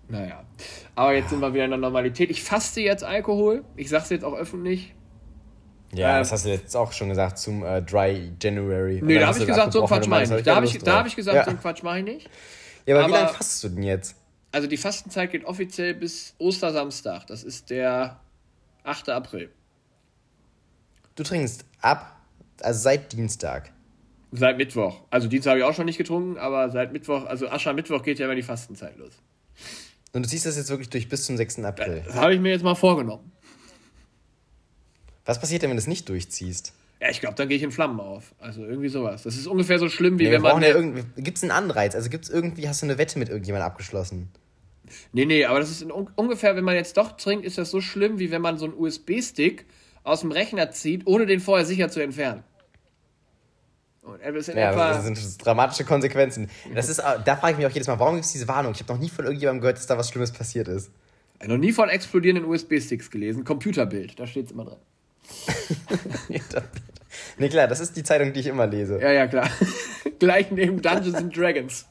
Naja. 0.08 0.44
Aber 0.94 1.14
jetzt 1.14 1.30
sind 1.30 1.40
wir 1.40 1.52
wieder 1.54 1.64
in 1.64 1.70
der 1.70 1.78
Normalität. 1.78 2.30
Ich 2.30 2.42
faste 2.42 2.80
jetzt 2.80 3.04
Alkohol. 3.04 3.64
Ich 3.76 3.88
sag's 3.88 4.10
jetzt 4.10 4.24
auch 4.24 4.34
öffentlich. 4.34 4.94
Ja, 5.92 6.16
ähm, 6.16 6.18
das 6.18 6.32
hast 6.32 6.44
du 6.44 6.50
jetzt 6.50 6.76
auch 6.76 6.92
schon 6.92 7.08
gesagt 7.08 7.38
zum 7.38 7.64
äh, 7.64 7.80
Dry 7.82 8.32
January. 8.40 9.00
Nee, 9.02 9.18
da 9.18 9.28
habe 9.28 9.38
ich 9.38 9.46
gesagt, 9.46 9.72
so 9.72 9.80
einen 9.80 9.88
Quatsch 9.88 10.06
mache 10.08 10.22
ich 10.24 10.30
nicht. 10.30 10.46
Da 10.46 10.56
habe 10.56 10.66
ich, 10.66 10.74
hab 10.74 11.06
ich 11.06 11.16
gesagt, 11.16 11.36
ja. 11.36 11.44
so 11.44 11.50
einen 11.50 11.60
Quatsch 11.60 11.82
mache 11.82 11.98
ich 11.98 12.04
nicht. 12.04 12.30
Ja, 12.86 12.96
aber, 12.96 13.04
aber 13.04 13.12
wie 13.12 13.18
lange 13.18 13.28
fastest 13.32 13.64
du 13.64 13.68
denn 13.70 13.82
jetzt? 13.82 14.16
Also 14.52 14.68
die 14.68 14.76
Fastenzeit 14.76 15.30
geht 15.32 15.44
offiziell 15.44 15.94
bis 15.94 16.34
Ostersamstag. 16.38 17.26
Das 17.26 17.42
ist 17.42 17.70
der 17.70 18.20
8. 18.84 19.08
April. 19.08 19.50
Du 21.16 21.22
trinkst 21.22 21.64
ab, 21.80 22.20
also 22.60 22.80
seit 22.80 23.12
Dienstag. 23.12 23.72
Seit 24.36 24.58
Mittwoch. 24.58 25.02
Also 25.10 25.28
Dienstag 25.28 25.52
habe 25.52 25.60
ich 25.60 25.64
auch 25.64 25.74
schon 25.74 25.86
nicht 25.86 25.96
getrunken, 25.96 26.38
aber 26.38 26.68
seit 26.68 26.92
Mittwoch, 26.92 27.24
also 27.24 27.48
Aschermittwoch 27.48 28.02
geht 28.02 28.18
ja 28.18 28.24
immer 28.24 28.34
die 28.34 28.42
Fastenzeit 28.42 28.96
los. 28.98 29.12
Und 30.12 30.26
du 30.26 30.28
ziehst 30.28 30.44
das 30.44 30.56
jetzt 30.56 30.70
wirklich 30.70 30.90
durch 30.90 31.08
bis 31.08 31.24
zum 31.24 31.36
6. 31.36 31.60
April? 31.60 32.02
Das 32.04 32.16
habe 32.16 32.34
ich 32.34 32.40
mir 32.40 32.50
jetzt 32.50 32.64
mal 32.64 32.74
vorgenommen. 32.74 33.30
Was 35.24 35.40
passiert 35.40 35.62
denn, 35.62 35.70
wenn 35.70 35.76
du 35.76 35.80
es 35.80 35.86
nicht 35.86 36.08
durchziehst? 36.08 36.72
Ja, 37.00 37.10
ich 37.10 37.20
glaube, 37.20 37.36
dann 37.36 37.48
gehe 37.48 37.56
ich 37.56 37.62
in 37.62 37.70
Flammen 37.70 38.00
auf. 38.00 38.34
Also 38.40 38.64
irgendwie 38.64 38.88
sowas. 38.88 39.22
Das 39.22 39.36
ist 39.36 39.46
ungefähr 39.46 39.78
so 39.78 39.88
schlimm, 39.88 40.18
wie 40.18 40.24
nee, 40.24 40.32
wenn 40.32 40.42
man. 40.42 40.60
Ja 40.62 40.80
gibt 41.16 41.36
es 41.36 41.44
einen 41.44 41.52
Anreiz? 41.52 41.94
Also 41.94 42.10
gibt 42.10 42.24
es 42.24 42.30
irgendwie, 42.30 42.68
hast 42.68 42.82
du 42.82 42.86
eine 42.86 42.98
Wette 42.98 43.20
mit 43.20 43.28
irgendjemandem 43.28 43.66
abgeschlossen? 43.66 44.30
Nee, 45.12 45.26
nee, 45.26 45.44
aber 45.44 45.60
das 45.60 45.70
ist 45.70 45.84
ungefähr, 46.16 46.56
wenn 46.56 46.64
man 46.64 46.74
jetzt 46.74 46.96
doch 46.96 47.16
trinkt, 47.16 47.44
ist 47.44 47.56
das 47.56 47.70
so 47.70 47.80
schlimm, 47.80 48.18
wie 48.18 48.32
wenn 48.32 48.42
man 48.42 48.58
so 48.58 48.64
einen 48.64 48.74
USB-Stick 48.74 49.64
aus 50.02 50.20
dem 50.20 50.32
Rechner 50.32 50.72
zieht, 50.72 51.06
ohne 51.06 51.26
den 51.26 51.38
vorher 51.38 51.64
sicher 51.64 51.88
zu 51.88 52.02
entfernen. 52.02 52.42
Und 54.04 54.20
er 54.20 54.34
in 54.34 54.56
Ja, 54.58 54.70
etwa. 54.70 54.92
das 54.92 55.04
sind 55.04 55.44
dramatische 55.46 55.84
Konsequenzen. 55.84 56.50
Das 56.74 56.88
ist, 56.88 56.98
äh, 56.98 57.02
da 57.24 57.36
frage 57.36 57.52
ich 57.52 57.58
mich 57.58 57.66
auch 57.66 57.70
jedes 57.70 57.88
Mal, 57.88 57.98
warum 57.98 58.14
gibt 58.16 58.26
es 58.26 58.32
diese 58.32 58.46
Warnung? 58.48 58.72
Ich 58.72 58.80
habe 58.80 58.92
noch 58.92 59.00
nie 59.00 59.08
von 59.08 59.24
irgendjemandem 59.24 59.62
gehört, 59.62 59.78
dass 59.78 59.86
da 59.86 59.96
was 59.96 60.10
Schlimmes 60.10 60.30
passiert 60.32 60.68
ist. 60.68 60.90
noch 61.46 61.56
nie 61.56 61.72
von 61.72 61.88
explodierenden 61.88 62.44
USB-Sticks 62.44 63.10
gelesen. 63.10 63.44
Computerbild, 63.44 64.18
da 64.20 64.26
steht 64.26 64.46
es 64.46 64.52
immer 64.52 64.66
drin. 64.66 64.78
nee, 67.38 67.48
klar, 67.48 67.66
das 67.66 67.80
ist 67.80 67.96
die 67.96 68.02
Zeitung, 68.02 68.32
die 68.32 68.40
ich 68.40 68.46
immer 68.46 68.66
lese. 68.66 69.00
Ja, 69.00 69.10
ja, 69.12 69.26
klar. 69.26 69.48
Gleich 70.18 70.50
neben 70.50 70.82
Dungeons 70.82 71.14
and 71.16 71.36
Dragons. 71.36 71.86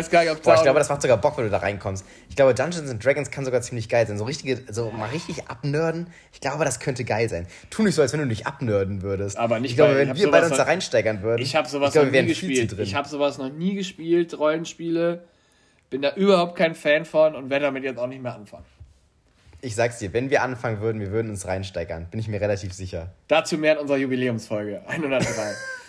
Weiß 0.00 0.10
gar 0.10 0.22
nicht, 0.22 0.32
ob 0.32 0.42
Boah, 0.42 0.54
ich 0.54 0.62
glaube, 0.62 0.78
das 0.78 0.88
macht 0.88 1.02
sogar 1.02 1.18
Bock, 1.18 1.36
wenn 1.36 1.44
du 1.44 1.50
da 1.50 1.58
reinkommst. 1.58 2.04
Ich 2.28 2.36
glaube, 2.36 2.54
Dungeons 2.54 2.90
and 2.90 3.04
Dragons 3.04 3.30
kann 3.30 3.44
sogar 3.44 3.60
ziemlich 3.60 3.88
geil 3.88 4.06
sein. 4.06 4.16
So 4.18 4.24
richtige, 4.24 4.60
so 4.72 4.90
mal 4.90 5.10
richtig 5.10 5.48
abnörden. 5.48 6.08
Ich 6.32 6.40
glaube, 6.40 6.64
das 6.64 6.80
könnte 6.80 7.04
geil 7.04 7.28
sein. 7.28 7.46
Tu 7.68 7.82
nicht 7.82 7.94
so, 7.94 8.02
als 8.02 8.12
wenn 8.12 8.20
du 8.20 8.26
nicht 8.26 8.46
abnörden 8.46 9.02
würdest. 9.02 9.36
Aber 9.36 9.60
nicht, 9.60 9.72
Ich 9.72 9.76
glaube, 9.76 9.96
wenn 9.96 10.16
wir 10.16 10.30
beide 10.30 10.46
uns 10.46 10.56
da 10.56 10.62
reinsteigern 10.62 11.22
würden. 11.22 11.42
Ich 11.42 11.54
habe 11.54 11.68
sowas 11.68 11.88
ich 11.88 11.92
glaube, 12.00 12.06
noch 12.06 12.22
nie 12.22 12.26
gespielt. 12.28 12.78
Ich 12.78 12.94
habe 12.94 13.08
sowas 13.08 13.38
noch 13.38 13.50
nie 13.50 13.74
gespielt, 13.74 14.38
Rollenspiele. 14.38 15.24
Bin 15.90 16.02
da 16.02 16.14
überhaupt 16.14 16.56
kein 16.56 16.74
Fan 16.74 17.04
von 17.04 17.34
und 17.34 17.50
werde 17.50 17.66
damit 17.66 17.84
jetzt 17.84 17.98
auch 17.98 18.06
nicht 18.06 18.22
mehr 18.22 18.34
anfangen. 18.34 18.64
Ich 19.60 19.74
sag's 19.74 19.98
dir, 19.98 20.12
wenn 20.14 20.30
wir 20.30 20.42
anfangen 20.42 20.80
würden, 20.80 21.00
wir 21.00 21.10
würden 21.10 21.30
uns 21.30 21.46
reinsteigern. 21.46 22.06
Bin 22.10 22.18
ich 22.18 22.28
mir 22.28 22.40
relativ 22.40 22.72
sicher. 22.72 23.12
Dazu 23.28 23.58
mehr 23.58 23.74
in 23.74 23.78
unserer 23.80 23.98
Jubiläumsfolge 23.98 24.82
103. 24.86 25.28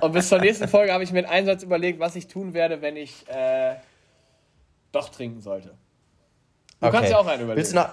und 0.00 0.12
bis 0.12 0.28
zur 0.28 0.38
nächsten 0.38 0.68
Folge 0.68 0.92
habe 0.92 1.04
ich 1.04 1.12
mir 1.12 1.18
einen 1.20 1.28
Einsatz 1.28 1.62
überlegt, 1.62 1.98
was 2.00 2.16
ich 2.16 2.26
tun 2.26 2.54
werde, 2.54 2.82
wenn 2.82 2.96
ich 2.96 3.28
äh, 3.28 3.74
doch 4.92 5.08
trinken 5.08 5.40
sollte. 5.40 5.74
Du 6.80 6.90
kannst 6.90 7.10
ja 7.10 7.18
auch 7.18 7.26
einen 7.26 7.42
überlegen. 7.42 7.58
Willst 7.58 7.72
du 7.72 7.76
noch, 7.76 7.90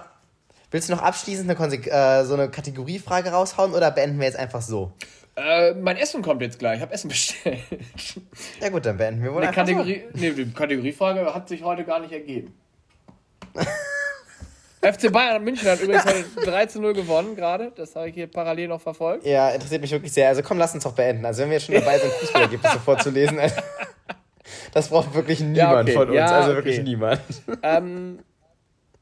willst 0.70 0.88
du 0.88 0.94
noch 0.94 1.02
abschließend 1.02 1.50
eine 1.50 1.74
äh, 1.74 2.24
so 2.24 2.34
eine 2.34 2.50
Kategoriefrage 2.50 3.30
raushauen 3.30 3.74
oder 3.74 3.90
beenden 3.90 4.18
wir 4.18 4.26
jetzt 4.26 4.38
einfach 4.38 4.62
so? 4.62 4.92
Äh, 5.36 5.74
mein 5.74 5.96
Essen 5.96 6.22
kommt 6.22 6.42
jetzt 6.42 6.58
gleich. 6.58 6.76
Ich 6.76 6.82
habe 6.82 6.92
Essen 6.92 7.08
bestellt. 7.08 7.60
Ja 8.60 8.70
gut, 8.70 8.86
dann 8.86 8.96
beenden 8.96 9.22
wir 9.22 9.30
wohl 9.32 9.38
Eine 9.38 9.48
einfach 9.48 9.62
Kategorie, 9.62 10.04
nee, 10.14 10.32
die 10.32 10.50
Kategoriefrage 10.52 11.32
hat 11.32 11.48
sich 11.48 11.62
heute 11.62 11.84
gar 11.84 12.00
nicht 12.00 12.12
ergeben. 12.12 12.54
FC 14.92 15.12
Bayern 15.12 15.42
München 15.44 15.68
hat 15.68 15.80
übrigens 15.80 16.04
heute 16.04 16.24
3 16.50 16.66
zu 16.66 16.80
0 16.80 16.92
gewonnen 16.94 17.36
gerade. 17.36 17.72
Das 17.76 17.94
habe 17.96 18.08
ich 18.08 18.14
hier 18.14 18.26
parallel 18.26 18.68
noch 18.68 18.80
verfolgt. 18.80 19.26
Ja, 19.26 19.50
interessiert 19.50 19.80
mich 19.82 19.90
wirklich 19.90 20.12
sehr. 20.12 20.28
Also 20.28 20.42
komm, 20.42 20.58
lass 20.58 20.74
uns 20.74 20.84
doch 20.84 20.92
beenden. 20.92 21.24
Also 21.24 21.42
wenn 21.42 21.50
wir 21.50 21.56
jetzt 21.58 21.66
schon 21.66 21.74
dabei 21.74 21.98
sind, 21.98 22.12
Fußballergebnisse 22.12 22.78
vorzulesen, 22.84 23.38
also, 23.38 23.56
das 24.72 24.88
braucht 24.88 25.14
wirklich 25.14 25.40
niemand 25.40 25.56
Ja, 25.56 25.80
okay. 25.80 25.92
von 25.92 26.08
uns. 26.08 26.16
Ja, 26.16 26.26
also 26.26 26.48
okay. 26.50 26.56
wirklich 26.56 26.82
niemand. 26.82 27.20
Ähm, 27.62 28.18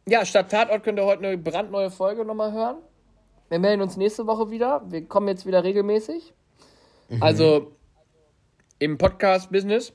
ja, 0.08 0.24
statt 0.24 0.50
Tatort 0.50 0.82
könnt 0.82 0.98
ihr 0.98 1.04
heute 1.04 1.26
eine 1.26 1.38
brandneue 1.38 1.90
Folge 1.90 2.24
nochmal 2.24 2.52
hören. 2.52 2.76
Wir 3.48 3.58
melden 3.58 3.82
uns 3.82 3.96
nächste 3.96 4.26
Woche 4.26 4.50
wieder. 4.50 4.82
Wir 4.88 5.06
kommen 5.06 5.28
jetzt 5.28 5.46
wieder 5.46 5.62
regelmäßig. 5.62 6.32
Also 7.20 7.72
im 8.78 8.98
Podcast-Business. 8.98 9.92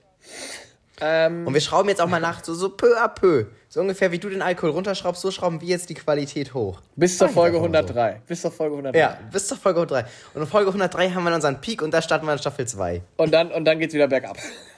Ähm, 1.01 1.45
Und 1.47 1.53
wir 1.53 1.61
schrauben 1.61 1.89
jetzt 1.89 2.01
auch 2.01 2.07
mal 2.07 2.21
nach, 2.21 2.43
so, 2.43 2.53
so 2.53 2.69
peu 2.69 2.95
à 2.97 3.07
peu. 3.07 3.47
So 3.73 3.79
ungefähr 3.79 4.11
wie 4.11 4.19
du 4.19 4.27
den 4.27 4.41
Alkohol 4.41 4.71
runterschraubst, 4.71 5.21
so 5.21 5.31
schrauben 5.31 5.61
wir 5.61 5.67
jetzt 5.69 5.87
die 5.89 5.93
Qualität 5.93 6.53
hoch. 6.53 6.81
bis 6.97 7.17
zur 7.17 7.29
Folge 7.29 7.55
einfach 7.55 7.69
mal 7.69 7.87
so. 7.87 7.93
103. 7.93 8.21
Bis 8.27 8.41
zur 8.41 8.51
Folge 8.51 8.73
103. 8.75 8.99
Ja, 8.99 9.17
bis 9.31 9.47
zur 9.47 9.55
Folge 9.55 9.79
103. 9.79 10.11
Und 10.33 10.41
in 10.41 10.47
Folge 10.49 10.67
103 10.67 11.09
haben 11.11 11.23
wir 11.23 11.33
unseren 11.33 11.61
Peak 11.61 11.81
und 11.81 11.93
da 11.93 12.01
starten 12.01 12.25
wir 12.25 12.33
in 12.33 12.39
Staffel 12.39 12.67
2. 12.67 13.01
Und 13.15 13.33
dann, 13.33 13.49
und 13.49 13.63
dann 13.63 13.79
geht's 13.79 13.93
wieder 13.93 14.09
bergab. 14.09 14.37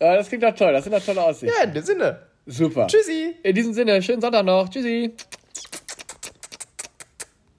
ja, 0.00 0.16
das 0.16 0.28
klingt 0.28 0.42
doch 0.42 0.54
toll. 0.54 0.72
Das 0.72 0.84
sind 0.84 0.94
doch 0.94 1.04
tolle 1.04 1.22
Aussichten. 1.22 1.54
Ja, 1.54 1.64
in 1.64 1.74
dem 1.74 1.84
Sinne. 1.84 2.18
Super. 2.46 2.86
Tschüssi. 2.86 3.36
In 3.42 3.54
diesem 3.54 3.74
Sinne, 3.74 4.00
schönen 4.00 4.22
Sonntag 4.22 4.46
noch. 4.46 4.70
Tschüssi. 4.70 5.12